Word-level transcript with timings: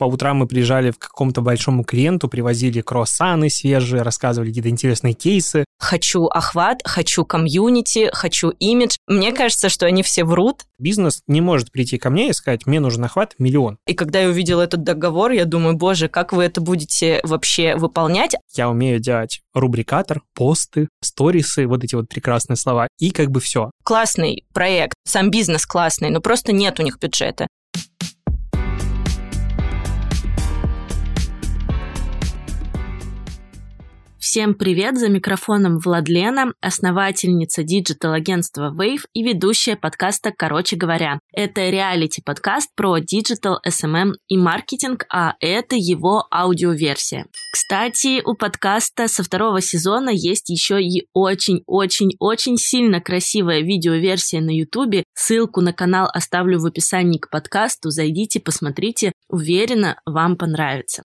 По 0.00 0.06
утрам 0.06 0.38
мы 0.38 0.46
приезжали 0.46 0.92
к 0.92 0.98
какому-то 0.98 1.42
большому 1.42 1.84
клиенту, 1.84 2.26
привозили 2.26 2.80
круассаны 2.80 3.50
свежие, 3.50 4.00
рассказывали 4.00 4.48
какие-то 4.48 4.70
интересные 4.70 5.12
кейсы. 5.12 5.66
Хочу 5.78 6.24
охват, 6.24 6.80
хочу 6.86 7.26
комьюнити, 7.26 8.08
хочу 8.14 8.48
имидж. 8.48 8.96
Мне 9.06 9.32
кажется, 9.32 9.68
что 9.68 9.84
они 9.84 10.02
все 10.02 10.24
врут. 10.24 10.62
Бизнес 10.78 11.20
не 11.26 11.42
может 11.42 11.70
прийти 11.70 11.98
ко 11.98 12.08
мне 12.08 12.30
и 12.30 12.32
сказать, 12.32 12.64
мне 12.64 12.80
нужен 12.80 13.04
охват 13.04 13.34
миллион. 13.38 13.76
И 13.86 13.92
когда 13.92 14.20
я 14.20 14.28
увидела 14.30 14.62
этот 14.62 14.84
договор, 14.84 15.32
я 15.32 15.44
думаю, 15.44 15.76
боже, 15.76 16.08
как 16.08 16.32
вы 16.32 16.44
это 16.44 16.62
будете 16.62 17.20
вообще 17.22 17.76
выполнять? 17.76 18.34
Я 18.54 18.70
умею 18.70 19.00
делать 19.00 19.42
рубрикатор, 19.52 20.22
посты, 20.34 20.88
сторисы, 21.02 21.66
вот 21.66 21.84
эти 21.84 21.94
вот 21.94 22.08
прекрасные 22.08 22.56
слова, 22.56 22.88
и 22.98 23.10
как 23.10 23.30
бы 23.30 23.40
все. 23.40 23.70
Классный 23.84 24.46
проект, 24.54 24.94
сам 25.06 25.30
бизнес 25.30 25.66
классный, 25.66 26.08
но 26.08 26.22
просто 26.22 26.52
нет 26.52 26.80
у 26.80 26.82
них 26.82 26.98
бюджета. 26.98 27.48
Всем 34.30 34.54
привет! 34.54 34.96
За 34.96 35.08
микрофоном 35.08 35.80
Владлена, 35.80 36.52
основательница 36.60 37.64
digital-агентства 37.64 38.72
Wave 38.72 39.00
и 39.12 39.24
ведущая 39.24 39.74
подкаста 39.74 40.30
«Короче 40.30 40.76
говоря». 40.76 41.18
Это 41.32 41.68
реалити-подкаст 41.68 42.70
про 42.76 42.98
digital, 42.98 43.58
SMM 43.66 43.88
эм 43.88 43.96
эм 43.96 44.14
и 44.28 44.36
маркетинг, 44.36 45.04
а 45.12 45.34
это 45.40 45.74
его 45.74 46.28
аудиоверсия. 46.32 47.26
Кстати, 47.52 48.22
у 48.24 48.36
подкаста 48.36 49.08
со 49.08 49.24
второго 49.24 49.60
сезона 49.60 50.10
есть 50.10 50.48
еще 50.48 50.80
и 50.80 51.08
очень-очень-очень 51.12 52.56
сильно 52.56 53.00
красивая 53.00 53.62
видеоверсия 53.62 54.40
на 54.40 54.56
ютубе. 54.56 55.02
Ссылку 55.12 55.60
на 55.60 55.72
канал 55.72 56.08
оставлю 56.14 56.60
в 56.60 56.66
описании 56.66 57.18
к 57.18 57.30
подкасту. 57.30 57.90
Зайдите, 57.90 58.38
посмотрите. 58.38 59.10
Уверена, 59.28 60.00
вам 60.06 60.36
понравится. 60.36 61.02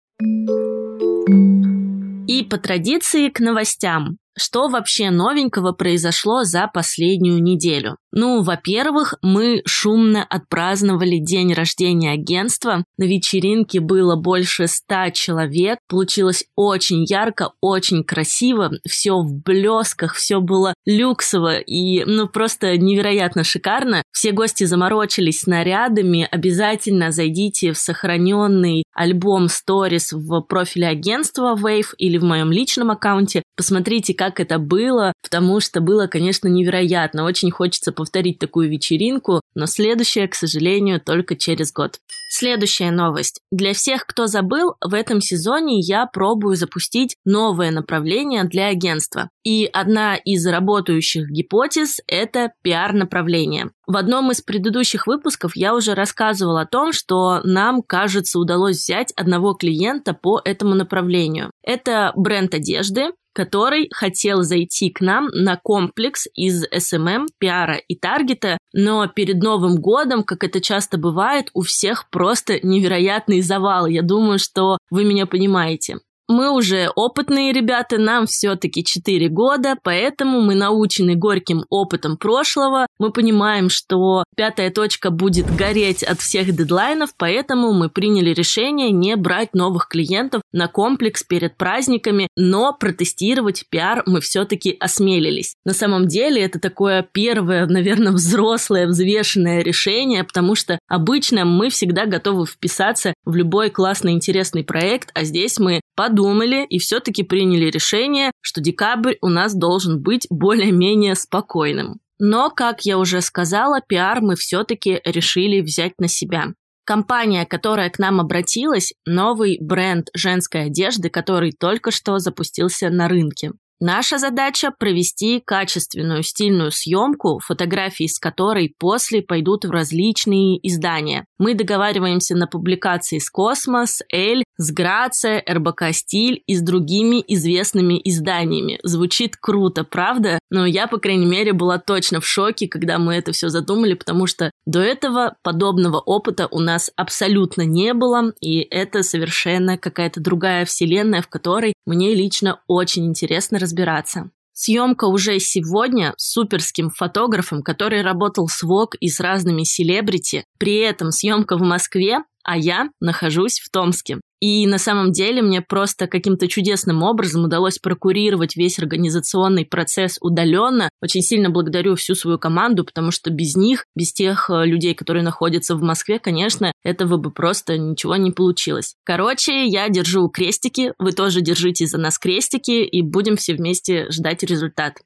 И 2.27 2.43
по 2.43 2.57
традиции 2.57 3.29
к 3.29 3.39
новостям. 3.39 4.17
Что 4.37 4.67
вообще 4.67 5.11
новенького 5.11 5.71
произошло 5.71 6.43
за 6.43 6.67
последнюю 6.67 7.41
неделю? 7.41 7.97
Ну, 8.11 8.43
во-первых, 8.43 9.15
мы 9.21 9.61
шумно 9.65 10.23
отпраздновали 10.23 11.17
день 11.17 11.53
рождения 11.53 12.11
агентства. 12.11 12.83
На 12.97 13.03
вечеринке 13.03 13.79
было 13.79 14.15
больше 14.15 14.67
ста 14.67 15.11
человек. 15.11 15.79
Получилось 15.87 16.45
очень 16.55 17.05
ярко, 17.05 17.51
очень 17.61 18.03
красиво. 18.03 18.71
Все 18.87 19.17
в 19.17 19.41
блесках, 19.43 20.15
все 20.15 20.39
было 20.39 20.73
люксово 20.85 21.57
и, 21.59 22.03
ну, 22.05 22.27
просто 22.27 22.77
невероятно 22.77 23.43
шикарно. 23.43 24.03
Все 24.11 24.31
гости 24.31 24.63
заморочились 24.63 25.41
снарядами. 25.41 26.27
Обязательно 26.29 27.11
зайдите 27.11 27.71
в 27.71 27.77
сохраненный 27.77 28.83
альбом 28.93 29.45
Stories 29.47 30.13
в 30.13 30.41
профиле 30.41 30.87
агентства 30.87 31.55
Wave 31.55 31.93
или 31.97 32.17
в 32.17 32.23
моем 32.23 32.51
личном 32.51 32.91
аккаунте. 32.91 33.43
Посмотрите, 33.55 34.13
как 34.13 34.24
это 34.39 34.59
было, 34.59 35.13
потому 35.21 35.59
что 35.59 35.81
было, 35.81 36.07
конечно, 36.07 36.47
невероятно. 36.47 37.23
Очень 37.23 37.51
хочется 37.51 37.91
повторить 37.91 38.39
такую 38.39 38.69
вечеринку, 38.69 39.41
но 39.55 39.65
следующее, 39.65 40.27
к 40.27 40.35
сожалению, 40.35 40.99
только 40.99 41.35
через 41.35 41.71
год. 41.71 41.99
Следующая 42.37 42.91
новость. 42.91 43.39
Для 43.49 43.71
всех, 43.71 44.05
кто 44.05 44.27
забыл, 44.27 44.73
в 44.83 44.93
этом 44.93 45.21
сезоне 45.21 45.79
я 45.79 46.05
пробую 46.05 46.57
запустить 46.57 47.15
новое 47.23 47.71
направление 47.71 48.43
для 48.43 48.67
агентства. 48.67 49.29
И 49.45 49.69
одна 49.71 50.17
из 50.17 50.45
работающих 50.45 51.29
гипотез– 51.29 52.01
это 52.07 52.51
пиар-направление. 52.61 53.69
В 53.87 53.95
одном 53.95 54.31
из 54.31 54.41
предыдущих 54.41 55.07
выпусков 55.07 55.55
я 55.55 55.73
уже 55.73 55.93
рассказывала 55.93 56.63
о 56.63 56.67
том, 56.67 56.91
что 56.91 57.39
нам, 57.45 57.81
кажется, 57.81 58.37
удалось 58.37 58.79
взять 58.79 59.13
одного 59.15 59.53
клиента 59.53 60.13
по 60.13 60.41
этому 60.43 60.75
направлению. 60.75 61.51
Это 61.63 62.11
бренд 62.17 62.53
одежды, 62.53 63.11
который 63.35 63.89
хотел 63.93 64.43
зайти 64.43 64.89
к 64.89 65.01
нам 65.01 65.27
на 65.27 65.59
комплекс 65.61 66.25
из 66.33 66.63
SMM, 66.71 67.25
пиара 67.37 67.75
и 67.75 67.95
таргета, 67.95 68.57
но 68.73 69.07
перед 69.07 69.43
Новым 69.43 69.75
годом, 69.75 70.23
как 70.23 70.43
это 70.43 70.61
часто 70.61 70.97
бывает, 70.97 71.49
у 71.53 71.61
всех 71.61 72.09
просто 72.09 72.24
невероятный 72.63 73.41
завал. 73.41 73.87
Я 73.87 74.01
думаю, 74.01 74.39
что 74.39 74.77
вы 74.89 75.03
меня 75.03 75.25
понимаете. 75.25 75.99
Мы 76.27 76.49
уже 76.51 76.89
опытные 76.95 77.53
ребята, 77.53 77.99
нам 77.99 78.25
все-таки 78.25 78.83
4 78.83 79.29
года, 79.29 79.75
поэтому 79.83 80.41
мы 80.41 80.55
научены 80.55 81.15
горьким 81.15 81.65
опытом 81.69 82.17
прошлого. 82.17 82.87
Мы 82.97 83.11
понимаем, 83.11 83.69
что 83.69 84.23
пятая 84.35 84.71
точка 84.71 85.11
будет 85.11 85.55
гореть 85.55 86.01
от 86.01 86.19
всех 86.19 86.55
дедлайнов, 86.55 87.11
поэтому 87.15 87.73
мы 87.73 87.89
приняли 87.89 88.33
решение 88.33 88.89
не 88.89 89.15
брать 89.15 89.53
новых 89.53 89.87
клиентов 89.87 90.41
на 90.51 90.67
комплекс 90.67 91.23
перед 91.23 91.57
праздниками, 91.57 92.27
но 92.35 92.73
протестировать 92.73 93.65
пиар 93.69 94.01
мы 94.07 94.19
все-таки 94.19 94.75
осмелились. 94.79 95.53
На 95.63 95.73
самом 95.73 96.07
деле 96.07 96.41
это 96.41 96.59
такое 96.59 97.07
первое, 97.11 97.67
наверное, 97.67 98.13
взрослое, 98.13 98.87
взвешенное 98.87 99.61
решение, 99.61 100.23
потому 100.23 100.55
что 100.55 100.79
обычно 100.87 101.45
мы 101.45 101.69
всегда 101.69 102.07
готовы 102.07 102.47
вписаться 102.47 103.13
в 103.25 103.35
любой 103.35 103.69
классный, 103.69 104.13
интересный 104.13 104.63
проект, 104.63 105.11
а 105.13 105.23
здесь 105.23 105.59
мы 105.59 105.81
под 105.95 106.14
подумали 106.15 106.65
и 106.69 106.79
все-таки 106.79 107.23
приняли 107.23 107.69
решение, 107.69 108.31
что 108.41 108.61
декабрь 108.61 109.15
у 109.21 109.27
нас 109.27 109.53
должен 109.53 110.01
быть 110.01 110.27
более-менее 110.29 111.15
спокойным. 111.15 111.99
Но, 112.19 112.49
как 112.49 112.85
я 112.85 112.97
уже 112.97 113.21
сказала, 113.21 113.81
пиар 113.85 114.21
мы 114.21 114.35
все-таки 114.35 115.01
решили 115.03 115.61
взять 115.61 115.93
на 115.99 116.07
себя. 116.07 116.53
Компания, 116.85 117.45
которая 117.45 117.89
к 117.89 117.99
нам 117.99 118.21
обратилась, 118.21 118.93
новый 119.05 119.57
бренд 119.59 120.07
женской 120.13 120.65
одежды, 120.65 121.09
который 121.09 121.51
только 121.51 121.91
что 121.91 122.19
запустился 122.19 122.89
на 122.89 123.09
рынке. 123.09 123.51
Наша 123.81 124.17
задача– 124.17 124.71
провести 124.79 125.41
качественную 125.45 126.23
стильную 126.23 126.71
съемку, 126.71 127.39
фотографии 127.43 128.07
с 128.07 128.19
которой 128.19 128.73
после 128.79 129.21
пойдут 129.21 129.65
в 129.65 129.71
различные 129.71 130.57
издания. 130.65 131.25
Мы 131.37 131.55
договариваемся 131.55 132.35
на 132.35 132.47
публикации 132.47 133.19
с 133.19 133.29
Космос, 133.29 134.01
Эль, 134.09 134.45
с 134.57 134.71
Грация, 134.71 135.43
РБК 135.49 135.91
Стиль 135.91 136.41
и 136.47 136.55
с 136.55 136.61
другими 136.61 137.21
известными 137.27 137.99
изданиями. 138.03 138.79
Звучит 138.83 139.35
круто, 139.35 139.83
правда? 139.83 140.39
Но 140.49 140.65
я, 140.65 140.87
по 140.87 140.97
крайней 140.97 141.25
мере, 141.25 141.51
была 141.51 141.77
точно 141.77 142.21
в 142.21 142.25
шоке, 142.25 142.69
когда 142.69 142.97
мы 142.97 143.15
это 143.15 143.33
все 143.33 143.49
задумали, 143.49 143.93
потому 143.95 144.25
что 144.25 144.51
до 144.65 144.79
этого 144.79 145.35
подобного 145.43 145.99
опыта 145.99 146.47
у 146.49 146.59
нас 146.59 146.91
абсолютно 146.95 147.63
не 147.63 147.93
было, 147.93 148.31
и 148.39 148.59
это 148.61 149.03
совершенно 149.03 149.77
какая-то 149.77 150.21
другая 150.21 150.63
вселенная, 150.63 151.21
в 151.21 151.27
которой 151.27 151.73
мне 151.85 152.15
лично 152.15 152.61
очень 152.67 153.05
интересно 153.05 153.59
разбираться. 153.65 154.29
Съемка 154.53 155.05
уже 155.05 155.39
сегодня 155.39 156.13
с 156.17 156.31
суперским 156.31 156.89
фотографом, 156.89 157.61
который 157.61 158.01
работал 158.01 158.47
с 158.47 158.63
Vogue 158.63 158.95
и 159.01 159.09
с 159.09 159.19
разными 159.19 159.63
селебрити. 159.63 160.45
При 160.57 160.77
этом 160.77 161.11
съемка 161.11 161.57
в 161.57 161.61
Москве, 161.61 162.19
а 162.45 162.57
я 162.57 162.89
нахожусь 163.01 163.59
в 163.59 163.69
Томске. 163.69 164.19
И 164.39 164.67
на 164.67 164.77
самом 164.77 165.11
деле 165.11 165.41
мне 165.41 165.61
просто 165.61 166.07
каким-то 166.07 166.47
чудесным 166.47 167.01
образом 167.03 167.45
удалось 167.45 167.79
прокурировать 167.79 168.55
весь 168.55 168.77
организационный 168.77 169.65
процесс 169.65 170.17
удаленно. 170.21 170.89
Очень 171.01 171.21
сильно 171.21 171.49
благодарю 171.49 171.95
всю 171.95 172.15
свою 172.15 172.37
команду, 172.37 172.85
потому 172.85 173.11
что 173.11 173.31
без 173.31 173.55
них, 173.55 173.85
без 173.95 174.13
тех 174.13 174.49
э, 174.49 174.65
людей, 174.65 174.93
которые 174.93 175.23
находятся 175.23 175.75
в 175.75 175.81
Москве, 175.81 176.19
конечно, 176.19 176.71
этого 176.83 177.17
бы 177.17 177.31
просто 177.31 177.77
ничего 177.77 178.17
не 178.17 178.31
получилось. 178.31 178.93
Короче, 179.03 179.65
я 179.65 179.89
держу 179.89 180.27
крестики, 180.29 180.93
вы 180.99 181.13
тоже 181.13 181.41
держите 181.41 181.87
за 181.87 181.97
нас 181.97 182.19
крестики, 182.19 182.83
и 182.83 183.01
будем 183.01 183.37
все 183.37 183.55
вместе 183.55 184.11
ждать 184.11 184.43
результат. 184.43 184.97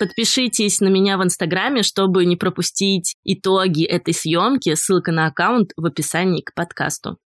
Подпишитесь 0.00 0.80
на 0.80 0.88
меня 0.88 1.18
в 1.18 1.24
Инстаграме, 1.24 1.82
чтобы 1.82 2.24
не 2.24 2.36
пропустить 2.36 3.16
итоги 3.22 3.84
этой 3.84 4.14
съемки. 4.14 4.74
Ссылка 4.74 5.12
на 5.12 5.26
аккаунт 5.26 5.72
в 5.76 5.84
описании 5.84 6.40
к 6.40 6.54
подкасту. 6.54 7.18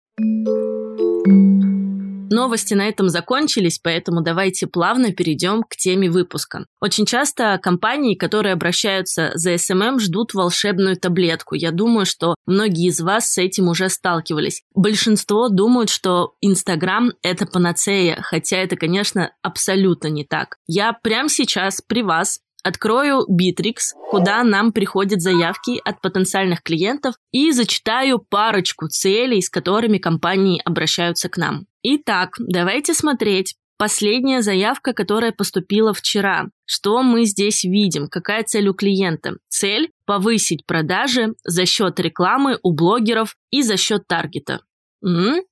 Новости 2.34 2.74
на 2.74 2.88
этом 2.88 3.08
закончились, 3.08 3.78
поэтому 3.78 4.20
давайте 4.22 4.66
плавно 4.66 5.12
перейдем 5.12 5.62
к 5.62 5.76
теме 5.76 6.10
выпуска. 6.10 6.66
Очень 6.80 7.06
часто 7.06 7.60
компании, 7.62 8.16
которые 8.16 8.54
обращаются 8.54 9.30
за 9.34 9.54
SMM, 9.54 10.00
ждут 10.00 10.34
волшебную 10.34 10.96
таблетку. 10.96 11.54
Я 11.54 11.70
думаю, 11.70 12.06
что 12.06 12.34
многие 12.44 12.88
из 12.88 13.00
вас 13.00 13.32
с 13.32 13.38
этим 13.38 13.68
уже 13.68 13.88
сталкивались. 13.88 14.62
Большинство 14.74 15.48
думают, 15.48 15.90
что 15.90 16.34
Инстаграм– 16.40 17.12
это 17.22 17.46
панацея, 17.46 18.18
хотя 18.20 18.56
это, 18.56 18.74
конечно, 18.74 19.30
абсолютно 19.42 20.08
не 20.08 20.24
так. 20.24 20.56
Я 20.66 20.92
прямо 20.92 21.28
сейчас 21.28 21.80
при 21.86 22.02
вас 22.02 22.40
Открою 22.64 23.26
Bittrex, 23.30 23.92
куда 24.10 24.42
нам 24.42 24.72
приходят 24.72 25.20
заявки 25.20 25.82
от 25.84 26.00
потенциальных 26.00 26.62
клиентов 26.62 27.14
и 27.30 27.52
зачитаю 27.52 28.18
парочку 28.18 28.88
целей, 28.88 29.42
с 29.42 29.50
которыми 29.50 29.98
компании 29.98 30.62
обращаются 30.64 31.28
к 31.28 31.36
нам. 31.36 31.66
Итак, 31.82 32.30
давайте 32.38 32.94
смотреть. 32.94 33.54
Последняя 33.76 34.40
заявка, 34.40 34.94
которая 34.94 35.32
поступила 35.32 35.92
вчера. 35.92 36.46
Что 36.64 37.02
мы 37.02 37.26
здесь 37.26 37.64
видим? 37.64 38.06
Какая 38.08 38.44
цель 38.44 38.68
у 38.68 38.72
клиента? 38.72 39.36
Цель– 39.48 39.90
повысить 40.06 40.64
продажи 40.64 41.34
за 41.44 41.66
счет 41.66 42.00
рекламы 42.00 42.58
у 42.62 42.72
блогеров 42.72 43.36
и 43.50 43.60
за 43.62 43.76
счет 43.76 44.06
таргета. 44.06 44.60
М? 45.04 45.42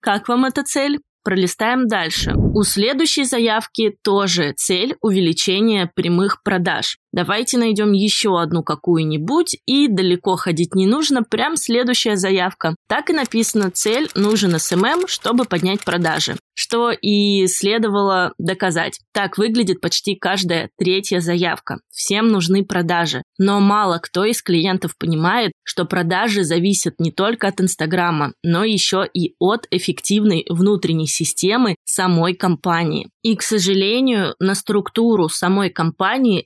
Как 0.00 0.28
вам 0.28 0.44
эта 0.44 0.62
цель? 0.62 1.00
Пролистаем 1.24 1.86
дальше. 1.86 2.34
У 2.34 2.62
следующей 2.64 3.24
заявки 3.24 3.96
тоже 4.02 4.52
цель 4.56 4.96
увеличения 5.00 5.90
прямых 5.94 6.42
продаж. 6.42 6.98
Давайте 7.12 7.58
найдем 7.58 7.92
еще 7.92 8.40
одну 8.40 8.62
какую-нибудь, 8.62 9.56
и 9.66 9.86
далеко 9.88 10.36
ходить 10.36 10.74
не 10.74 10.86
нужно, 10.86 11.22
прям 11.22 11.56
следующая 11.56 12.16
заявка. 12.16 12.74
Так 12.88 13.10
и 13.10 13.12
написано, 13.12 13.70
цель 13.70 14.08
нужен 14.14 14.58
SMM, 14.58 15.06
чтобы 15.06 15.44
поднять 15.44 15.84
продажи. 15.84 16.36
Что 16.54 16.90
и 16.90 17.46
следовало 17.46 18.34
доказать. 18.38 19.00
Так 19.12 19.38
выглядит 19.38 19.80
почти 19.80 20.14
каждая 20.14 20.70
третья 20.78 21.20
заявка. 21.20 21.78
Всем 21.90 22.28
нужны 22.28 22.64
продажи. 22.64 23.22
Но 23.38 23.60
мало 23.60 23.98
кто 23.98 24.24
из 24.24 24.42
клиентов 24.42 24.96
понимает, 24.98 25.52
что 25.62 25.84
продажи 25.84 26.44
зависят 26.44 26.94
не 26.98 27.10
только 27.10 27.48
от 27.48 27.60
Инстаграма, 27.60 28.32
но 28.42 28.64
еще 28.64 29.06
и 29.12 29.34
от 29.38 29.66
эффективной 29.70 30.44
внутренней 30.48 31.06
системы 31.06 31.76
самой 31.84 32.34
компании. 32.34 33.08
И, 33.22 33.36
к 33.36 33.42
сожалению, 33.42 34.34
на 34.40 34.54
структуру 34.54 35.28
самой 35.28 35.70
компании 35.70 36.44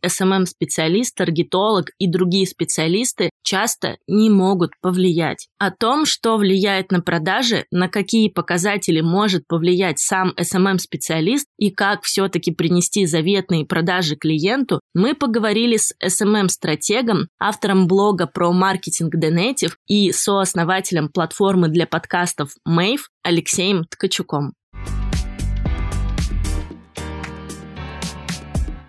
SMM-специалист, 0.61 1.15
таргетолог 1.15 1.91
и 1.99 2.07
другие 2.09 2.47
специалисты 2.47 3.31
часто 3.43 3.97
не 4.07 4.31
могут 4.31 4.73
повлиять. 4.81 5.49
О 5.59 5.71
том, 5.71 6.05
что 6.05 6.37
влияет 6.37 6.91
на 6.91 7.01
продажи, 7.01 7.65
на 7.71 7.89
какие 7.89 8.29
показатели 8.29 9.01
может 9.01 9.47
повлиять 9.47 9.99
сам 9.99 10.35
SMM-специалист 10.39 11.47
и 11.59 11.71
как 11.71 12.03
все-таки 12.03 12.53
принести 12.53 13.07
заветные 13.07 13.67
продажи 13.67 14.17
клиенту, 14.17 14.81
мы 14.95 15.15
поговорили 15.15 15.77
с 15.77 15.95
SMM-стратегом, 16.05 17.29
автором 17.39 17.87
блога 17.87 18.27
про 18.27 18.53
маркетинг 18.53 19.15
Denative 19.15 19.75
и 19.87 20.13
сооснователем 20.13 21.09
платформы 21.09 21.69
для 21.69 21.87
подкастов 21.87 22.51
Mave 22.67 23.03
Алексеем 23.23 23.85
Ткачуком. 23.85 24.53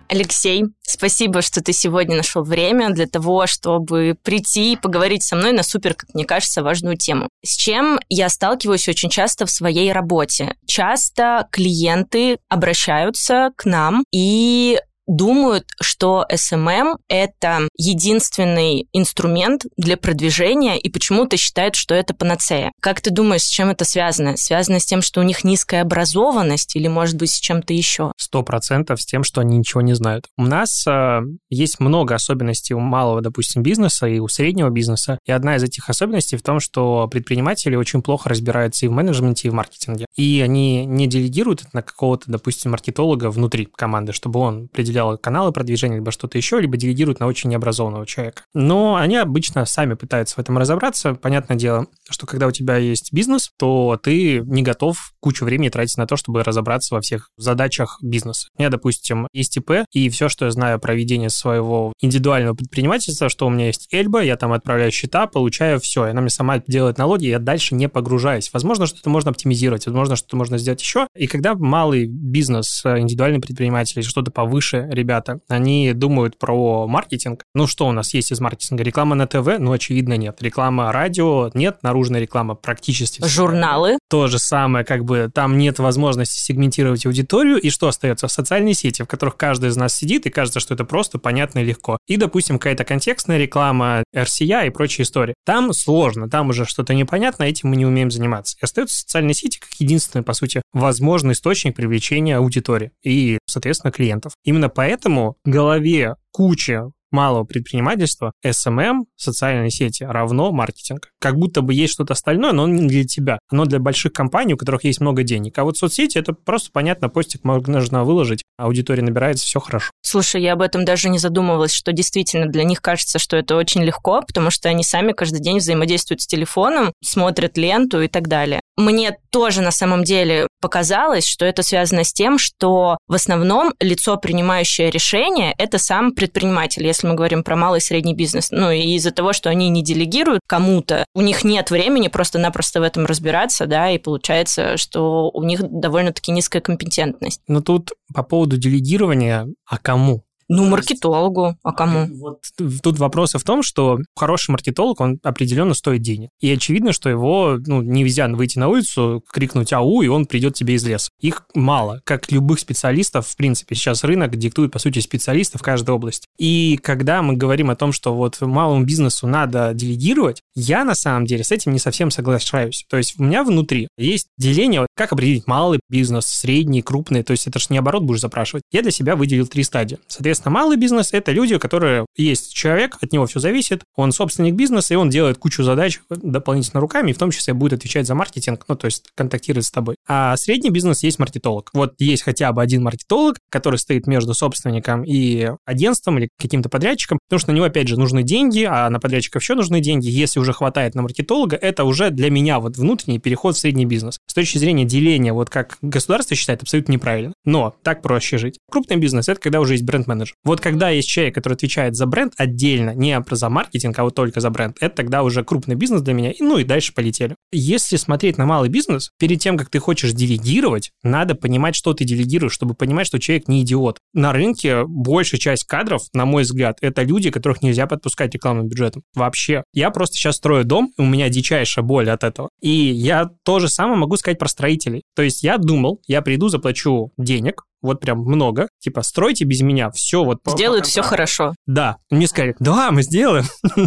Алексей, 0.08 0.64
спасибо, 0.82 1.42
что 1.42 1.62
ты 1.62 1.72
сегодня 1.72 2.16
нашел 2.16 2.42
время 2.42 2.90
для 2.90 3.06
того, 3.06 3.46
чтобы 3.46 4.16
прийти 4.22 4.72
и 4.72 4.76
поговорить 4.76 5.22
со 5.22 5.36
мной 5.36 5.52
на 5.52 5.62
супер, 5.62 5.94
как 5.94 6.14
мне 6.14 6.24
кажется, 6.24 6.62
важную 6.62 6.96
тему. 6.96 7.28
С 7.44 7.56
чем 7.56 8.00
я 8.08 8.28
сталкиваюсь 8.28 8.88
очень 8.88 9.10
часто 9.10 9.44
в 9.44 9.50
своей 9.50 9.92
работе? 9.92 10.54
Часто 10.66 11.46
клиенты 11.50 12.38
обращаются 12.48 13.50
к 13.56 13.66
нам 13.66 14.04
и 14.12 14.80
думают, 15.08 15.64
что 15.80 16.24
SMM— 16.30 16.98
это 17.08 17.68
единственный 17.76 18.86
инструмент 18.92 19.64
для 19.76 19.96
продвижения 19.96 20.78
и 20.78 20.88
почему-то 20.90 21.36
считают, 21.36 21.74
что 21.74 21.94
это 21.94 22.14
панацея. 22.14 22.70
Как 22.80 23.00
ты 23.00 23.10
думаешь, 23.10 23.42
с 23.42 23.48
чем 23.48 23.70
это 23.70 23.84
связано? 23.84 24.36
Связано 24.36 24.78
с 24.78 24.84
тем, 24.84 25.02
что 25.02 25.20
у 25.20 25.24
них 25.24 25.42
низкая 25.42 25.82
образованность 25.82 26.76
или, 26.76 26.86
может 26.86 27.16
быть, 27.16 27.30
с 27.30 27.40
чем-то 27.40 27.72
еще? 27.72 28.12
Сто 28.16 28.42
процентов 28.42 29.00
с 29.00 29.06
тем, 29.06 29.24
что 29.24 29.40
они 29.40 29.58
ничего 29.58 29.80
не 29.80 29.94
знают. 29.94 30.26
У 30.36 30.42
нас 30.42 30.86
э, 30.86 31.20
есть 31.48 31.80
много 31.80 32.14
особенностей 32.14 32.74
у 32.74 32.80
малого, 32.80 33.22
допустим, 33.22 33.62
бизнеса 33.62 34.06
и 34.06 34.18
у 34.18 34.28
среднего 34.28 34.68
бизнеса. 34.68 35.18
И 35.24 35.32
одна 35.32 35.56
из 35.56 35.62
этих 35.62 35.88
особенностей 35.88 36.36
в 36.36 36.42
том, 36.42 36.60
что 36.60 37.08
предприниматели 37.08 37.74
очень 37.76 38.02
плохо 38.02 38.28
разбираются 38.28 38.84
и 38.84 38.88
в 38.88 38.92
менеджменте, 38.92 39.48
и 39.48 39.50
в 39.50 39.54
маркетинге. 39.54 40.06
И 40.16 40.40
они 40.44 40.84
не 40.84 41.06
делегируют 41.06 41.62
это 41.62 41.70
на 41.72 41.82
какого-то, 41.82 42.30
допустим, 42.30 42.72
маркетолога 42.72 43.30
внутри 43.30 43.66
команды, 43.66 44.12
чтобы 44.12 44.40
он 44.40 44.68
определял 44.72 44.97
определяла 44.98 45.16
каналы 45.16 45.52
продвижения, 45.52 45.96
либо 45.96 46.10
что-то 46.10 46.38
еще, 46.38 46.60
либо 46.60 46.76
делегируют 46.76 47.20
на 47.20 47.26
очень 47.26 47.50
необразованного 47.50 48.06
человека. 48.06 48.42
Но 48.54 48.96
они 48.96 49.16
обычно 49.16 49.64
сами 49.64 49.94
пытаются 49.94 50.36
в 50.36 50.38
этом 50.38 50.58
разобраться. 50.58 51.14
Понятное 51.14 51.56
дело, 51.56 51.86
что 52.08 52.26
когда 52.26 52.46
у 52.46 52.50
тебя 52.50 52.76
есть 52.76 53.12
бизнес, 53.12 53.50
то 53.58 53.98
ты 54.02 54.40
не 54.40 54.62
готов 54.62 55.12
кучу 55.20 55.44
времени 55.44 55.68
тратить 55.68 55.96
на 55.96 56.06
то, 56.06 56.16
чтобы 56.16 56.42
разобраться 56.42 56.94
во 56.94 57.00
всех 57.00 57.30
задачах 57.36 57.98
бизнеса. 58.02 58.48
У 58.56 58.62
меня, 58.62 58.70
допустим, 58.70 59.28
есть 59.32 59.56
ИП, 59.56 59.84
и 59.92 60.08
все, 60.08 60.28
что 60.28 60.46
я 60.46 60.50
знаю 60.50 60.80
про 60.80 60.94
ведение 60.94 61.30
своего 61.30 61.92
индивидуального 62.00 62.54
предпринимательства, 62.54 63.28
что 63.28 63.46
у 63.46 63.50
меня 63.50 63.66
есть 63.66 63.88
Эльба, 63.92 64.22
я 64.22 64.36
там 64.36 64.52
отправляю 64.52 64.90
счета, 64.90 65.26
получаю 65.26 65.80
все, 65.80 66.06
и 66.06 66.10
она 66.10 66.20
мне 66.20 66.30
сама 66.30 66.62
делает 66.66 66.98
налоги, 66.98 67.26
я 67.26 67.38
дальше 67.38 67.74
не 67.74 67.88
погружаюсь. 67.88 68.50
Возможно, 68.52 68.86
что-то 68.86 69.10
можно 69.10 69.30
оптимизировать, 69.30 69.86
возможно, 69.86 70.16
что-то 70.16 70.36
можно 70.36 70.58
сделать 70.58 70.80
еще. 70.80 71.06
И 71.16 71.26
когда 71.26 71.54
малый 71.54 72.06
бизнес, 72.06 72.82
индивидуальный 72.84 73.40
предприниматель, 73.40 74.02
что-то 74.02 74.30
повыше 74.30 74.87
ребята, 74.88 75.40
они 75.48 75.92
думают 75.92 76.38
про 76.38 76.86
маркетинг. 76.86 77.44
Ну, 77.54 77.66
что 77.66 77.86
у 77.86 77.92
нас 77.92 78.14
есть 78.14 78.32
из 78.32 78.40
маркетинга? 78.40 78.82
Реклама 78.82 79.14
на 79.14 79.26
ТВ? 79.26 79.58
Ну, 79.58 79.72
очевидно, 79.72 80.16
нет. 80.16 80.38
Реклама 80.40 80.92
радио? 80.92 81.50
Нет. 81.54 81.78
Наружная 81.82 82.20
реклама 82.20 82.54
практически. 82.54 83.24
Журналы? 83.26 83.98
То 84.08 84.26
же 84.26 84.38
самое, 84.38 84.84
как 84.84 85.04
бы 85.04 85.30
там 85.32 85.58
нет 85.58 85.78
возможности 85.78 86.38
сегментировать 86.38 87.06
аудиторию. 87.06 87.60
И 87.60 87.70
что 87.70 87.88
остается? 87.88 88.28
Социальные 88.28 88.74
сети, 88.74 89.02
в 89.02 89.06
которых 89.06 89.36
каждый 89.36 89.70
из 89.70 89.76
нас 89.76 89.94
сидит, 89.94 90.26
и 90.26 90.30
кажется, 90.30 90.60
что 90.60 90.74
это 90.74 90.84
просто 90.84 91.18
понятно 91.18 91.60
и 91.60 91.64
легко. 91.64 91.98
И, 92.06 92.16
допустим, 92.16 92.58
какая-то 92.58 92.84
контекстная 92.84 93.38
реклама, 93.38 94.02
RCA 94.14 94.66
и 94.66 94.70
прочие 94.70 95.04
истории. 95.04 95.34
Там 95.44 95.72
сложно, 95.72 96.28
там 96.28 96.50
уже 96.50 96.64
что-то 96.64 96.94
непонятно, 96.94 97.44
этим 97.44 97.70
мы 97.70 97.76
не 97.76 97.86
умеем 97.86 98.10
заниматься. 98.10 98.56
И 98.60 98.64
остаются 98.64 98.98
социальные 99.00 99.34
сети 99.34 99.58
как 99.58 99.70
единственный, 99.78 100.22
по 100.22 100.32
сути, 100.32 100.62
возможный 100.72 101.32
источник 101.32 101.76
привлечения 101.76 102.36
аудитории 102.36 102.92
и, 103.02 103.38
соответственно, 103.46 103.92
клиентов. 103.92 104.32
Именно 104.44 104.68
поэтому 104.78 105.36
в 105.44 105.50
голове 105.50 106.14
куча 106.30 106.92
малого 107.10 107.44
предпринимательства, 107.44 108.32
SMM, 108.44 109.04
социальные 109.16 109.70
сети, 109.70 110.04
равно 110.04 110.52
маркетинг. 110.52 111.10
Как 111.20 111.36
будто 111.36 111.62
бы 111.62 111.74
есть 111.74 111.92
что-то 111.92 112.12
остальное, 112.12 112.52
но 112.52 112.66
не 112.66 112.88
для 112.88 113.04
тебя. 113.04 113.38
Оно 113.50 113.64
для 113.64 113.78
больших 113.78 114.12
компаний, 114.12 114.54
у 114.54 114.56
которых 114.56 114.84
есть 114.84 115.00
много 115.00 115.22
денег. 115.22 115.58
А 115.58 115.64
вот 115.64 115.76
соцсети— 115.76 116.18
это 116.18 116.32
просто 116.32 116.70
понятно, 116.72 117.08
постик 117.08 117.44
можно 117.44 118.04
выложить, 118.04 118.42
аудитория 118.56 119.02
набирается, 119.02 119.46
все 119.46 119.60
хорошо. 119.60 119.90
Слушай, 120.02 120.42
я 120.42 120.54
об 120.54 120.62
этом 120.62 120.84
даже 120.84 121.08
не 121.08 121.18
задумывалась, 121.18 121.72
что 121.72 121.92
действительно 121.92 122.46
для 122.46 122.64
них 122.64 122.80
кажется, 122.80 123.18
что 123.18 123.36
это 123.36 123.56
очень 123.56 123.82
легко, 123.82 124.22
потому 124.22 124.50
что 124.50 124.68
они 124.68 124.84
сами 124.84 125.12
каждый 125.12 125.40
день 125.40 125.58
взаимодействуют 125.58 126.22
с 126.22 126.26
телефоном, 126.26 126.92
смотрят 127.02 127.56
ленту 127.56 128.00
и 128.02 128.08
так 128.08 128.28
далее. 128.28 128.60
Мне 128.76 129.16
тоже 129.30 129.60
на 129.60 129.72
самом 129.72 130.04
деле 130.04 130.46
показалось, 130.60 131.26
что 131.26 131.44
это 131.44 131.62
связано 131.62 132.04
с 132.04 132.12
тем, 132.12 132.38
что 132.38 132.96
в 133.08 133.14
основном 133.14 133.74
лицо, 133.80 134.16
принимающее 134.16 134.90
решение, 134.90 135.54
это 135.58 135.78
сам 135.78 136.12
предприниматель, 136.12 136.86
если 136.98 137.08
мы 137.08 137.14
говорим 137.14 137.44
про 137.44 137.56
малый 137.56 137.78
и 137.78 137.82
средний 137.82 138.14
бизнес. 138.14 138.50
Ну 138.50 138.70
и 138.70 138.94
из-за 138.96 139.12
того, 139.12 139.32
что 139.32 139.50
они 139.50 139.68
не 139.68 139.82
делегируют 139.82 140.40
кому-то, 140.46 141.06
у 141.14 141.20
них 141.20 141.44
нет 141.44 141.70
времени 141.70 142.08
просто-напросто 142.08 142.80
в 142.80 142.82
этом 142.82 143.06
разбираться, 143.06 143.66
да, 143.66 143.90
и 143.90 143.98
получается, 143.98 144.76
что 144.76 145.30
у 145.30 145.42
них 145.44 145.60
довольно-таки 145.62 146.32
низкая 146.32 146.60
компетентность. 146.60 147.40
Но 147.46 147.60
тут 147.60 147.92
по 148.12 148.22
поводу 148.22 148.56
делегирования, 148.56 149.46
а 149.64 149.78
кому? 149.78 150.24
Ну, 150.48 150.66
маркетологу, 150.66 151.56
а 151.62 151.72
кому? 151.72 152.06
Вот 152.16 152.40
тут 152.82 152.98
вопрос 152.98 153.34
в 153.34 153.44
том, 153.44 153.62
что 153.62 153.98
хороший 154.16 154.52
маркетолог, 154.52 155.00
он 155.00 155.18
определенно 155.22 155.74
стоит 155.74 156.00
денег. 156.02 156.30
И 156.40 156.50
очевидно, 156.50 156.92
что 156.92 157.10
его, 157.10 157.58
ну, 157.66 157.82
нельзя 157.82 158.28
выйти 158.28 158.58
на 158.58 158.68
улицу, 158.68 159.22
крикнуть 159.30 159.72
«Ау!» 159.72 160.02
и 160.02 160.08
он 160.08 160.26
придет 160.26 160.54
тебе 160.54 160.74
из 160.74 160.86
леса. 160.86 161.10
Их 161.20 161.44
мало, 161.54 162.00
как 162.04 162.30
любых 162.32 162.60
специалистов, 162.60 163.28
в 163.28 163.36
принципе. 163.36 163.74
Сейчас 163.74 164.04
рынок 164.04 164.36
диктует, 164.36 164.72
по 164.72 164.78
сути, 164.78 165.00
специалистов 165.00 165.60
в 165.60 165.64
каждой 165.64 165.90
области. 165.90 166.26
И 166.38 166.78
когда 166.82 167.22
мы 167.22 167.34
говорим 167.36 167.70
о 167.70 167.76
том, 167.76 167.92
что 167.92 168.14
вот 168.14 168.40
малому 168.40 168.84
бизнесу 168.84 169.26
надо 169.26 169.72
делегировать, 169.74 170.42
я 170.54 170.84
на 170.84 170.94
самом 170.94 171.26
деле 171.26 171.44
с 171.44 171.52
этим 171.52 171.72
не 171.72 171.78
совсем 171.78 172.10
соглашаюсь. 172.10 172.84
То 172.88 172.96
есть 172.96 173.18
у 173.18 173.24
меня 173.24 173.44
внутри 173.44 173.88
есть 173.98 174.28
деление, 174.38 174.86
как 174.98 175.12
определить 175.12 175.46
малый 175.46 175.80
бизнес, 175.88 176.26
средний, 176.26 176.82
крупный. 176.82 177.22
То 177.22 177.30
есть 177.30 177.46
это 177.46 177.58
же 177.58 177.66
не 177.70 177.78
оборот 177.78 178.02
будешь 178.02 178.20
запрашивать. 178.20 178.64
Я 178.72 178.82
для 178.82 178.90
себя 178.90 179.16
выделил 179.16 179.46
три 179.46 179.62
стадии. 179.62 179.98
Соответственно, 180.08 180.52
малый 180.52 180.76
бизнес– 180.76 181.10
это 181.12 181.32
люди, 181.32 181.54
у 181.54 181.58
которых 181.58 182.06
есть 182.16 182.52
человек, 182.52 182.98
от 183.00 183.12
него 183.12 183.26
все 183.26 183.40
зависит, 183.40 183.82
он 183.94 184.12
собственник 184.12 184.54
бизнеса, 184.54 184.94
и 184.94 184.96
он 184.96 185.08
делает 185.08 185.38
кучу 185.38 185.62
задач 185.62 186.00
дополнительно 186.10 186.80
руками, 186.80 187.10
и 187.10 187.14
в 187.14 187.18
том 187.18 187.30
числе 187.30 187.54
будет 187.54 187.74
отвечать 187.74 188.06
за 188.06 188.14
маркетинг, 188.14 188.64
ну, 188.68 188.74
то 188.74 188.86
есть 188.86 189.04
контактировать 189.14 189.66
с 189.66 189.70
тобой. 189.70 189.94
А 190.06 190.36
средний 190.36 190.70
бизнес 190.70 191.02
есть 191.02 191.18
маркетолог. 191.18 191.70
Вот 191.72 191.94
есть 191.98 192.24
хотя 192.24 192.52
бы 192.52 192.60
один 192.60 192.82
маркетолог, 192.82 193.36
который 193.50 193.78
стоит 193.78 194.06
между 194.06 194.34
собственником 194.34 195.04
и 195.04 195.50
агентством 195.64 196.18
или 196.18 196.28
каким-то 196.40 196.68
подрядчиком, 196.68 197.18
потому 197.28 197.38
что 197.38 197.52
на 197.52 197.56
него, 197.56 197.66
опять 197.66 197.86
же, 197.86 197.98
нужны 197.98 198.24
деньги, 198.24 198.64
а 198.64 198.90
на 198.90 198.98
подрядчиков 198.98 199.42
еще 199.42 199.54
нужны 199.54 199.80
деньги. 199.80 200.08
Если 200.08 200.40
уже 200.40 200.52
хватает 200.52 200.96
на 200.96 201.02
маркетолога, 201.02 201.56
это 201.56 201.84
уже 201.84 202.10
для 202.10 202.30
меня 202.30 202.58
вот 202.58 202.76
внутренний 202.76 203.20
переход 203.20 203.54
в 203.54 203.58
средний 203.60 203.86
бизнес. 203.86 204.18
С 204.26 204.34
точки 204.34 204.58
зрения 204.58 204.87
деления, 204.88 205.32
вот 205.32 205.50
как 205.50 205.78
государство 205.80 206.36
считает, 206.36 206.62
абсолютно 206.62 206.92
неправильно. 206.92 207.32
Но 207.44 207.74
так 207.82 208.02
проще 208.02 208.38
жить. 208.38 208.58
Крупный 208.70 208.96
бизнес– 208.96 209.28
это 209.30 209.40
когда 209.40 209.60
уже 209.60 209.74
есть 209.74 209.84
бренд-менеджер 209.84 210.18
менеджер. 210.18 210.34
Вот 210.44 210.60
когда 210.60 210.90
есть 210.90 211.08
человек, 211.08 211.34
который 211.34 211.54
отвечает 211.54 211.96
за 211.96 212.06
бренд 212.06 212.32
отдельно, 212.36 212.94
не 212.94 213.22
за 213.30 213.48
маркетинг, 213.48 213.98
а 213.98 214.04
вот 214.04 214.14
только 214.14 214.40
за 214.40 214.50
бренд, 214.50 214.76
это 214.80 214.96
тогда 214.96 215.22
уже 215.22 215.44
крупный 215.44 215.74
бизнес 215.74 216.02
для 216.02 216.14
меня, 216.14 216.32
ну 216.40 216.58
и 216.58 216.64
дальше 216.64 216.92
полетели. 216.94 217.36
Если 217.52 217.96
смотреть 217.96 218.38
на 218.38 218.46
малый 218.46 218.68
бизнес, 218.68 219.10
перед 219.18 219.40
тем, 219.40 219.56
как 219.56 219.68
ты 219.68 219.78
хочешь 219.78 220.12
делегировать, 220.12 220.90
надо 221.02 221.34
понимать, 221.34 221.74
что 221.74 221.94
ты 221.94 222.04
делегируешь, 222.04 222.52
чтобы 222.52 222.74
понимать, 222.74 223.06
что 223.06 223.18
человек 223.18 223.48
не 223.48 223.62
идиот. 223.62 223.98
На 224.12 224.32
рынке 224.32 224.84
большая 224.86 225.40
часть 225.40 225.64
кадров, 225.64 226.02
на 226.12 226.24
мой 226.24 226.42
взгляд, 226.42 226.78
это 226.80 227.02
люди, 227.02 227.30
которых 227.30 227.62
нельзя 227.62 227.86
подпускать 227.86 228.34
рекламным 228.34 228.68
бюджетом. 228.68 229.02
Вообще. 229.14 229.62
Я 229.72 229.90
просто 229.90 230.16
сейчас 230.16 230.36
строю 230.36 230.64
дом, 230.64 230.92
и 230.96 231.02
у 231.02 231.06
меня 231.06 231.28
дичайшая 231.28 231.84
боль 231.84 232.10
от 232.10 232.24
этого. 232.24 232.48
И 232.60 232.70
я 232.70 233.30
то 233.44 233.58
же 233.58 233.68
самое 233.68 233.98
могу 233.98 234.16
сказать 234.16 234.38
про 234.38 234.48
строителей. 234.78 235.02
То 235.14 235.22
есть 235.22 235.42
я 235.42 235.58
думал, 235.58 236.00
я 236.06 236.22
приду, 236.22 236.48
заплачу 236.48 237.12
денег, 237.16 237.64
вот 237.82 238.00
прям 238.00 238.20
много, 238.20 238.68
типа, 238.80 239.02
стройте 239.02 239.44
без 239.44 239.60
меня, 239.60 239.90
все 239.90 240.24
вот... 240.24 240.38
Сделают 240.46 240.86
все 240.86 241.02
хорошо. 241.02 241.54
Да. 241.66 241.96
Мне 242.10 242.26
сказали, 242.26 242.54
да, 242.58 242.90
мы 242.90 243.02
сделаем. 243.02 243.44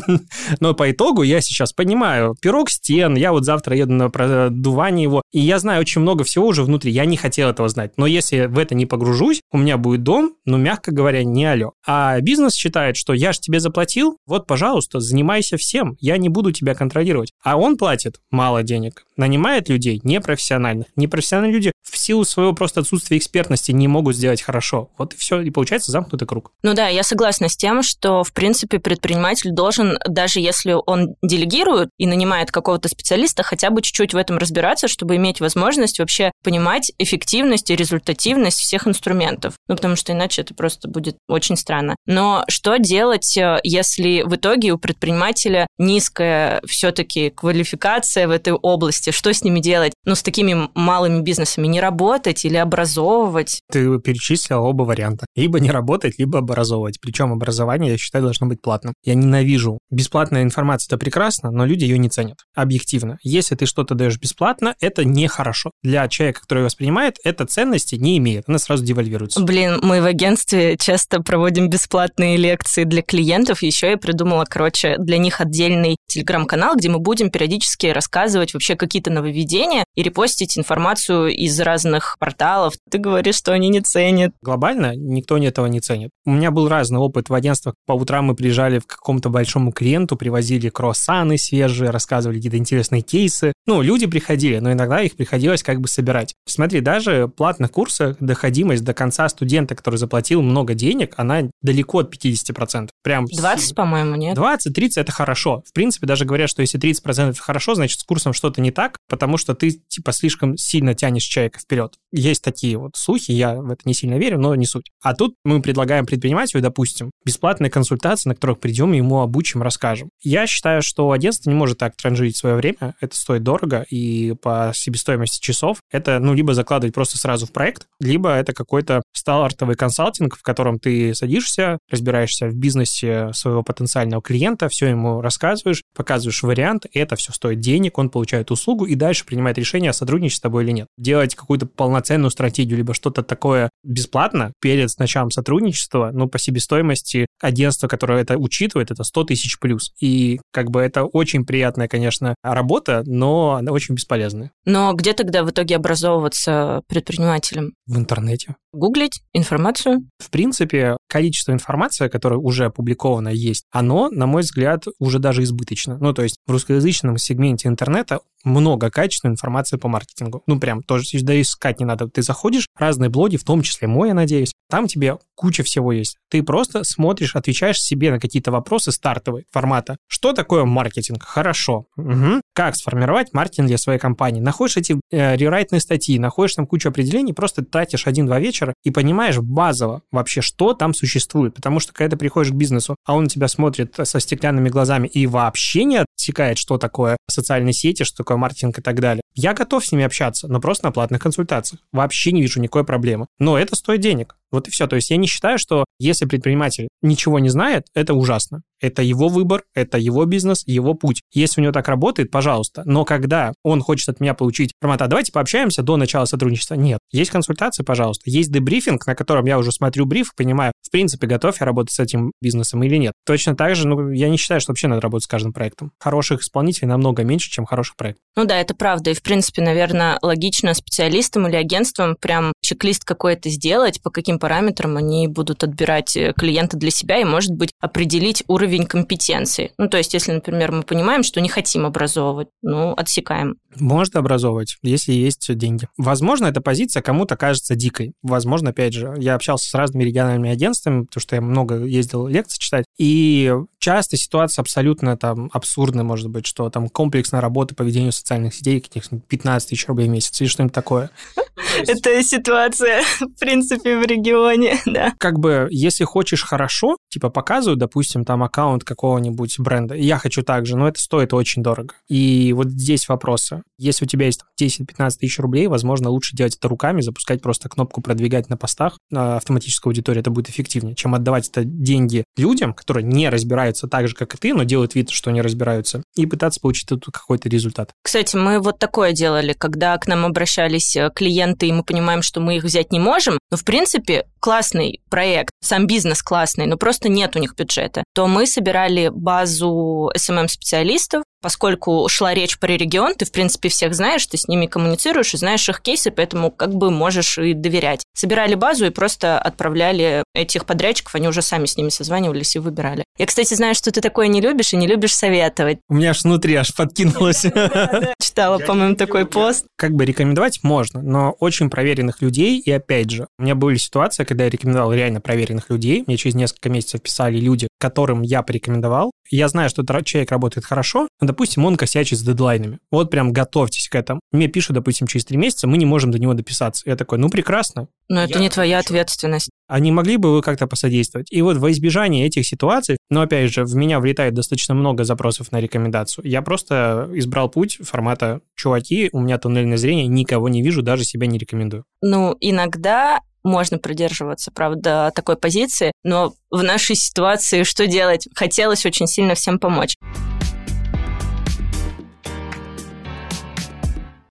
Но 0.59 0.73
по 0.73 0.91
итогу 0.91 1.23
я 1.23 1.41
сейчас 1.41 1.73
понимаю, 1.73 2.35
пирог 2.41 2.69
стен, 2.69 3.15
я 3.15 3.31
вот 3.31 3.45
завтра 3.45 3.75
еду 3.75 3.93
на 3.93 4.09
продувание 4.09 5.03
его, 5.03 5.21
и 5.31 5.39
я 5.39 5.59
знаю 5.59 5.81
очень 5.81 6.01
много 6.01 6.23
всего 6.23 6.47
уже 6.47 6.63
внутри, 6.63 6.91
я 6.91 7.05
не 7.05 7.17
хотел 7.17 7.49
этого 7.49 7.69
знать. 7.69 7.93
Но 7.97 8.05
если 8.05 8.45
в 8.45 8.57
это 8.57 8.75
не 8.75 8.85
погружусь, 8.85 9.41
у 9.51 9.57
меня 9.57 9.77
будет 9.77 10.03
дом, 10.03 10.35
ну, 10.45 10.57
мягко 10.57 10.91
говоря, 10.91 11.23
не 11.23 11.45
алё. 11.45 11.71
А 11.85 12.19
бизнес 12.21 12.53
считает, 12.53 12.97
что 12.97 13.13
я 13.13 13.33
же 13.33 13.39
тебе 13.39 13.59
заплатил, 13.59 14.17
вот, 14.25 14.47
пожалуйста, 14.47 14.99
занимайся 14.99 15.57
всем, 15.57 15.95
я 15.99 16.17
не 16.17 16.29
буду 16.29 16.51
тебя 16.51 16.75
контролировать. 16.75 17.31
А 17.43 17.57
он 17.57 17.77
платит 17.77 18.19
мало 18.29 18.63
денег, 18.63 19.05
нанимает 19.17 19.69
людей 19.69 19.99
непрофессиональных. 20.03 20.87
Непрофессиональные 20.95 21.53
люди 21.53 21.71
в 21.81 21.97
силу 21.97 22.23
своего 22.23 22.53
просто 22.53 22.81
отсутствия 22.81 23.17
экспертности 23.17 23.71
не 23.81 23.87
могут 23.87 24.15
сделать 24.15 24.41
хорошо. 24.41 24.89
Вот 24.97 25.13
и 25.13 25.17
все, 25.17 25.41
и 25.41 25.49
получается 25.49 25.91
замкнутый 25.91 26.27
круг. 26.27 26.51
Ну 26.63 26.73
да, 26.73 26.87
я 26.87 27.03
согласна 27.03 27.49
с 27.49 27.57
тем, 27.57 27.83
что, 27.83 28.23
в 28.23 28.33
принципе, 28.33 28.79
предприниматель 28.79 29.51
должен, 29.51 29.97
даже 30.07 30.39
если 30.39 30.75
он 30.85 31.15
делегирует 31.21 31.89
и 31.97 32.07
нанимает 32.07 32.51
какого-то 32.51 32.87
специалиста, 32.89 33.43
хотя 33.43 33.69
бы 33.69 33.81
чуть-чуть 33.81 34.13
в 34.13 34.17
этом 34.17 34.37
разбираться, 34.37 34.87
чтобы 34.87 35.15
иметь 35.17 35.41
возможность 35.41 35.99
вообще 35.99 36.31
понимать 36.43 36.91
эффективность 36.97 37.69
и 37.69 37.75
результативность 37.75 38.59
всех 38.59 38.87
инструментов. 38.87 39.55
Ну, 39.67 39.75
потому 39.75 39.95
что 39.95 40.13
иначе 40.13 40.41
это 40.41 40.53
просто 40.53 40.87
будет 40.87 41.17
очень 41.27 41.55
странно. 41.55 41.95
Но 42.05 42.43
что 42.47 42.77
делать, 42.77 43.35
э, 43.37 43.59
если 43.63 44.21
в 44.23 44.35
итоге 44.35 44.71
у 44.71 44.77
предпринимателя 44.77 45.67
низкая 45.77 46.61
все-таки 46.65 47.29
квалификация 47.29 48.27
в 48.27 48.31
этой 48.31 48.53
области? 48.53 49.11
Что 49.11 49.33
с 49.33 49.43
ними 49.43 49.59
делать? 49.59 49.93
Ну, 50.05 50.15
с 50.15 50.23
такими 50.23 50.69
малыми 50.75 51.21
бизнесами 51.21 51.67
не 51.67 51.81
работать 51.81 52.45
или 52.45 52.57
образовывать? 52.57 53.61
Ты 53.71 53.99
перечислил 53.99 54.63
оба 54.63 54.83
варианта. 54.83 55.25
Либо 55.35 55.59
не 55.59 55.71
работать, 55.71 56.19
либо 56.19 56.39
образовывать. 56.39 56.99
Причем 57.01 57.31
образование, 57.31 57.91
я 57.91 57.97
считаю, 57.97 58.23
должно 58.23 58.47
быть 58.47 58.61
платным. 58.61 58.93
Я 59.03 59.15
ненавижу. 59.15 59.79
Бесплатная 59.89 60.43
информация– 60.43 60.87
это 60.89 60.97
прекрасно, 60.97 61.51
но 61.51 61.65
люди 61.65 61.83
ее 61.83 61.97
не 61.97 62.09
ценят. 62.09 62.37
Объективно. 62.55 63.17
Если 63.23 63.55
ты 63.55 63.65
что-то 63.65 63.95
даешь 63.95 64.17
бесплатно, 64.17 64.75
это 64.81 65.05
нехорошо. 65.05 65.71
Для 65.83 66.07
человека, 66.07 66.41
который 66.41 66.63
воспринимает, 66.63 67.15
это 67.23 67.45
ценности 67.45 67.95
не 67.95 68.17
имеет. 68.17 68.43
Она 68.47 68.57
сразу 68.57 68.83
девальвируется. 68.83 69.41
Блин, 69.41 69.79
мы 69.81 70.01
в 70.01 70.05
агентстве 70.05 70.77
часто 70.77 71.21
проводим 71.21 71.69
бесплатные 71.69 72.37
лекции 72.37 72.83
для 72.83 73.01
клиентов. 73.01 73.63
Еще 73.63 73.91
я 73.91 73.97
придумала, 73.97 74.45
короче, 74.45 74.97
для 74.97 75.17
них 75.17 75.41
отдельный 75.41 75.97
телеграм-канал, 76.07 76.75
где 76.75 76.89
мы 76.89 76.99
будем 76.99 77.29
периодически 77.29 77.87
рассказывать 77.87 78.53
вообще 78.53 78.75
какие-то 78.75 79.11
нововведения 79.11 79.85
и 79.95 80.03
репостить 80.03 80.57
информацию 80.57 81.29
из 81.29 81.59
разных 81.59 82.17
порталов. 82.19 82.73
Ты 82.89 82.97
говоришь, 82.97 83.35
что 83.35 83.53
не 83.69 83.81
ценят. 83.81 84.31
Глобально 84.41 84.95
никто 84.95 85.37
этого 85.37 85.65
не 85.65 85.79
ценит. 85.79 86.11
У 86.25 86.31
меня 86.31 86.51
был 86.51 86.67
разный 86.67 86.99
опыт 86.99 87.29
в 87.29 87.33
агентствах. 87.33 87.75
По 87.85 87.93
утрам 87.93 88.25
мы 88.25 88.35
приезжали 88.35 88.79
к 88.79 88.87
какому-то 88.87 89.29
большому 89.29 89.71
клиенту, 89.71 90.15
привозили 90.15 90.69
круассаны 90.69 91.37
свежие, 91.37 91.89
рассказывали 91.89 92.37
какие-то 92.37 92.57
интересные 92.57 93.01
кейсы. 93.01 93.53
Ну, 93.65 93.81
люди 93.81 94.05
приходили, 94.07 94.59
но 94.59 94.71
иногда 94.71 95.01
их 95.01 95.15
приходилось 95.15 95.63
как 95.63 95.81
бы 95.81 95.87
собирать. 95.87 96.33
Смотри, 96.47 96.81
даже 96.81 97.27
платных 97.27 97.71
курсах 97.71 98.17
доходимость 98.19 98.83
до 98.83 98.93
конца 98.93 99.27
студента, 99.29 99.75
который 99.75 99.95
заплатил 99.95 100.41
много 100.41 100.73
денег, 100.73 101.13
она 101.17 101.43
далеко 101.61 101.99
от 101.99 102.13
50%. 102.13 102.89
Прям 103.03 103.25
20, 103.25 103.75
по-моему, 103.75 104.15
нет? 104.15 104.37
20-30 104.37 104.91
это 104.95 105.11
хорошо. 105.11 105.63
В 105.67 105.73
принципе, 105.73 106.07
даже 106.07 106.25
говорят, 106.25 106.49
что 106.49 106.61
если 106.61 106.79
30% 106.79 107.31
это 107.31 107.41
хорошо, 107.41 107.75
значит, 107.75 107.99
с 107.99 108.03
курсом 108.03 108.33
что-то 108.33 108.61
не 108.61 108.71
так, 108.71 108.97
потому 109.09 109.37
что 109.37 109.55
ты, 109.55 109.71
типа, 109.71 110.11
слишком 110.11 110.57
сильно 110.57 110.93
тянешь 110.93 111.23
человека 111.23 111.59
вперед. 111.59 111.93
Есть 112.11 112.43
такие 112.43 112.77
вот 112.77 112.91
слухи, 112.95 113.31
я 113.31 113.50
в 113.55 113.71
это 113.71 113.81
не 113.85 113.93
сильно 113.93 114.17
верю, 114.17 114.39
но 114.39 114.55
не 114.55 114.65
суть. 114.65 114.91
А 115.01 115.13
тут 115.13 115.35
мы 115.43 115.61
предлагаем 115.61 116.05
предпринимателю, 116.05 116.61
допустим, 116.61 117.11
бесплатные 117.25 117.69
консультации, 117.69 118.29
на 118.29 118.35
которых 118.35 118.59
придем, 118.59 118.91
ему 118.91 119.21
обучим, 119.21 119.61
расскажем. 119.61 120.09
Я 120.21 120.47
считаю, 120.47 120.81
что 120.81 121.11
агентство 121.11 121.49
не 121.49 121.55
может 121.55 121.77
так 121.77 121.95
транжирить 121.95 122.37
свое 122.37 122.55
время, 122.55 122.95
это 122.99 123.15
стоит 123.15 123.43
дорого, 123.43 123.85
и 123.89 124.33
по 124.41 124.71
себестоимости 124.73 125.39
часов 125.41 125.79
это, 125.91 126.19
ну, 126.19 126.33
либо 126.33 126.53
закладывать 126.53 126.93
просто 126.93 127.17
сразу 127.17 127.45
в 127.45 127.51
проект, 127.51 127.87
либо 127.99 128.31
это 128.31 128.53
какой-то 128.53 129.01
стартовый 129.13 129.75
консалтинг, 129.75 130.37
в 130.37 130.41
котором 130.41 130.79
ты 130.79 131.13
садишься, 131.13 131.77
разбираешься 131.89 132.47
в 132.47 132.55
бизнесе 132.55 133.31
своего 133.33 133.63
потенциального 133.63 134.21
клиента, 134.21 134.69
все 134.69 134.87
ему 134.87 135.21
рассказываешь, 135.21 135.83
показываешь 135.95 136.43
вариант, 136.43 136.85
это 136.93 137.15
все 137.15 137.31
стоит 137.31 137.59
денег, 137.59 137.97
он 137.97 138.09
получает 138.09 138.51
услугу 138.51 138.85
и 138.85 138.95
дальше 138.95 139.25
принимает 139.25 139.57
решение, 139.57 139.93
сотрудничать 139.93 140.37
с 140.37 140.41
тобой 140.41 140.63
или 140.63 140.71
нет. 140.71 140.87
Делать 140.97 141.35
какую-то 141.35 141.65
полноценную 141.65 142.31
стратегию, 142.31 142.77
либо 142.77 142.93
что-то 142.93 143.23
такое 143.41 143.71
бесплатно 143.83 144.53
перед 144.61 144.87
началом 144.99 145.31
сотрудничества, 145.31 146.11
ну, 146.13 146.27
по 146.27 146.37
себестоимости 146.37 147.25
агентство, 147.41 147.87
которое 147.87 148.21
это 148.21 148.37
учитывает, 148.37 148.91
это 148.91 149.03
100 149.03 149.23
тысяч 149.23 149.57
плюс. 149.59 149.91
И 149.99 150.39
как 150.53 150.69
бы 150.69 150.79
это 150.79 151.05
очень 151.05 151.43
приятная, 151.43 151.87
конечно, 151.87 152.35
работа, 152.43 153.01
но 153.07 153.53
она 153.53 153.71
очень 153.71 153.95
бесполезная. 153.95 154.51
Но 154.65 154.93
где 154.93 155.13
тогда 155.13 155.43
в 155.43 155.49
итоге 155.49 155.75
образовываться 155.75 156.81
предпринимателем? 156.87 157.73
В 157.87 157.97
интернете. 157.97 158.55
Гуглить 158.73 159.21
информацию? 159.33 160.07
В 160.19 160.29
принципе, 160.29 160.97
количество 161.09 161.51
информации, 161.51 162.09
которая 162.09 162.39
уже 162.39 162.65
опубликована 162.65 163.29
есть, 163.29 163.63
оно, 163.71 164.09
на 164.09 164.27
мой 164.27 164.43
взгляд, 164.43 164.85
уже 164.99 165.17
даже 165.17 165.41
избыточно. 165.43 165.97
Ну, 165.99 166.13
то 166.13 166.21
есть 166.21 166.35
в 166.45 166.51
русскоязычном 166.51 167.17
сегменте 167.17 167.67
интернета 167.67 168.19
много 168.43 168.89
качественной 168.89 169.33
информации 169.33 169.77
по 169.77 169.87
маркетингу. 169.87 170.43
Ну, 170.47 170.59
прям 170.59 170.83
тоже 170.83 171.05
да 171.21 171.39
искать 171.39 171.79
не 171.79 171.85
надо. 171.85 172.07
Ты 172.07 172.21
заходишь, 172.21 172.67
разные 172.77 173.09
блоги, 173.09 173.30
в 173.37 173.43
том 173.43 173.61
числе 173.61 173.87
мой, 173.87 174.09
я 174.09 174.13
надеюсь, 174.13 174.51
там 174.69 174.87
тебе 174.87 175.17
куча 175.35 175.63
всего 175.63 175.91
есть. 175.91 176.17
Ты 176.29 176.43
просто 176.43 176.83
смотришь, 176.85 177.35
отвечаешь 177.35 177.77
себе 177.77 178.09
на 178.09 178.19
какие-то 178.19 178.51
вопросы 178.51 178.91
стартовые 178.91 179.43
формата. 179.51 179.97
Что 180.07 180.31
такое 180.31 180.63
маркетинг? 180.63 181.23
Хорошо. 181.23 181.87
Угу. 181.97 182.41
Как 182.53 182.75
сформировать 182.75 183.33
маркетинг 183.33 183.67
для 183.67 183.77
своей 183.77 183.99
компании? 183.99 184.39
Находишь 184.39 184.77
эти 184.77 184.99
э, 185.11 185.35
рерайтные 185.35 185.81
статьи, 185.81 186.17
находишь 186.19 186.55
там 186.55 186.67
кучу 186.67 186.87
определений, 186.87 187.33
просто 187.33 187.65
тратишь 187.65 188.07
один-два 188.07 188.39
вечера 188.39 188.73
и 188.83 188.91
понимаешь 188.91 189.39
базово 189.39 190.03
вообще, 190.11 190.41
что 190.41 190.73
там 190.73 190.93
существует. 190.93 191.53
Потому 191.55 191.81
что 191.81 191.91
когда 191.91 192.11
ты 192.11 192.17
приходишь 192.17 192.53
к 192.53 192.55
бизнесу, 192.55 192.95
а 193.05 193.15
он 193.15 193.27
тебя 193.27 193.49
смотрит 193.49 193.95
со 194.01 194.19
стеклянными 194.19 194.69
глазами 194.69 195.07
и 195.07 195.27
вообще 195.27 195.83
не 195.83 196.05
отсекает, 196.21 196.57
что 196.57 196.77
такое 196.77 197.17
социальные 197.29 197.73
сети, 197.73 198.03
что 198.03 198.17
такое 198.17 198.37
маркетинг 198.37 198.79
и 198.79 198.81
так 198.81 198.99
далее. 198.99 199.21
Я 199.33 199.53
готов 199.53 199.85
с 199.85 199.91
ними 199.91 200.03
общаться, 200.03 200.47
но 200.47 200.59
просто 200.59 200.85
на 200.85 200.91
платных 200.91 201.21
консультациях. 201.21 201.81
Вообще 201.91 202.31
не 202.31 202.41
вижу 202.41 202.61
никакой 202.61 202.83
проблемы. 202.83 203.27
Но 203.39 203.57
это 203.57 203.75
стоит 203.75 204.01
денег. 204.01 204.35
Вот 204.51 204.67
и 204.67 204.71
все. 204.71 204.87
То 204.87 204.95
есть 204.95 205.09
я 205.09 205.17
не 205.17 205.27
считаю, 205.27 205.57
что 205.57 205.85
если 205.99 206.25
предприниматель 206.25 206.89
ничего 207.01 207.39
не 207.39 207.49
знает, 207.49 207.85
это 207.93 208.13
ужасно. 208.13 208.61
Это 208.81 209.03
его 209.03 209.27
выбор, 209.29 209.63
это 209.75 209.97
его 209.97 210.25
бизнес, 210.25 210.63
его 210.65 210.95
путь. 210.95 211.21
Если 211.31 211.61
у 211.61 211.63
него 211.63 211.71
так 211.71 211.87
работает, 211.87 212.31
пожалуйста. 212.31 212.81
Но 212.85 213.05
когда 213.05 213.53
он 213.63 213.81
хочет 213.81 214.09
от 214.09 214.19
меня 214.19 214.33
получить 214.33 214.73
формат, 214.81 215.03
а 215.03 215.07
давайте 215.07 215.31
пообщаемся 215.31 215.83
до 215.83 215.97
начала 215.97 216.25
сотрудничества, 216.25 216.73
нет. 216.73 216.99
Есть 217.11 217.29
консультация, 217.29 217.83
пожалуйста. 217.83 218.23
Есть 218.29 218.51
дебрифинг, 218.51 219.05
на 219.05 219.15
котором 219.15 219.45
я 219.45 219.59
уже 219.59 219.71
смотрю 219.71 220.05
бриф, 220.05 220.33
понимаю, 220.35 220.73
в 220.81 220.89
принципе, 220.89 221.27
готов 221.27 221.59
я 221.59 221.65
работать 221.65 221.93
с 221.93 221.99
этим 221.99 222.31
бизнесом 222.41 222.83
или 222.83 222.97
нет. 222.97 223.13
Точно 223.25 223.55
так 223.55 223.75
же, 223.75 223.87
ну, 223.87 224.09
я 224.09 224.29
не 224.29 224.37
считаю, 224.37 224.59
что 224.59 224.71
вообще 224.71 224.87
надо 224.87 225.01
работать 225.01 225.25
с 225.25 225.27
каждым 225.27 225.53
проектом. 225.53 225.91
Хороших 225.99 226.41
исполнителей 226.41 226.87
намного 226.87 227.23
меньше, 227.23 227.51
чем 227.51 227.65
хороших 227.65 227.95
проектов. 227.95 228.23
Ну 228.35 228.45
да, 228.45 228.59
это 228.59 228.73
правда. 228.73 229.11
И, 229.11 229.13
в 229.13 229.21
принципе, 229.21 229.61
наверное, 229.61 230.17
логично 230.21 230.73
специалистам 230.73 231.47
или 231.47 231.55
агентствам 231.55 232.15
прям 232.19 232.53
чек-лист 232.71 233.03
какой-то 233.03 233.49
сделать, 233.49 234.01
по 234.01 234.09
каким 234.09 234.39
параметрам 234.39 234.95
они 234.95 235.27
будут 235.27 235.63
отбирать 235.63 236.15
э, 236.15 236.33
клиента 236.37 236.77
для 236.77 236.89
себя 236.89 237.19
и, 237.19 237.25
может 237.25 237.51
быть, 237.51 237.71
определить 237.79 238.43
уровень 238.47 238.85
компетенции. 238.85 239.71
Ну, 239.77 239.89
то 239.89 239.97
есть, 239.97 240.13
если, 240.13 240.31
например, 240.31 240.71
мы 240.71 240.83
понимаем, 240.83 241.23
что 241.23 241.41
не 241.41 241.49
хотим 241.49 241.85
образовывать, 241.85 242.47
ну, 242.61 242.93
отсекаем. 242.93 243.57
Можно 243.75 244.21
образовывать, 244.21 244.77
если 244.81 245.11
есть 245.11 245.53
деньги. 245.55 245.87
Возможно, 245.97 246.45
эта 246.45 246.61
позиция 246.61 247.01
кому-то 247.01 247.35
кажется 247.35 247.75
дикой. 247.75 248.13
Возможно, 248.21 248.69
опять 248.69 248.93
же, 248.93 249.13
я 249.17 249.35
общался 249.35 249.69
с 249.69 249.73
разными 249.73 250.03
региональными 250.03 250.49
агентствами, 250.49 251.03
потому 251.03 251.21
что 251.21 251.35
я 251.35 251.41
много 251.41 251.83
ездил 251.83 252.27
лекции 252.27 252.57
читать, 252.59 252.85
и 252.97 253.53
часто 253.81 254.15
ситуация 254.15 254.61
абсолютно 254.61 255.17
там 255.17 255.49
абсурдная, 255.51 256.05
может 256.05 256.29
быть, 256.29 256.45
что 256.45 256.69
там 256.69 256.87
комплексная 256.87 257.41
работа 257.41 257.75
по 257.75 257.81
ведению 257.81 258.13
социальных 258.13 258.53
сетей, 258.53 258.79
каких-нибудь 258.79 259.27
15 259.27 259.69
тысяч 259.69 259.87
рублей 259.87 260.07
в 260.07 260.11
месяц 260.11 260.39
или 260.39 260.47
что-нибудь 260.47 260.73
такое. 260.73 261.09
Это 261.87 262.23
ситуация, 262.23 263.01
в 263.19 263.39
принципе, 263.39 263.97
в 263.97 264.05
регионе, 264.05 264.79
да. 264.85 265.13
Как 265.17 265.39
бы, 265.39 265.67
если 265.71 266.03
хочешь 266.03 266.43
хорошо, 266.43 266.97
типа 267.09 267.29
показывают, 267.29 267.79
допустим, 267.79 268.23
там 268.23 268.43
аккаунт 268.43 268.83
какого-нибудь 268.83 269.59
бренда, 269.59 269.95
я 269.95 270.17
хочу 270.17 270.43
так 270.43 270.65
же, 270.65 270.77
но 270.77 270.87
это 270.87 270.99
стоит 270.99 271.33
очень 271.33 271.63
дорого. 271.63 271.95
И 272.07 272.53
вот 272.53 272.69
здесь 272.69 273.09
вопросы. 273.09 273.63
Если 273.77 274.05
у 274.05 274.07
тебя 274.07 274.27
есть 274.27 274.41
10-15 274.61 275.09
тысяч 275.19 275.39
рублей, 275.39 275.67
возможно, 275.67 276.09
лучше 276.09 276.35
делать 276.35 276.55
это 276.55 276.67
руками, 276.67 277.01
запускать 277.01 277.41
просто 277.41 277.67
кнопку 277.67 278.01
продвигать 278.01 278.49
на 278.49 278.57
постах 278.57 278.97
на 279.09 279.37
автоматической 279.37 279.89
аудитории, 279.89 280.19
это 280.19 280.29
будет 280.29 280.49
эффективнее, 280.49 280.95
чем 280.95 281.15
отдавать 281.15 281.49
это 281.49 281.63
деньги 281.63 282.23
людям, 282.37 282.73
которые 282.73 283.03
не 283.03 283.29
разбираются 283.71 283.87
так 283.87 284.07
же, 284.07 284.15
как 284.15 284.35
и 284.35 284.37
ты, 284.37 284.53
но 284.53 284.63
делают 284.63 284.95
вид, 284.95 285.09
что 285.09 285.31
не 285.31 285.41
разбираются, 285.41 286.03
и 286.15 286.25
пытаться 286.25 286.59
получить 286.59 286.89
тут 286.89 287.05
какой-то 287.05 287.49
результат. 287.49 287.91
Кстати, 288.03 288.35
мы 288.35 288.59
вот 288.59 288.79
такое 288.79 289.13
делали, 289.13 289.53
когда 289.53 289.97
к 289.97 290.07
нам 290.07 290.25
обращались 290.25 290.95
э, 290.95 291.09
клиенты, 291.13 291.67
и 291.67 291.71
мы 291.71 291.83
понимаем, 291.83 292.21
что 292.21 292.39
мы 292.39 292.57
их 292.57 292.63
взять 292.63 292.91
не 292.91 292.99
можем, 292.99 293.37
но, 293.49 293.57
в 293.57 293.63
принципе, 293.63 294.25
классный 294.41 294.99
проект, 295.09 295.51
сам 295.63 295.87
бизнес 295.87 296.21
классный, 296.21 296.65
но 296.65 296.75
просто 296.75 297.07
нет 297.07 297.35
у 297.35 297.39
них 297.39 297.55
бюджета, 297.55 298.03
то 298.13 298.27
мы 298.27 298.45
собирали 298.47 299.09
базу 299.13 300.11
SMM-специалистов, 300.17 301.23
поскольку 301.41 302.07
шла 302.09 302.33
речь 302.33 302.59
про 302.59 302.73
регион, 302.73 303.15
ты, 303.15 303.25
в 303.25 303.31
принципе, 303.31 303.69
всех 303.69 303.93
знаешь, 303.93 304.25
ты 304.25 304.37
с 304.37 304.47
ними 304.47 304.67
коммуницируешь 304.67 305.33
и 305.33 305.37
знаешь 305.37 305.67
их 305.69 305.81
кейсы, 305.81 306.11
поэтому 306.11 306.51
как 306.51 306.73
бы 306.73 306.91
можешь 306.91 307.37
и 307.37 307.53
доверять. 307.53 308.03
Собирали 308.13 308.55
базу 308.55 308.85
и 308.85 308.89
просто 308.89 309.39
отправляли 309.39 310.23
этих 310.33 310.65
подрядчиков, 310.65 311.15
они 311.15 311.27
уже 311.27 311.41
сами 311.41 311.65
с 311.65 311.77
ними 311.77 311.89
созванивались 311.89 312.55
и 312.55 312.59
выбирали. 312.59 313.03
Я, 313.17 313.25
кстати, 313.25 313.53
знаю, 313.53 313.75
что 313.75 313.91
ты 313.91 314.01
такое 314.01 314.27
не 314.27 314.41
любишь 314.41 314.73
и 314.73 314.77
не 314.77 314.87
любишь 314.87 315.15
советовать. 315.15 315.79
У 315.89 315.95
меня 315.95 316.11
аж 316.11 316.23
внутри 316.23 316.55
аж 316.55 316.73
подкинулось. 316.73 317.41
Читала, 318.21 318.59
по-моему, 318.59 318.95
такой 318.95 319.25
пост. 319.25 319.65
Как 319.77 319.91
бы 319.91 320.05
рекомендовать 320.05 320.59
можно, 320.63 321.01
но 321.01 321.31
очень 321.39 321.69
проверенных 321.69 322.21
людей, 322.21 322.59
и 322.59 322.71
опять 322.71 323.09
же, 323.09 323.27
у 323.37 323.43
меня 323.43 323.55
были 323.55 323.77
ситуации, 323.77 324.23
когда 324.31 324.45
я 324.45 324.49
рекомендовал 324.49 324.93
реально 324.93 325.19
проверенных 325.19 325.69
людей, 325.69 326.05
мне 326.07 326.15
через 326.15 326.35
несколько 326.35 326.69
месяцев 326.69 327.01
писали 327.01 327.37
люди, 327.37 327.67
которым 327.81 328.21
я 328.21 328.43
порекомендовал, 328.43 329.11
я 329.29 329.49
знаю, 329.49 329.69
что 329.69 329.81
этот 329.81 330.05
человек 330.05 330.31
работает 330.31 330.65
хорошо, 330.65 331.09
но, 331.19 331.27
допустим, 331.27 331.65
он 331.65 331.75
косячит 331.75 332.17
с 332.17 332.21
дедлайнами. 332.21 332.79
Вот 332.91 333.11
прям 333.11 333.33
готовьтесь 333.33 333.89
к 333.89 333.95
этому. 333.95 334.21
Мне 334.31 334.47
пишут, 334.47 334.75
допустим, 334.75 335.07
через 335.07 335.25
три 335.25 335.35
месяца, 335.35 335.67
мы 335.67 335.77
не 335.77 335.85
можем 335.85 336.11
до 336.11 336.19
него 336.19 336.33
дописаться. 336.33 336.83
Я 336.89 336.95
такой, 336.95 337.17
ну 337.17 337.29
прекрасно. 337.29 337.89
Но 338.07 338.23
это 338.23 338.39
не 338.39 338.49
твоя 338.49 338.77
хочу. 338.77 338.87
ответственность. 338.91 339.49
А 339.67 339.79
не 339.81 339.91
могли 339.91 340.15
бы 340.15 340.33
вы 340.33 340.41
как-то 340.41 340.65
посодействовать? 340.65 341.27
И 341.29 341.41
вот 341.41 341.57
во 341.57 341.71
избежание 341.71 342.25
этих 342.25 342.47
ситуаций, 342.47 342.95
но 343.09 343.21
опять 343.21 343.51
же, 343.51 343.65
в 343.65 343.75
меня 343.75 343.99
влетает 343.99 344.33
достаточно 344.33 344.73
много 344.73 345.03
запросов 345.03 345.51
на 345.51 345.59
рекомендацию. 345.59 346.25
Я 346.25 346.41
просто 346.41 347.09
избрал 347.13 347.49
путь 347.49 347.79
формата 347.81 348.39
«Чуваки, 348.55 349.09
у 349.11 349.19
меня 349.19 349.37
туннельное 349.37 349.77
зрение, 349.77 350.07
никого 350.07 350.47
не 350.47 350.61
вижу, 350.61 350.81
даже 350.81 351.03
себя 351.03 351.27
не 351.27 351.37
рекомендую». 351.37 351.83
Ну, 352.01 352.37
иногда 352.39 353.19
можно 353.43 353.77
придерживаться, 353.77 354.51
правда, 354.51 355.11
такой 355.15 355.37
позиции, 355.37 355.91
но 356.03 356.33
в 356.49 356.63
нашей 356.63 356.95
ситуации 356.95 357.63
что 357.63 357.87
делать? 357.87 358.27
Хотелось 358.35 358.85
очень 358.85 359.07
сильно 359.07 359.35
всем 359.35 359.59
помочь. 359.59 359.95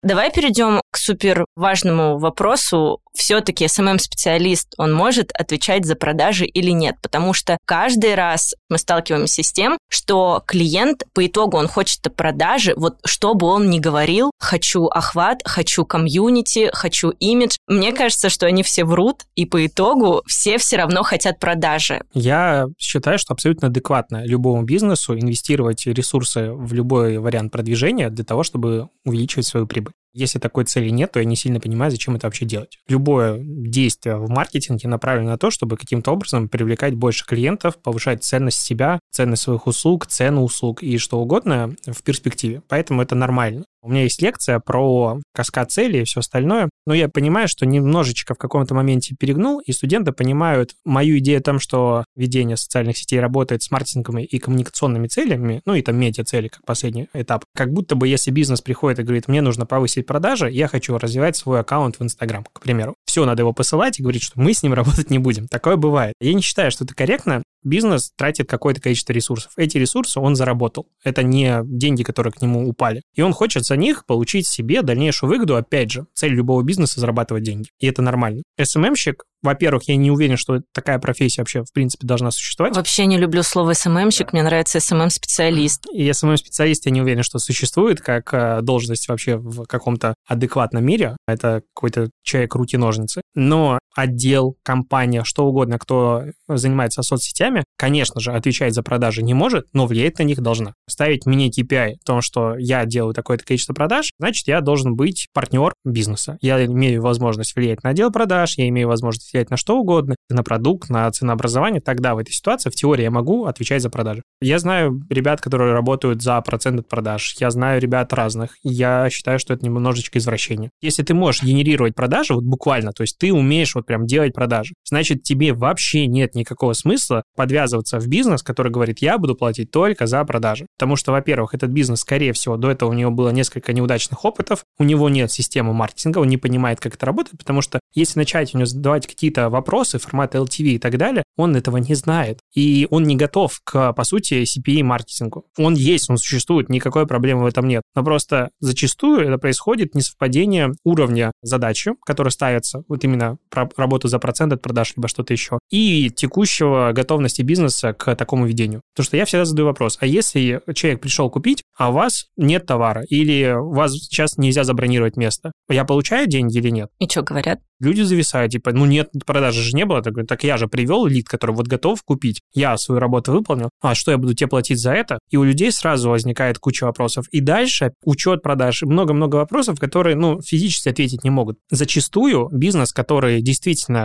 Давай 0.02 0.32
перейдем 0.32 0.80
к 0.90 0.96
супер 0.96 1.44
важному 1.56 2.18
вопросу. 2.18 3.00
Все-таки 3.20 3.66
SMM-специалист, 3.66 4.72
он 4.78 4.94
может 4.94 5.30
отвечать 5.32 5.84
за 5.84 5.94
продажи 5.94 6.46
или 6.46 6.70
нет? 6.70 6.96
Потому 7.02 7.34
что 7.34 7.58
каждый 7.66 8.14
раз 8.14 8.54
мы 8.70 8.78
сталкиваемся 8.78 9.42
с 9.42 9.52
тем, 9.52 9.76
что 9.90 10.42
клиент 10.46 11.04
по 11.12 11.26
итогу 11.26 11.58
он 11.58 11.68
хочет 11.68 12.00
продажи, 12.16 12.72
вот 12.78 12.96
что 13.04 13.34
бы 13.34 13.46
он 13.46 13.68
ни 13.68 13.78
говорил, 13.78 14.30
хочу 14.38 14.86
охват, 14.86 15.42
хочу 15.44 15.84
комьюнити, 15.84 16.70
хочу 16.72 17.10
имидж. 17.10 17.56
Мне 17.66 17.92
кажется, 17.92 18.30
что 18.30 18.46
они 18.46 18.62
все 18.62 18.86
врут, 18.86 19.24
и 19.34 19.44
по 19.44 19.66
итогу 19.66 20.22
все 20.26 20.56
все 20.56 20.78
равно 20.78 21.02
хотят 21.02 21.38
продажи. 21.38 22.00
Я 22.14 22.68
считаю, 22.78 23.18
что 23.18 23.34
абсолютно 23.34 23.68
адекватно 23.68 24.24
любому 24.24 24.62
бизнесу 24.62 25.14
инвестировать 25.14 25.84
ресурсы 25.84 26.52
в 26.52 26.72
любой 26.72 27.18
вариант 27.18 27.52
продвижения 27.52 28.08
для 28.08 28.24
того, 28.24 28.44
чтобы 28.44 28.88
увеличивать 29.04 29.46
свою 29.46 29.66
прибыль. 29.66 29.92
Если 30.12 30.38
такой 30.38 30.64
цели 30.64 30.88
нет, 30.90 31.12
то 31.12 31.20
я 31.20 31.24
не 31.24 31.36
сильно 31.36 31.60
понимаю, 31.60 31.90
зачем 31.90 32.16
это 32.16 32.26
вообще 32.26 32.44
делать. 32.44 32.78
Любое 32.88 33.38
действие 33.40 34.16
в 34.16 34.28
маркетинге 34.28 34.88
направлено 34.88 35.30
на 35.30 35.38
то, 35.38 35.50
чтобы 35.50 35.76
каким-то 35.76 36.12
образом 36.12 36.48
привлекать 36.48 36.94
больше 36.94 37.24
клиентов, 37.24 37.80
повышать 37.80 38.24
ценность 38.24 38.60
себя, 38.60 38.98
ценность 39.10 39.42
своих 39.42 39.66
услуг, 39.66 40.06
цену 40.06 40.42
услуг 40.42 40.82
и 40.82 40.98
что 40.98 41.20
угодно 41.20 41.74
в 41.86 42.02
перспективе. 42.02 42.62
Поэтому 42.68 43.02
это 43.02 43.14
нормально. 43.14 43.64
У 43.82 43.90
меня 43.90 44.02
есть 44.02 44.20
лекция 44.20 44.60
про 44.60 45.20
каскад 45.34 45.70
целей 45.70 46.02
и 46.02 46.04
все 46.04 46.20
остальное, 46.20 46.68
но 46.86 46.94
я 46.94 47.08
понимаю, 47.08 47.48
что 47.48 47.64
немножечко 47.66 48.34
в 48.34 48.38
каком-то 48.38 48.74
моменте 48.74 49.14
перегнул, 49.18 49.60
и 49.60 49.72
студенты 49.72 50.12
понимают 50.12 50.74
мою 50.84 51.18
идею 51.18 51.38
о 51.40 51.42
том, 51.42 51.58
что 51.60 52.04
ведение 52.14 52.56
социальных 52.56 52.98
сетей 52.98 53.20
работает 53.20 53.62
с 53.62 53.70
маркетингом 53.70 54.18
и 54.18 54.38
коммуникационными 54.38 55.06
целями, 55.06 55.62
ну 55.64 55.74
и 55.74 55.82
там 55.82 55.96
медиа-цели, 55.96 56.48
как 56.48 56.64
последний 56.64 57.08
этап. 57.14 57.44
Как 57.54 57.72
будто 57.72 57.94
бы 57.94 58.06
если 58.06 58.30
бизнес 58.30 58.60
приходит 58.60 58.98
и 58.98 59.02
говорит, 59.02 59.28
мне 59.28 59.40
нужно 59.40 59.66
повысить 59.66 60.06
продажи, 60.06 60.50
я 60.50 60.68
хочу 60.68 60.98
развивать 60.98 61.36
свой 61.36 61.60
аккаунт 61.60 61.98
в 61.98 62.02
Инстаграм, 62.02 62.44
к 62.52 62.60
примеру. 62.60 62.96
Все, 63.06 63.24
надо 63.24 63.42
его 63.42 63.52
посылать 63.52 63.98
и 63.98 64.02
говорить, 64.02 64.22
что 64.22 64.40
мы 64.40 64.52
с 64.52 64.62
ним 64.62 64.74
работать 64.74 65.10
не 65.10 65.18
будем. 65.18 65.48
Такое 65.48 65.76
бывает. 65.76 66.14
Я 66.20 66.34
не 66.34 66.42
считаю, 66.42 66.70
что 66.70 66.84
это 66.84 66.94
корректно, 66.94 67.42
бизнес 67.62 68.12
тратит 68.16 68.48
какое-то 68.48 68.80
количество 68.80 69.12
ресурсов. 69.12 69.52
Эти 69.56 69.78
ресурсы 69.78 70.20
он 70.20 70.36
заработал. 70.36 70.86
Это 71.04 71.22
не 71.22 71.60
деньги, 71.64 72.02
которые 72.02 72.32
к 72.32 72.42
нему 72.42 72.68
упали. 72.68 73.02
И 73.14 73.22
он 73.22 73.32
хочет 73.32 73.64
за 73.64 73.76
них 73.76 74.04
получить 74.06 74.46
себе 74.46 74.82
дальнейшую 74.82 75.30
выгоду. 75.30 75.56
Опять 75.56 75.90
же, 75.90 76.06
цель 76.14 76.32
любого 76.32 76.62
бизнеса– 76.62 77.00
зарабатывать 77.00 77.44
деньги. 77.44 77.68
И 77.78 77.86
это 77.86 78.02
нормально. 78.02 78.42
SMM 78.60 78.82
щик 78.82 79.24
во-первых, 79.42 79.84
я 79.88 79.96
не 79.96 80.10
уверен, 80.10 80.36
что 80.36 80.60
такая 80.72 80.98
профессия 80.98 81.40
вообще, 81.40 81.64
в 81.64 81.72
принципе, 81.72 82.06
должна 82.06 82.30
существовать. 82.30 82.76
Вообще 82.76 83.06
не 83.06 83.16
люблю 83.16 83.42
слово 83.42 83.72
SMM 83.72 83.90
щик, 83.90 84.32
мне 84.32 84.42
нравится 84.42 84.80
SMM-специалист. 84.80 85.86
И 85.92 86.12
SMM-специалист 86.12 86.84
я 86.86 86.92
не 86.92 87.00
уверен, 87.00 87.22
что 87.22 87.38
существует 87.38 88.00
как 88.00 88.34
э, 88.34 88.60
должность 88.62 89.08
вообще 89.08 89.36
в 89.36 89.64
каком-то 89.64 90.14
адекватном 90.26 90.84
мире. 90.84 91.16
Это 91.26 91.62
какой-то 91.74 92.10
человек 92.22 92.54
руки-ножницы. 92.54 93.22
Но 93.34 93.78
отдел, 94.00 94.56
компания, 94.62 95.24
что 95.24 95.46
угодно, 95.46 95.78
кто 95.78 96.24
занимается 96.48 97.02
соцсетями, 97.02 97.64
конечно 97.76 98.20
же, 98.20 98.32
отвечать 98.32 98.74
за 98.74 98.82
продажи 98.82 99.22
не 99.22 99.34
может, 99.34 99.66
но 99.72 99.86
влиять 99.86 100.18
на 100.18 100.24
них 100.24 100.40
должна. 100.40 100.74
Ставить 100.88 101.26
мне 101.26 101.48
KPI 101.48 101.94
в 102.00 102.04
том, 102.04 102.20
что 102.20 102.56
я 102.56 102.84
делаю 102.84 103.14
такое-то 103.14 103.44
количество 103.44 103.74
продаж, 103.74 104.10
значит, 104.18 104.46
я 104.48 104.60
должен 104.60 104.96
быть 104.96 105.28
партнер 105.32 105.72
бизнеса. 105.84 106.38
Я 106.40 106.64
имею 106.64 107.02
возможность 107.02 107.54
влиять 107.54 107.82
на 107.82 107.90
отдел 107.90 108.10
продаж, 108.10 108.58
я 108.58 108.68
имею 108.68 108.88
возможность 108.88 109.32
влиять 109.32 109.50
на 109.50 109.56
что 109.56 109.78
угодно, 109.78 110.16
на 110.28 110.42
продукт, 110.42 110.90
на 110.90 111.10
ценообразование, 111.10 111.80
тогда 111.80 112.14
в 112.14 112.18
этой 112.18 112.32
ситуации 112.32 112.70
в 112.70 112.74
теории 112.74 113.02
я 113.02 113.10
могу 113.10 113.46
отвечать 113.46 113.82
за 113.82 113.90
продажи. 113.90 114.22
Я 114.40 114.58
знаю 114.58 115.02
ребят, 115.10 115.40
которые 115.40 115.72
работают 115.72 116.22
за 116.22 116.40
процент 116.40 116.80
от 116.80 116.88
продаж. 116.88 117.36
Я 117.38 117.50
знаю 117.50 117.80
ребят 117.80 118.12
разных. 118.12 118.56
Я 118.62 119.10
считаю, 119.10 119.38
что 119.38 119.54
это 119.54 119.64
немножечко 119.64 120.18
извращение. 120.18 120.70
Если 120.80 121.02
ты 121.02 121.14
можешь 121.14 121.42
генерировать 121.42 121.94
продажи, 121.94 122.34
вот 122.34 122.44
буквально, 122.44 122.92
то 122.92 123.02
есть 123.02 123.18
ты 123.18 123.32
умеешь 123.32 123.74
вот 123.74 123.86
прям 123.90 124.06
делать 124.06 124.32
продажи, 124.32 124.74
значит, 124.84 125.24
тебе 125.24 125.52
вообще 125.52 126.06
нет 126.06 126.36
никакого 126.36 126.74
смысла 126.74 127.24
подвязываться 127.34 127.98
в 127.98 128.06
бизнес, 128.06 128.40
который 128.44 128.70
говорит, 128.70 129.00
я 129.00 129.18
буду 129.18 129.34
платить 129.34 129.72
только 129.72 130.06
за 130.06 130.24
продажи. 130.24 130.66
Потому 130.78 130.94
что, 130.94 131.10
во-первых, 131.10 131.54
этот 131.54 131.70
бизнес, 131.70 132.02
скорее 132.02 132.32
всего, 132.32 132.56
до 132.56 132.70
этого 132.70 132.90
у 132.90 132.92
него 132.92 133.10
было 133.10 133.30
несколько 133.30 133.72
неудачных 133.72 134.24
опытов, 134.24 134.64
у 134.78 134.84
него 134.84 135.08
нет 135.08 135.32
системы 135.32 135.72
маркетинга, 135.72 136.20
он 136.20 136.28
не 136.28 136.36
понимает, 136.36 136.78
как 136.78 136.94
это 136.94 137.04
работает, 137.04 137.36
потому 137.36 137.62
что 137.62 137.80
если 137.92 138.20
начать 138.20 138.54
у 138.54 138.58
него 138.58 138.66
задавать 138.66 139.08
какие-то 139.08 139.50
вопросы 139.50 139.98
формата 139.98 140.38
LTV 140.38 140.64
и 140.64 140.78
так 140.78 140.96
далее, 140.96 141.24
он 141.36 141.56
этого 141.56 141.78
не 141.78 141.94
знает. 141.96 142.38
И 142.54 142.86
он 142.90 143.02
не 143.02 143.16
готов 143.16 143.60
к, 143.64 143.92
по 143.92 144.04
сути, 144.04 144.44
CPE-маркетингу. 144.44 145.46
Он 145.58 145.74
есть, 145.74 146.08
он 146.08 146.16
существует, 146.16 146.68
никакой 146.68 147.08
проблемы 147.08 147.42
в 147.42 147.46
этом 147.46 147.66
нет. 147.66 147.82
Но 147.96 148.04
просто 148.04 148.50
зачастую 148.60 149.26
это 149.26 149.38
происходит 149.38 149.96
несовпадение 149.96 150.74
уровня 150.84 151.32
задачи, 151.42 151.92
которая 152.06 152.30
ставится, 152.30 152.84
вот 152.86 153.02
именно 153.02 153.38
про 153.48 153.68
работу 153.76 154.08
за 154.08 154.18
процент 154.18 154.52
от 154.52 154.62
продаж, 154.62 154.94
либо 154.96 155.08
что-то 155.08 155.32
еще, 155.32 155.58
и 155.70 156.10
текущего 156.10 156.92
готовности 156.92 157.42
бизнеса 157.42 157.92
к 157.92 158.14
такому 158.16 158.46
ведению. 158.46 158.82
Потому 158.94 159.06
что 159.06 159.16
я 159.16 159.24
всегда 159.24 159.44
задаю 159.44 159.66
вопрос, 159.66 159.98
а 160.00 160.06
если 160.06 160.60
человек 160.74 161.00
пришел 161.00 161.30
купить, 161.30 161.62
а 161.76 161.90
у 161.90 161.92
вас 161.92 162.26
нет 162.36 162.66
товара, 162.66 163.02
или 163.08 163.52
у 163.52 163.72
вас 163.72 163.92
сейчас 163.92 164.36
нельзя 164.36 164.64
забронировать 164.64 165.16
место, 165.16 165.52
я 165.68 165.84
получаю 165.84 166.26
деньги 166.26 166.58
или 166.58 166.70
нет? 166.70 166.88
И 166.98 167.08
что 167.08 167.22
говорят? 167.22 167.60
Люди 167.80 168.02
зависают, 168.02 168.52
типа, 168.52 168.72
ну 168.72 168.84
нет, 168.84 169.10
продажи 169.24 169.62
же 169.62 169.74
не 169.74 169.86
было. 169.86 170.02
Так, 170.02 170.12
так 170.28 170.44
я 170.44 170.58
же 170.58 170.68
привел 170.68 171.06
лид, 171.06 171.26
который 171.26 171.54
вот 171.56 171.66
готов 171.66 172.02
купить, 172.02 172.40
я 172.52 172.76
свою 172.76 173.00
работу 173.00 173.32
выполнил, 173.32 173.70
а 173.80 173.94
что 173.94 174.10
я 174.10 174.18
буду 174.18 174.34
тебе 174.34 174.48
платить 174.48 174.78
за 174.78 174.92
это? 174.92 175.18
И 175.30 175.38
у 175.38 175.44
людей 175.44 175.72
сразу 175.72 176.10
возникает 176.10 176.58
куча 176.58 176.84
вопросов. 176.84 177.26
И 177.30 177.40
дальше 177.40 177.92
учет 178.04 178.42
продаж, 178.42 178.82
много-много 178.82 179.36
вопросов, 179.36 179.80
которые, 179.80 180.14
ну, 180.14 180.42
физически 180.42 180.90
ответить 180.90 181.24
не 181.24 181.30
могут. 181.30 181.56
Зачастую 181.70 182.50
бизнес, 182.52 182.92
который 182.92 183.40
действительно 183.40 183.59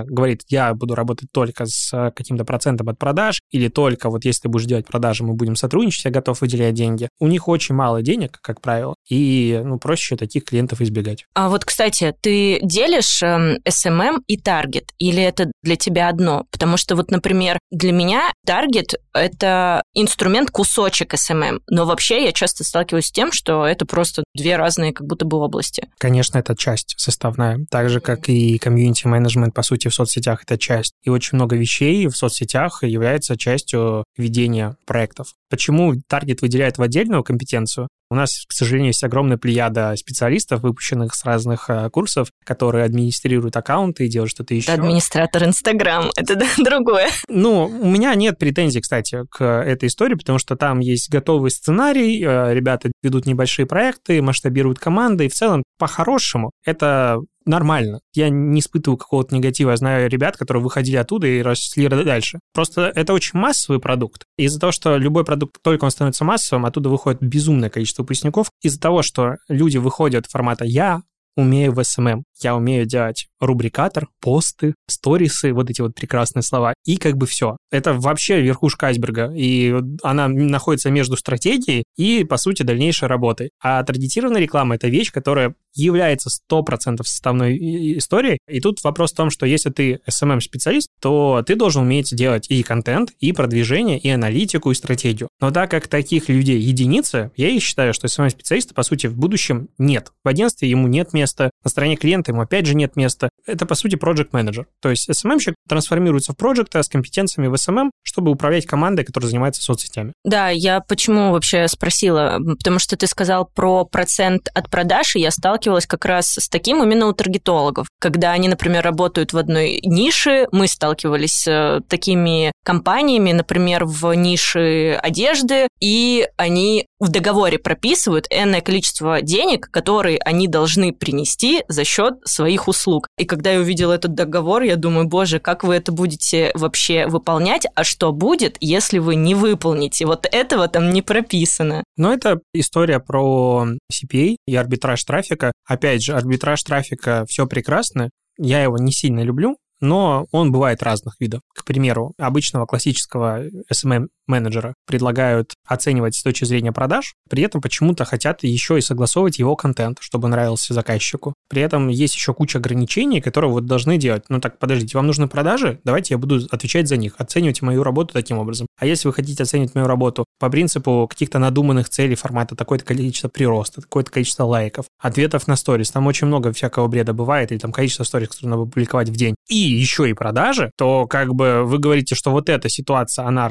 говорит, 0.05 0.43
я 0.49 0.73
буду 0.73 0.95
работать 0.95 1.29
только 1.31 1.65
с 1.65 2.11
каким-то 2.15 2.45
процентом 2.45 2.89
от 2.89 2.97
продаж, 2.97 3.41
или 3.51 3.67
только 3.67 4.09
вот 4.09 4.25
если 4.25 4.43
ты 4.43 4.49
будешь 4.49 4.65
делать 4.65 4.87
продажи, 4.87 5.23
мы 5.23 5.33
будем 5.33 5.55
сотрудничать, 5.55 6.05
я 6.05 6.11
готов 6.11 6.41
выделять 6.41 6.73
деньги. 6.73 7.09
У 7.19 7.27
них 7.27 7.47
очень 7.47 7.75
мало 7.75 8.01
денег, 8.01 8.39
как 8.41 8.61
правило, 8.61 8.95
и, 9.09 9.61
ну, 9.63 9.77
проще 9.77 10.15
таких 10.15 10.45
клиентов 10.45 10.81
избегать. 10.81 11.25
А 11.33 11.49
вот, 11.49 11.65
кстати, 11.65 12.13
ты 12.21 12.59
делишь 12.61 13.21
эм, 13.23 13.57
SMM 13.67 14.19
и 14.27 14.37
таргет, 14.37 14.91
или 14.97 15.21
это 15.21 15.51
для 15.63 15.75
тебя 15.75 16.09
одно? 16.09 16.45
Потому 16.51 16.77
что 16.77 16.95
вот, 16.95 17.11
например, 17.11 17.59
для 17.71 17.91
меня 17.91 18.31
таргет— 18.45 18.95
это 19.13 19.83
инструмент, 19.93 20.51
кусочек 20.51 21.13
SMM, 21.13 21.59
но 21.69 21.85
вообще 21.85 22.23
я 22.25 22.31
часто 22.31 22.63
сталкиваюсь 22.63 23.07
с 23.07 23.11
тем, 23.11 23.31
что 23.31 23.65
это 23.65 23.85
просто 23.85 24.23
две 24.33 24.57
разные 24.57 24.93
как 24.93 25.07
будто 25.07 25.25
бы 25.25 25.37
области. 25.37 25.87
Конечно, 25.97 26.37
это 26.37 26.55
часть 26.55 26.95
составная, 26.97 27.65
так 27.69 27.89
же, 27.89 27.99
как 27.99 28.29
и 28.29 28.57
комьюнити-менеджмент, 28.57 29.44
по 29.53 29.61
сути, 29.61 29.87
в 29.87 29.93
соцсетях 29.93 30.43
это 30.43 30.57
часть. 30.57 30.93
И 31.03 31.09
очень 31.09 31.35
много 31.35 31.55
вещей 31.55 32.07
в 32.07 32.15
соцсетях 32.15 32.83
является 32.83 33.37
частью 33.37 34.03
ведения 34.17 34.77
проектов. 34.85 35.33
Почему 35.49 35.93
таргет 36.07 36.41
выделяет 36.41 36.77
в 36.77 36.81
отдельную 36.81 37.23
компетенцию? 37.23 37.87
У 38.09 38.15
нас, 38.15 38.45
к 38.47 38.53
сожалению, 38.53 38.89
есть 38.89 39.03
огромная 39.03 39.37
плеяда 39.37 39.95
специалистов, 39.95 40.61
выпущенных 40.61 41.15
с 41.15 41.25
разных 41.25 41.69
э, 41.69 41.89
курсов, 41.89 42.29
которые 42.43 42.85
администрируют 42.85 43.57
аккаунты 43.57 44.05
и 44.05 44.07
делают 44.07 44.29
что-то 44.29 44.53
еще. 44.53 44.71
Это 44.71 44.81
администратор 44.81 45.43
Инстаграм, 45.43 46.11
это 46.15 46.39
другое. 46.57 47.09
Ну, 47.29 47.65
у 47.65 47.89
меня 47.89 48.13
нет 48.13 48.37
претензий, 48.37 48.81
кстати, 48.81 49.23
к 49.31 49.43
этой 49.43 49.87
истории, 49.87 50.13
потому 50.13 50.37
что 50.37 50.55
там 50.55 50.79
есть 50.79 51.09
готовый 51.09 51.49
сценарий, 51.49 52.23
э, 52.23 52.53
ребята 52.53 52.91
ведут 53.01 53.25
небольшие 53.25 53.65
проекты, 53.65 54.21
масштабируют 54.21 54.77
команды, 54.77 55.25
и 55.25 55.29
в 55.29 55.33
целом, 55.33 55.63
по-хорошему, 55.79 56.51
это 56.63 57.19
нормально. 57.45 58.01
Я 58.13 58.29
не 58.29 58.59
испытываю 58.59 58.97
какого-то 58.97 59.35
негатива. 59.35 59.71
Я 59.71 59.77
знаю 59.77 60.09
ребят, 60.09 60.37
которые 60.37 60.63
выходили 60.63 60.95
оттуда 60.95 61.27
и 61.27 61.41
росли 61.41 61.87
дальше. 61.87 62.39
Просто 62.53 62.91
это 62.95 63.13
очень 63.13 63.39
массовый 63.39 63.79
продукт. 63.79 64.25
Из-за 64.37 64.59
того, 64.59 64.71
что 64.71 64.97
любой 64.97 65.25
продукт, 65.25 65.61
только 65.61 65.85
он 65.85 65.91
становится 65.91 66.25
массовым, 66.25 66.65
оттуда 66.65 66.89
выходит 66.89 67.21
безумное 67.21 67.69
количество 67.69 68.03
выпускников. 68.03 68.49
Из-за 68.61 68.79
того, 68.79 69.01
что 69.01 69.35
люди 69.47 69.77
выходят 69.77 70.25
формата 70.27 70.65
«я 70.65 71.01
умею 71.35 71.73
в 71.73 71.79
SMM, 71.79 72.23
я 72.41 72.55
умею 72.55 72.85
делать 72.85 73.27
рубрикатор, 73.39 74.07
посты, 74.21 74.75
сторисы, 74.87 75.53
вот 75.53 75.69
эти 75.69 75.81
вот 75.81 75.95
прекрасные 75.95 76.43
слова, 76.43 76.73
и 76.85 76.97
как 76.97 77.17
бы 77.17 77.25
все. 77.27 77.57
Это 77.71 77.93
вообще 77.93 78.41
верхушка 78.41 78.87
айсберга, 78.87 79.31
и 79.35 79.73
она 80.03 80.27
находится 80.27 80.89
между 80.89 81.17
стратегией 81.17 81.83
и, 81.97 82.23
по 82.23 82.37
сути, 82.37 82.63
дальнейшей 82.63 83.07
работой. 83.07 83.49
А 83.61 83.83
таргетированная 83.83 84.41
реклама— 84.41 84.75
это 84.75 84.87
вещь, 84.87 85.11
которая 85.11 85.55
является 85.73 86.29
100% 86.29 87.03
составной 87.03 87.97
историей. 87.97 88.39
И 88.49 88.61
тут 88.61 88.81
вопрос 88.83 89.11
в 89.11 89.15
том, 89.15 89.29
что 89.29 89.45
если 89.45 89.69
ты 89.69 89.99
SMM-специалист, 90.09 90.87
то 91.01 91.43
ты 91.45 91.55
должен 91.55 91.83
уметь 91.83 92.15
делать 92.15 92.49
и 92.49 92.63
контент, 92.63 93.11
и 93.19 93.33
продвижение, 93.33 93.99
и 93.99 94.09
аналитику, 94.09 94.71
и 94.71 94.75
стратегию. 94.75 95.27
Но 95.41 95.51
так 95.51 95.69
как 95.69 95.87
таких 95.87 96.29
людей 96.29 96.59
единицы, 96.59 97.31
я 97.35 97.49
и 97.49 97.59
считаю, 97.59 97.93
что 97.93 98.07
SMM-специалиста, 98.07 98.73
по 98.73 98.83
сути, 98.83 99.07
в 99.07 99.17
будущем 99.17 99.67
нет. 99.77 100.13
В 100.23 100.29
агентстве 100.29 100.69
ему 100.69 100.87
нет 100.87 101.11
места, 101.11 101.24
на 101.63 101.69
стороне 101.69 101.95
клиента 101.95 102.31
ему 102.31 102.41
опять 102.41 102.65
же 102.65 102.75
нет 102.75 102.95
места. 102.95 103.29
Это, 103.45 103.65
по 103.65 103.75
сути, 103.75 103.95
project 103.95 104.29
менеджер 104.31 104.67
То 104.81 104.89
есть 104.89 105.09
SMM-щик 105.09 105.55
трансформируется 105.67 106.33
в 106.33 106.37
проекта 106.37 106.81
с 106.81 106.89
компетенциями 106.89 107.47
в 107.47 107.53
SMM, 107.53 107.89
чтобы 108.03 108.31
управлять 108.31 108.65
командой, 108.65 109.03
которая 109.03 109.29
занимается 109.29 109.61
соцсетями. 109.61 110.13
Да, 110.23 110.49
я 110.49 110.79
почему 110.81 111.31
вообще 111.31 111.67
спросила? 111.67 112.39
Потому 112.57 112.79
что 112.79 112.97
ты 112.97 113.07
сказал 113.07 113.45
про 113.45 113.85
процент 113.85 114.49
от 114.53 114.69
продаж, 114.69 115.15
и 115.15 115.19
я 115.19 115.31
сталкивалась 115.31 115.55
сталкивалась 115.55 115.87
как 115.87 116.05
раз 116.05 116.27
с 116.27 116.49
таким 116.49 116.83
именно 116.83 117.07
у 117.07 117.13
таргетологов. 117.13 117.87
Когда 117.99 118.31
они, 118.31 118.47
например, 118.47 118.83
работают 118.83 119.33
в 119.33 119.37
одной 119.37 119.79
нише, 119.83 120.47
мы 120.51 120.67
сталкивались 120.67 121.33
с 121.33 121.47
э, 121.47 121.81
такими 121.87 122.51
компаниями, 122.63 123.31
например, 123.31 123.85
в 123.85 124.13
нише 124.13 124.99
одежды, 125.01 125.67
и 125.79 126.27
они 126.37 126.85
в 126.99 127.09
договоре 127.09 127.59
прописывают 127.59 128.27
энное 128.29 128.61
количество 128.61 129.21
денег, 129.21 129.69
которые 129.69 130.17
они 130.19 130.47
должны 130.47 130.93
принести 130.93 131.63
за 131.67 131.83
счет 131.83 132.15
своих 132.23 132.67
услуг. 132.67 133.07
И 133.17 133.25
когда 133.25 133.51
я 133.51 133.59
увидела 133.59 133.93
этот 133.93 134.13
договор, 134.13 134.63
я 134.63 134.75
думаю, 134.75 135.07
боже, 135.07 135.39
как 135.39 135.63
вы 135.63 135.75
это 135.75 135.91
будете 135.91 136.51
вообще 136.55 137.07
выполнять, 137.07 137.65
а 137.75 137.83
что 137.83 138.11
будет, 138.11 138.57
если 138.61 138.99
вы 138.99 139.15
не 139.15 139.35
выполните? 139.35 140.05
Вот 140.05 140.27
этого 140.31 140.67
там 140.67 140.91
не 140.91 141.01
прописано. 141.01 141.83
Но 141.97 142.13
это 142.13 142.39
история 142.53 142.99
про 142.99 143.65
CPA 143.91 144.35
и 144.45 144.55
арбитраж 144.55 145.03
трафика. 145.03 145.51
Опять 145.67 146.03
же, 146.03 146.13
арбитраж 146.13 146.63
трафика 146.63 147.25
все 147.27 147.45
прекрасно, 147.45 148.09
я 148.37 148.61
его 148.61 148.77
не 148.77 148.91
сильно 148.91 149.21
люблю, 149.21 149.57
но 149.79 150.25
он 150.31 150.51
бывает 150.51 150.83
разных 150.83 151.15
видов. 151.19 151.41
К 151.53 151.63
примеру, 151.63 152.13
обычного 152.17 152.65
классического 152.65 153.43
SMM 153.71 154.07
менеджера 154.27 154.73
предлагают 154.87 155.53
оценивать 155.67 156.15
с 156.15 156.23
точки 156.23 156.45
зрения 156.45 156.71
продаж, 156.71 157.15
при 157.29 157.43
этом 157.43 157.61
почему-то 157.61 158.05
хотят 158.05 158.43
еще 158.43 158.77
и 158.77 158.81
согласовывать 158.81 159.39
его 159.39 159.55
контент, 159.55 159.97
чтобы 160.01 160.27
нравился 160.27 160.73
заказчику. 160.73 161.33
При 161.49 161.61
этом 161.61 161.87
есть 161.89 162.15
еще 162.15 162.33
куча 162.33 162.59
ограничений, 162.59 163.21
которые 163.21 163.51
вот 163.51 163.65
должны 163.65 163.97
делать. 163.97 164.23
Ну 164.29 164.39
так, 164.39 164.59
подождите, 164.59 164.97
вам 164.97 165.07
нужны 165.07 165.27
продажи? 165.27 165.79
Давайте 165.83 166.13
я 166.13 166.17
буду 166.17 166.41
отвечать 166.51 166.87
за 166.87 166.97
них. 166.97 167.15
Оценивайте 167.17 167.65
мою 167.65 167.83
работу 167.83 168.13
таким 168.13 168.37
образом. 168.37 168.67
А 168.79 168.85
если 168.85 169.07
вы 169.07 169.13
хотите 169.13 169.43
оценивать 169.43 169.75
мою 169.75 169.87
работу 169.87 170.25
по 170.39 170.49
принципу 170.49 171.07
каких-то 171.09 171.39
надуманных 171.39 171.89
целей 171.89 172.15
формата 172.15 172.55
такое-то 172.55 172.85
количество 172.85 173.29
прироста, 173.29 173.81
такое-то 173.81 174.11
количество 174.11 174.43
лайков, 174.43 174.85
ответов 174.99 175.47
на 175.47 175.55
сторис, 175.55 175.91
там 175.91 176.07
очень 176.07 176.27
много 176.27 176.51
всякого 176.51 176.87
бреда 176.87 177.13
бывает, 177.13 177.51
или 177.51 177.59
там 177.59 177.71
количество 177.71 178.03
сторис, 178.03 178.29
которые 178.29 178.51
надо 178.51 178.63
публиковать 178.63 179.09
в 179.09 179.15
день, 179.15 179.35
и 179.47 179.55
еще 179.55 180.09
и 180.09 180.13
продажи, 180.13 180.71
то 180.77 181.07
как 181.07 181.33
бы 181.33 181.63
вы 181.63 181.77
говорите, 181.77 182.15
что 182.15 182.31
вот 182.31 182.49
эта 182.49 182.69
ситуация, 182.69 183.25
она 183.25 183.47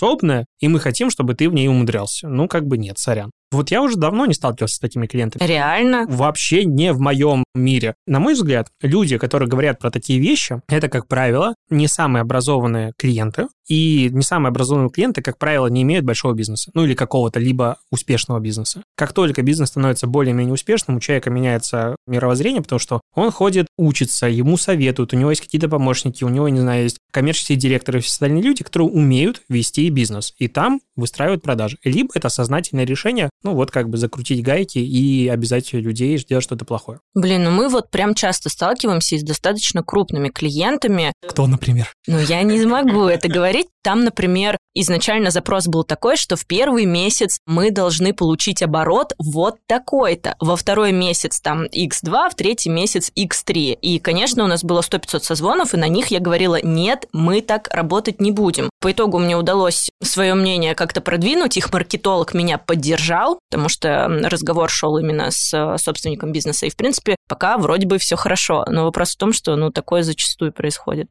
работоспособная, 0.00 0.46
и 0.58 0.68
мы 0.68 0.80
хотим, 0.80 1.10
чтобы 1.10 1.34
ты 1.34 1.48
в 1.48 1.54
ней 1.54 1.68
умудрялся. 1.68 2.28
Ну, 2.28 2.48
как 2.48 2.66
бы 2.66 2.78
нет, 2.78 2.98
сорян. 2.98 3.30
Вот 3.50 3.70
я 3.70 3.82
уже 3.82 3.96
давно 3.96 4.26
не 4.26 4.34
сталкивался 4.34 4.76
с 4.76 4.78
такими 4.78 5.06
клиентами. 5.06 5.46
Реально? 5.46 6.06
Вообще 6.08 6.64
не 6.64 6.92
в 6.92 7.00
моем 7.00 7.44
мире. 7.54 7.94
На 8.06 8.20
мой 8.20 8.34
взгляд, 8.34 8.68
люди, 8.80 9.18
которые 9.18 9.48
говорят 9.48 9.78
про 9.78 9.90
такие 9.90 10.20
вещи, 10.20 10.60
это, 10.68 10.88
как 10.88 11.08
правило, 11.08 11.54
не 11.68 11.88
самые 11.88 12.22
образованные 12.22 12.92
клиенты. 12.96 13.48
И 13.70 14.08
не 14.10 14.22
самые 14.22 14.48
образованные 14.48 14.90
клиенты, 14.90 15.22
как 15.22 15.38
правило, 15.38 15.68
не 15.68 15.82
имеют 15.82 16.04
большого 16.04 16.34
бизнеса. 16.34 16.72
Ну 16.74 16.84
или 16.84 16.94
какого-то 16.94 17.38
либо 17.38 17.78
успешного 17.92 18.40
бизнеса. 18.40 18.82
Как 18.96 19.12
только 19.12 19.42
бизнес 19.42 19.68
становится 19.68 20.08
более-менее 20.08 20.52
успешным, 20.52 20.96
у 20.96 21.00
человека 21.00 21.30
меняется 21.30 21.94
мировоззрение, 22.08 22.62
потому 22.62 22.80
что 22.80 23.00
он 23.14 23.30
ходит, 23.30 23.68
учится, 23.78 24.26
ему 24.26 24.56
советуют, 24.56 25.14
у 25.14 25.16
него 25.16 25.30
есть 25.30 25.42
какие-то 25.42 25.68
помощники, 25.68 26.24
у 26.24 26.28
него, 26.28 26.48
не 26.48 26.58
знаю, 26.58 26.82
есть 26.82 26.98
коммерческие 27.12 27.56
директоры 27.56 28.00
и 28.00 28.02
все 28.02 28.10
остальные 28.10 28.42
люди, 28.42 28.64
которые 28.64 28.88
умеют 28.88 29.42
вести 29.48 29.88
бизнес. 29.88 30.34
И 30.38 30.48
там 30.48 30.80
выстраивают 30.96 31.42
продажи. 31.42 31.78
Либо 31.84 32.10
это 32.14 32.28
сознательное 32.28 32.84
решение, 32.84 33.30
ну 33.42 33.54
вот 33.54 33.70
как 33.70 33.88
бы 33.88 33.96
закрутить 33.96 34.42
гайки 34.42 34.78
и 34.78 35.28
обязать 35.28 35.72
людей 35.72 36.18
сделать 36.18 36.44
что-то 36.44 36.64
плохое. 36.64 37.00
Блин, 37.14 37.44
ну 37.44 37.50
мы 37.50 37.68
вот 37.68 37.90
прям 37.90 38.14
часто 38.14 38.48
сталкиваемся 38.48 39.18
с 39.18 39.22
достаточно 39.22 39.82
крупными 39.82 40.28
клиентами. 40.28 41.12
Кто, 41.26 41.46
например? 41.46 41.92
Ну 42.06 42.18
я 42.18 42.42
не 42.42 42.64
могу 42.66 43.04
это 43.04 43.28
говорить. 43.28 43.68
Там, 43.82 44.04
например, 44.04 44.58
изначально 44.74 45.30
запрос 45.30 45.66
был 45.66 45.84
такой, 45.84 46.16
что 46.16 46.36
в 46.36 46.46
первый 46.46 46.84
месяц 46.84 47.38
мы 47.46 47.70
должны 47.70 48.12
получить 48.12 48.62
оборот 48.62 49.12
вот 49.18 49.56
такой-то. 49.66 50.36
Во 50.40 50.56
второй 50.56 50.92
месяц 50.92 51.40
там 51.40 51.64
x2, 51.64 52.30
в 52.30 52.34
третий 52.34 52.70
месяц 52.70 53.10
x3. 53.16 53.72
И, 53.80 53.98
конечно, 53.98 54.44
у 54.44 54.46
нас 54.46 54.64
было 54.64 54.80
100-500 54.80 55.20
созвонов, 55.20 55.74
и 55.74 55.76
на 55.76 55.88
них 55.88 56.08
я 56.08 56.20
говорила, 56.20 56.60
нет, 56.62 57.06
мы 57.12 57.40
так 57.40 57.68
работать 57.72 58.20
не 58.20 58.30
будем. 58.30 58.70
По 58.80 58.92
итогу 58.92 59.18
мне 59.18 59.36
удалось 59.36 59.90
свое 60.02 60.34
мнение 60.34 60.74
как-то 60.74 61.00
продвинуть, 61.00 61.56
их 61.56 61.72
маркетолог 61.72 62.34
меня 62.34 62.58
поддержал, 62.58 63.38
потому 63.50 63.68
что 63.68 64.06
разговор 64.08 64.70
шел 64.70 64.96
именно 64.98 65.30
с 65.30 65.52
э, 65.52 65.78
собственником 65.78 66.32
бизнеса. 66.32 66.66
И, 66.66 66.70
в 66.70 66.76
принципе, 66.76 67.16
пока 67.28 67.58
вроде 67.58 67.86
бы 67.86 67.98
все 67.98 68.16
хорошо. 68.16 68.64
Но 68.68 68.84
вопрос 68.84 69.14
в 69.14 69.18
том, 69.18 69.32
что 69.32 69.56
ну, 69.56 69.70
такое 69.70 70.02
зачастую 70.02 70.52
происходит. 70.52 71.08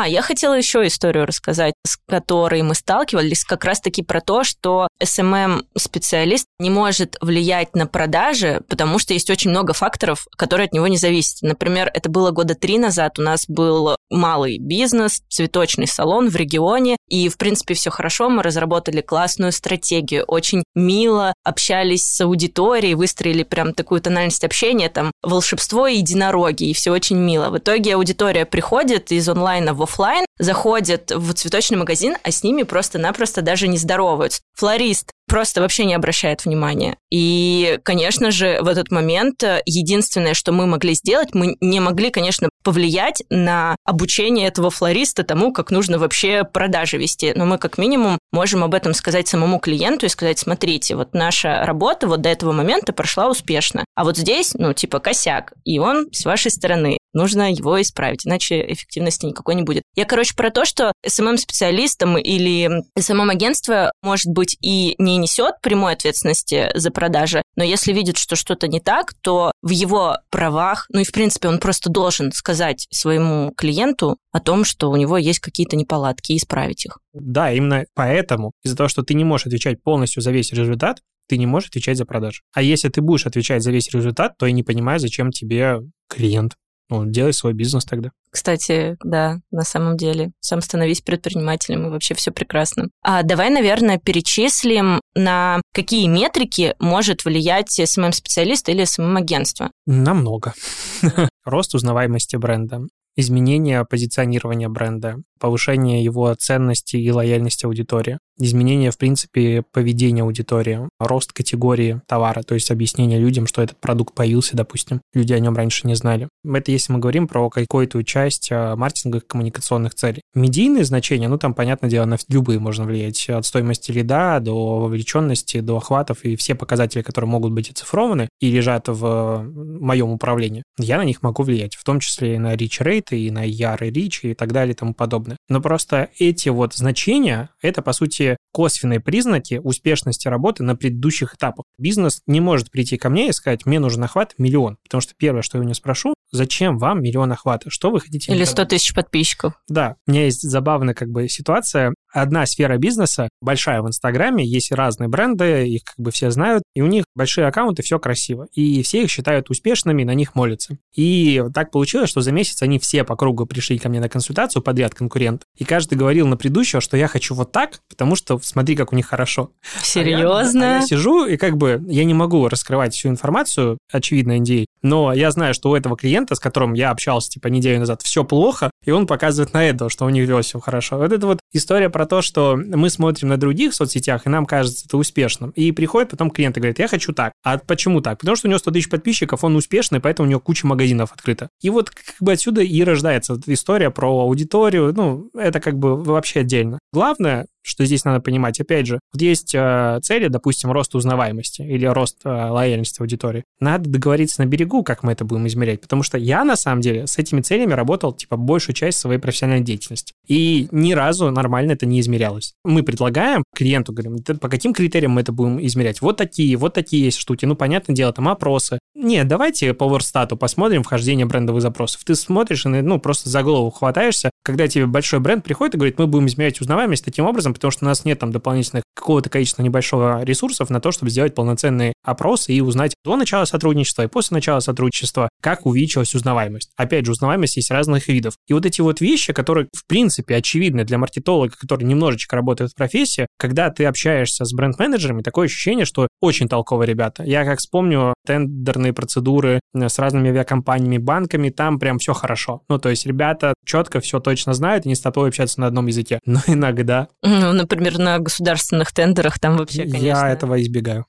А, 0.00 0.06
я 0.06 0.22
хотела 0.22 0.54
еще 0.54 0.86
историю 0.86 1.26
рассказать, 1.26 1.74
с 1.84 1.96
которой 1.96 2.62
мы 2.62 2.76
сталкивались, 2.76 3.42
как 3.42 3.64
раз-таки 3.64 4.02
про 4.02 4.20
то, 4.20 4.44
что 4.44 4.86
SMM-специалист 5.02 6.46
не 6.60 6.70
может 6.70 7.16
влиять 7.20 7.74
на 7.74 7.88
продажи, 7.88 8.62
потому 8.68 9.00
что 9.00 9.12
есть 9.12 9.28
очень 9.28 9.50
много 9.50 9.72
факторов, 9.72 10.28
которые 10.36 10.66
от 10.66 10.72
него 10.72 10.86
не 10.86 10.98
зависят. 10.98 11.42
Например, 11.42 11.90
это 11.92 12.08
было 12.08 12.30
года 12.30 12.54
три 12.54 12.78
назад, 12.78 13.18
у 13.18 13.22
нас 13.22 13.46
был 13.48 13.96
малый 14.08 14.58
бизнес, 14.58 15.20
цветочный 15.28 15.88
салон 15.88 16.28
в 16.28 16.36
регионе, 16.36 16.96
и, 17.08 17.28
в 17.28 17.36
принципе, 17.36 17.74
все 17.74 17.90
хорошо, 17.90 18.30
мы 18.30 18.44
разработали 18.44 19.00
классную 19.00 19.50
стратегию, 19.50 20.22
очень 20.28 20.62
мило 20.76 21.34
общались 21.42 22.04
с 22.04 22.20
аудиторией, 22.20 22.94
выстроили 22.94 23.42
прям 23.42 23.74
такую 23.74 24.00
тональность 24.00 24.44
общения, 24.44 24.90
там, 24.90 25.10
волшебство 25.24 25.88
и 25.88 25.96
единороги, 25.96 26.64
и 26.64 26.72
все 26.72 26.92
очень 26.92 27.16
мило. 27.16 27.50
В 27.50 27.58
итоге 27.58 27.96
аудитория 27.96 28.46
приходит 28.46 29.10
из 29.10 29.28
онлайна 29.28 29.74
в 29.74 29.87
офлайн, 29.88 30.24
заходит 30.38 31.10
в 31.10 31.32
цветочный 31.34 31.78
магазин, 31.78 32.16
а 32.22 32.30
с 32.30 32.42
ними 32.42 32.62
просто-напросто 32.62 33.42
даже 33.42 33.68
не 33.68 33.78
здороваются. 33.78 34.40
Флорист 34.56 35.10
просто 35.28 35.60
вообще 35.60 35.84
не 35.84 35.94
обращает 35.94 36.44
внимания. 36.44 36.96
И, 37.10 37.78
конечно 37.84 38.30
же, 38.30 38.60
в 38.62 38.66
этот 38.66 38.90
момент 38.90 39.42
э, 39.42 39.60
единственное, 39.66 40.34
что 40.34 40.52
мы 40.52 40.66
могли 40.66 40.94
сделать, 40.94 41.34
мы 41.34 41.56
не 41.60 41.80
могли, 41.80 42.10
конечно, 42.10 42.48
повлиять 42.64 43.22
на 43.28 43.76
обучение 43.84 44.48
этого 44.48 44.70
флориста 44.70 45.24
тому, 45.24 45.52
как 45.52 45.70
нужно 45.70 45.98
вообще 45.98 46.44
продажи 46.44 46.96
вести. 46.96 47.32
Но 47.34 47.44
мы 47.44 47.58
как 47.58 47.78
минимум 47.78 48.18
можем 48.32 48.64
об 48.64 48.74
этом 48.74 48.94
сказать 48.94 49.28
самому 49.28 49.58
клиенту 49.58 50.06
и 50.06 50.10
сказать, 50.10 50.38
смотрите, 50.38 50.96
вот 50.96 51.12
наша 51.12 51.64
работа 51.64 52.08
вот 52.08 52.20
до 52.22 52.30
этого 52.30 52.52
момента 52.52 52.92
прошла 52.92 53.28
успешно. 53.28 53.84
А 53.94 54.04
вот 54.04 54.16
здесь, 54.16 54.54
ну, 54.54 54.72
типа 54.72 54.98
косяк, 54.98 55.52
и 55.64 55.78
он 55.78 56.08
с 56.12 56.24
вашей 56.24 56.50
стороны. 56.50 56.98
Нужно 57.12 57.52
его 57.52 57.80
исправить, 57.80 58.26
иначе 58.26 58.64
эффективности 58.68 59.26
никакой 59.26 59.54
не 59.54 59.62
будет. 59.62 59.82
Я, 59.94 60.04
короче, 60.04 60.34
про 60.34 60.50
то, 60.50 60.64
что 60.64 60.92
SMM-специалистом 61.06 62.18
или 62.18 62.82
SMM-агентство, 62.98 63.92
может 64.02 64.32
быть, 64.32 64.56
и 64.60 64.94
не 64.98 65.16
несет 65.16 65.54
прямой 65.62 65.94
ответственности 65.94 66.70
за 66.74 66.90
продажи, 66.90 67.42
но 67.56 67.64
если 67.64 67.92
видит, 67.92 68.18
что 68.18 68.36
что-то 68.36 68.68
не 68.68 68.80
так, 68.80 69.14
то 69.20 69.52
в 69.62 69.70
его 69.70 70.16
правах, 70.30 70.86
ну 70.90 71.00
и, 71.00 71.04
в 71.04 71.12
принципе, 71.12 71.48
он 71.48 71.58
просто 71.58 71.90
должен 71.90 72.32
сказать 72.32 72.86
своему 72.90 73.52
клиенту 73.56 74.18
о 74.32 74.40
том, 74.40 74.64
что 74.64 74.90
у 74.90 74.96
него 74.96 75.18
есть 75.18 75.40
какие-то 75.40 75.76
неполадки 75.76 76.32
и 76.32 76.36
исправить 76.36 76.84
их. 76.84 76.98
Да, 77.12 77.52
именно 77.52 77.84
поэтому, 77.94 78.52
из-за 78.62 78.76
того, 78.76 78.88
что 78.88 79.02
ты 79.02 79.14
не 79.14 79.24
можешь 79.24 79.46
отвечать 79.46 79.82
полностью 79.82 80.22
за 80.22 80.30
весь 80.30 80.52
результат, 80.52 81.00
ты 81.28 81.36
не 81.36 81.46
можешь 81.46 81.68
отвечать 81.68 81.98
за 81.98 82.04
продажи. 82.04 82.40
А 82.54 82.62
если 82.62 82.88
ты 82.88 83.00
будешь 83.00 83.26
отвечать 83.26 83.62
за 83.62 83.70
весь 83.70 83.90
результат, 83.92 84.36
то 84.38 84.46
я 84.46 84.52
не 84.52 84.62
понимаю, 84.62 84.98
зачем 84.98 85.30
тебе 85.30 85.80
клиент. 86.08 86.54
Ну, 86.90 87.04
делай 87.06 87.32
свой 87.32 87.52
бизнес 87.52 87.84
тогда. 87.84 88.10
Кстати, 88.30 88.96
да, 89.02 89.40
на 89.50 89.62
самом 89.62 89.96
деле. 89.96 90.32
Сам 90.40 90.60
становись 90.60 91.00
предпринимателем, 91.00 91.86
и 91.86 91.90
вообще 91.90 92.14
все 92.14 92.30
прекрасно. 92.30 92.88
А 93.02 93.22
давай, 93.22 93.50
наверное, 93.50 93.98
перечислим, 93.98 95.00
на 95.14 95.60
какие 95.74 96.06
метрики 96.06 96.74
может 96.78 97.24
влиять 97.24 97.70
SMM-специалист 97.70 98.68
или 98.68 98.84
SMM-агентство. 98.84 99.70
На 99.86 100.14
много. 100.14 100.54
Рост 101.44 101.74
узнаваемости 101.74 102.36
бренда, 102.36 102.82
изменение 103.16 103.84
позиционирования 103.84 104.68
бренда, 104.68 105.16
повышение 105.40 106.04
его 106.04 106.32
ценности 106.34 106.96
и 106.96 107.10
лояльности 107.10 107.66
аудитории, 107.66 108.18
изменение, 108.38 108.90
в 108.90 108.98
принципе, 108.98 109.62
поведения 109.72 110.22
аудитории, 110.22 110.88
рост 110.98 111.32
категории 111.32 112.00
товара, 112.06 112.42
то 112.42 112.54
есть 112.54 112.70
объяснение 112.70 113.18
людям, 113.18 113.46
что 113.46 113.62
этот 113.62 113.78
продукт 113.78 114.14
появился, 114.14 114.56
допустим, 114.56 115.00
люди 115.12 115.32
о 115.32 115.38
нем 115.38 115.56
раньше 115.56 115.86
не 115.86 115.94
знали. 115.94 116.28
Это 116.44 116.72
если 116.72 116.92
мы 116.92 116.98
говорим 116.98 117.28
про 117.28 117.50
какую-то 117.50 118.02
часть 118.02 118.48
а, 118.50 118.76
маркетинговых 118.76 119.26
коммуникационных 119.26 119.94
целей. 119.94 120.22
Медийные 120.34 120.84
значения, 120.84 121.28
ну 121.28 121.38
там, 121.38 121.54
понятное 121.54 121.90
дело, 121.90 122.04
на 122.04 122.16
любые 122.28 122.58
можно 122.58 122.84
влиять, 122.84 123.28
от 123.28 123.44
стоимости 123.44 123.90
лида 123.90 124.40
до 124.40 124.80
вовлеченности, 124.80 125.60
до 125.60 125.76
охватов 125.76 126.24
и 126.24 126.36
все 126.36 126.54
показатели, 126.54 127.02
которые 127.02 127.28
могут 127.28 127.52
быть 127.52 127.70
оцифрованы 127.70 128.28
и 128.40 128.50
лежат 128.50 128.88
в 128.88 129.42
моем 129.44 130.10
управлении, 130.10 130.62
я 130.78 130.98
на 130.98 131.04
них 131.04 131.22
могу 131.22 131.42
влиять, 131.42 131.74
в 131.74 131.84
том 131.84 132.00
числе 132.00 132.36
и 132.36 132.38
на 132.38 132.54
reach 132.54 132.82
rate, 132.82 133.16
и 133.16 133.30
на 133.30 133.46
ER 133.46 133.88
и 133.88 133.90
reach 133.90 134.30
и 134.30 134.34
так 134.34 134.52
далее 134.52 134.72
и 134.74 134.76
тому 134.76 134.94
подобное. 134.94 135.36
Но 135.48 135.60
просто 135.60 136.10
эти 136.18 136.48
вот 136.48 136.74
значения, 136.74 137.50
это, 137.62 137.82
по 137.82 137.92
сути, 137.92 138.27
косвенные 138.52 139.00
признаки 139.00 139.60
успешности 139.62 140.28
работы 140.28 140.62
на 140.62 140.76
предыдущих 140.76 141.34
этапах. 141.34 141.64
Бизнес 141.78 142.22
не 142.26 142.40
может 142.40 142.70
прийти 142.70 142.96
ко 142.96 143.08
мне 143.08 143.28
и 143.28 143.32
сказать, 143.32 143.66
мне 143.66 143.78
нужен 143.78 144.02
охват 144.04 144.34
миллион. 144.38 144.76
Потому 144.82 145.00
что 145.00 145.14
первое, 145.16 145.42
что 145.42 145.58
я 145.58 145.62
у 145.62 145.64
него 145.64 145.74
спрошу, 145.74 146.14
зачем 146.30 146.78
вам 146.78 147.02
миллион 147.02 147.32
охвата? 147.32 147.70
Что 147.70 147.90
вы 147.90 148.00
хотите? 148.00 148.32
Или 148.32 148.44
100 148.44 148.64
тысяч 148.66 148.94
подписчиков. 148.94 149.54
Да. 149.68 149.96
У 150.06 150.10
меня 150.10 150.24
есть 150.24 150.42
забавная 150.42 150.94
как 150.94 151.08
бы 151.08 151.28
ситуация. 151.28 151.94
Одна 152.20 152.46
сфера 152.46 152.78
бизнеса, 152.78 153.28
большая 153.40 153.82
в 153.82 153.88
Инстаграме, 153.88 154.46
есть 154.46 154.72
разные 154.72 155.08
бренды, 155.08 155.68
их 155.68 155.84
как 155.84 155.98
бы 155.98 156.10
все 156.10 156.30
знают, 156.30 156.62
и 156.74 156.82
у 156.82 156.86
них 156.86 157.04
большие 157.14 157.46
аккаунты, 157.46 157.82
все 157.82 157.98
красиво. 157.98 158.48
И 158.54 158.82
все 158.82 159.02
их 159.02 159.10
считают 159.10 159.50
успешными, 159.50 160.04
на 160.04 160.14
них 160.14 160.34
молятся. 160.34 160.78
И 160.94 161.42
так 161.54 161.70
получилось, 161.70 162.10
что 162.10 162.20
за 162.20 162.32
месяц 162.32 162.62
они 162.62 162.78
все 162.78 163.04
по 163.04 163.16
кругу 163.16 163.46
пришли 163.46 163.78
ко 163.78 163.88
мне 163.88 164.00
на 164.00 164.08
консультацию 164.08 164.62
подряд 164.62 164.94
конкурент, 164.94 165.42
и 165.56 165.64
каждый 165.64 165.96
говорил 165.96 166.26
на 166.26 166.36
предыдущего, 166.36 166.80
что 166.80 166.96
я 166.96 167.08
хочу 167.08 167.34
вот 167.34 167.52
так, 167.52 167.80
потому 167.88 168.16
что 168.16 168.38
смотри, 168.42 168.76
как 168.76 168.92
у 168.92 168.96
них 168.96 169.06
хорошо. 169.06 169.50
Серьезно? 169.82 170.60
А 170.60 170.64
я, 170.64 170.78
а 170.78 170.80
я 170.80 170.86
сижу, 170.86 171.26
и 171.26 171.36
как 171.36 171.56
бы 171.56 171.82
я 171.88 172.04
не 172.04 172.14
могу 172.14 172.48
раскрывать 172.48 172.94
всю 172.94 173.08
информацию, 173.08 173.78
очевидно, 173.92 174.38
NDA, 174.38 174.66
но 174.82 175.12
я 175.12 175.30
знаю, 175.30 175.54
что 175.54 175.70
у 175.70 175.76
этого 175.76 175.96
клиента, 175.96 176.34
с 176.34 176.40
которым 176.40 176.74
я 176.74 176.90
общался 176.90 177.30
типа 177.30 177.48
неделю 177.48 177.80
назад, 177.80 178.02
все 178.02 178.24
плохо, 178.24 178.70
и 178.84 178.90
он 178.90 179.06
показывает 179.06 179.52
на 179.52 179.64
это, 179.64 179.88
что 179.88 180.04
у 180.04 180.10
них 180.10 180.28
все 180.42 180.60
хорошо. 180.60 180.98
Вот 180.98 181.12
это 181.12 181.26
вот 181.26 181.40
история 181.52 181.90
про 181.90 182.06
то, 182.06 182.22
что 182.22 182.56
мы 182.56 182.90
смотрим 182.90 183.28
на 183.28 183.36
других 183.36 183.72
в 183.72 183.74
соцсетях, 183.74 184.26
и 184.26 184.30
нам 184.30 184.46
кажется 184.46 184.86
это 184.86 184.96
успешным. 184.96 185.50
И 185.50 185.72
приходит 185.72 186.10
потом 186.10 186.30
клиент 186.30 186.56
и 186.56 186.60
говорит, 186.60 186.78
я 186.78 186.88
хочу 186.88 187.12
так. 187.12 187.32
А 187.42 187.58
почему 187.58 188.00
так? 188.00 188.18
Потому 188.18 188.36
что 188.36 188.48
у 188.48 188.50
него 188.50 188.58
100 188.58 188.70
тысяч 188.70 188.88
подписчиков, 188.88 189.44
он 189.44 189.56
успешный, 189.56 190.00
поэтому 190.00 190.26
у 190.26 190.30
него 190.30 190.40
куча 190.40 190.66
магазинов 190.66 191.12
открыто. 191.12 191.48
И 191.60 191.70
вот 191.70 191.90
как 191.90 192.16
бы 192.20 192.32
отсюда 192.32 192.62
и 192.62 192.82
рождается 192.82 193.38
история 193.46 193.90
про 193.90 194.20
аудиторию. 194.20 194.92
Ну, 194.94 195.30
это 195.34 195.60
как 195.60 195.78
бы 195.78 196.02
вообще 196.02 196.40
отдельно. 196.40 196.78
Главное, 196.92 197.46
что 197.68 197.84
здесь 197.84 198.04
надо 198.04 198.20
понимать, 198.20 198.60
опять 198.60 198.86
же, 198.86 198.98
вот 199.12 199.22
есть 199.22 199.54
э, 199.54 199.98
цели, 200.02 200.28
допустим, 200.28 200.72
рост 200.72 200.94
узнаваемости 200.94 201.62
или 201.62 201.84
рост 201.86 202.18
э, 202.24 202.28
лояльности 202.28 203.00
аудитории. 203.00 203.44
Надо 203.60 203.88
договориться 203.88 204.42
на 204.42 204.46
берегу, 204.46 204.82
как 204.82 205.02
мы 205.02 205.12
это 205.12 205.24
будем 205.24 205.46
измерять, 205.46 205.80
потому 205.80 206.02
что 206.02 206.18
я, 206.18 206.44
на 206.44 206.56
самом 206.56 206.80
деле, 206.80 207.06
с 207.06 207.18
этими 207.18 207.40
целями 207.40 207.72
работал, 207.72 208.12
типа, 208.12 208.36
большую 208.36 208.74
часть 208.74 208.98
своей 208.98 209.18
профессиональной 209.18 209.64
деятельности. 209.64 210.14
И 210.26 210.68
ни 210.70 210.92
разу 210.92 211.30
нормально 211.30 211.72
это 211.72 211.86
не 211.86 212.00
измерялось. 212.00 212.54
Мы 212.64 212.82
предлагаем 212.82 213.44
клиенту, 213.54 213.92
говорим, 213.92 214.18
по 214.40 214.48
каким 214.48 214.72
критериям 214.72 215.12
мы 215.12 215.20
это 215.20 215.32
будем 215.32 215.64
измерять? 215.66 216.00
Вот 216.00 216.16
такие, 216.16 216.56
вот 216.56 216.74
такие 216.74 217.04
есть 217.04 217.18
штуки. 217.18 217.44
Ну, 217.44 217.56
понятное 217.56 217.94
дело, 217.94 218.12
там 218.12 218.28
опросы. 218.28 218.78
Нет, 218.94 219.28
давайте 219.28 219.74
по 219.74 219.88
Ворстату 219.88 220.36
посмотрим 220.36 220.82
вхождение 220.82 221.26
брендовых 221.26 221.62
запросов. 221.62 222.02
Ты 222.04 222.14
смотришь 222.14 222.66
и, 222.66 222.68
ну, 222.68 222.98
просто 222.98 223.28
за 223.28 223.42
голову 223.42 223.70
хватаешься, 223.70 224.30
когда 224.42 224.66
тебе 224.68 224.86
большой 224.86 225.20
бренд 225.20 225.44
приходит 225.44 225.74
и 225.74 225.78
говорит, 225.78 225.98
мы 225.98 226.06
будем 226.06 226.26
измерять 226.26 226.60
узнаваемость 226.60 227.04
таким 227.04 227.26
образом, 227.26 227.54
потому 227.58 227.72
что 227.72 227.84
у 227.84 227.88
нас 227.88 228.04
нет 228.04 228.18
там 228.18 228.32
дополнительных 228.32 228.84
какого-то 228.94 229.30
количества 229.30 229.62
небольшого 229.62 230.22
ресурсов 230.22 230.70
на 230.70 230.80
то, 230.80 230.92
чтобы 230.92 231.10
сделать 231.10 231.34
полноценный 231.34 231.92
опрос 232.04 232.48
и 232.48 232.60
узнать 232.60 232.94
до 233.04 233.16
начала 233.16 233.44
сотрудничества 233.44 234.02
и 234.02 234.08
после 234.08 234.34
начала 234.34 234.60
сотрудничества, 234.60 235.28
как 235.40 235.66
увеличилась 235.66 236.14
узнаваемость. 236.14 236.70
Опять 236.76 237.06
же, 237.06 237.12
узнаваемость 237.12 237.56
есть 237.56 237.70
разных 237.70 238.08
видов. 238.08 238.34
И 238.48 238.52
вот 238.52 238.66
эти 238.66 238.80
вот 238.80 239.00
вещи, 239.00 239.32
которые, 239.32 239.68
в 239.74 239.86
принципе, 239.86 240.36
очевидны 240.36 240.84
для 240.84 240.98
маркетолога, 240.98 241.54
который 241.58 241.84
немножечко 241.84 242.36
работает 242.36 242.72
в 242.72 242.74
профессии, 242.74 243.26
когда 243.38 243.70
ты 243.70 243.84
общаешься 243.84 244.44
с 244.44 244.52
бренд-менеджерами, 244.52 245.22
такое 245.22 245.46
ощущение, 245.46 245.84
что 245.84 246.08
очень 246.20 246.48
толковые 246.48 246.88
ребята. 246.88 247.22
Я 247.24 247.44
как 247.44 247.58
вспомню 247.58 248.14
тендерные 248.26 248.92
процедуры 248.92 249.60
э, 249.74 249.88
с 249.88 249.98
разными 249.98 250.30
авиакомпаниями, 250.30 250.98
банками, 250.98 251.50
там 251.50 251.78
прям 251.78 251.98
все 251.98 252.12
хорошо. 252.12 252.62
Ну, 252.68 252.78
то 252.78 252.88
есть 252.88 253.06
ребята 253.06 253.54
четко 253.64 254.00
все 254.00 254.20
точно 254.20 254.54
знают 254.54 254.86
и 254.86 254.88
не 254.88 254.94
с 254.94 255.00
тобой 255.00 255.28
общаться 255.28 255.60
на 255.60 255.66
одном 255.66 255.86
языке. 255.86 256.18
Но 256.26 256.40
иногда... 256.46 257.08
Ну, 257.38 257.52
например, 257.52 257.98
на 257.98 258.18
государственных 258.18 258.92
тендерах 258.92 259.38
там 259.38 259.56
вообще, 259.56 259.82
конечно... 259.82 260.06
Я 260.06 260.28
этого 260.30 260.60
избегаю. 260.60 261.06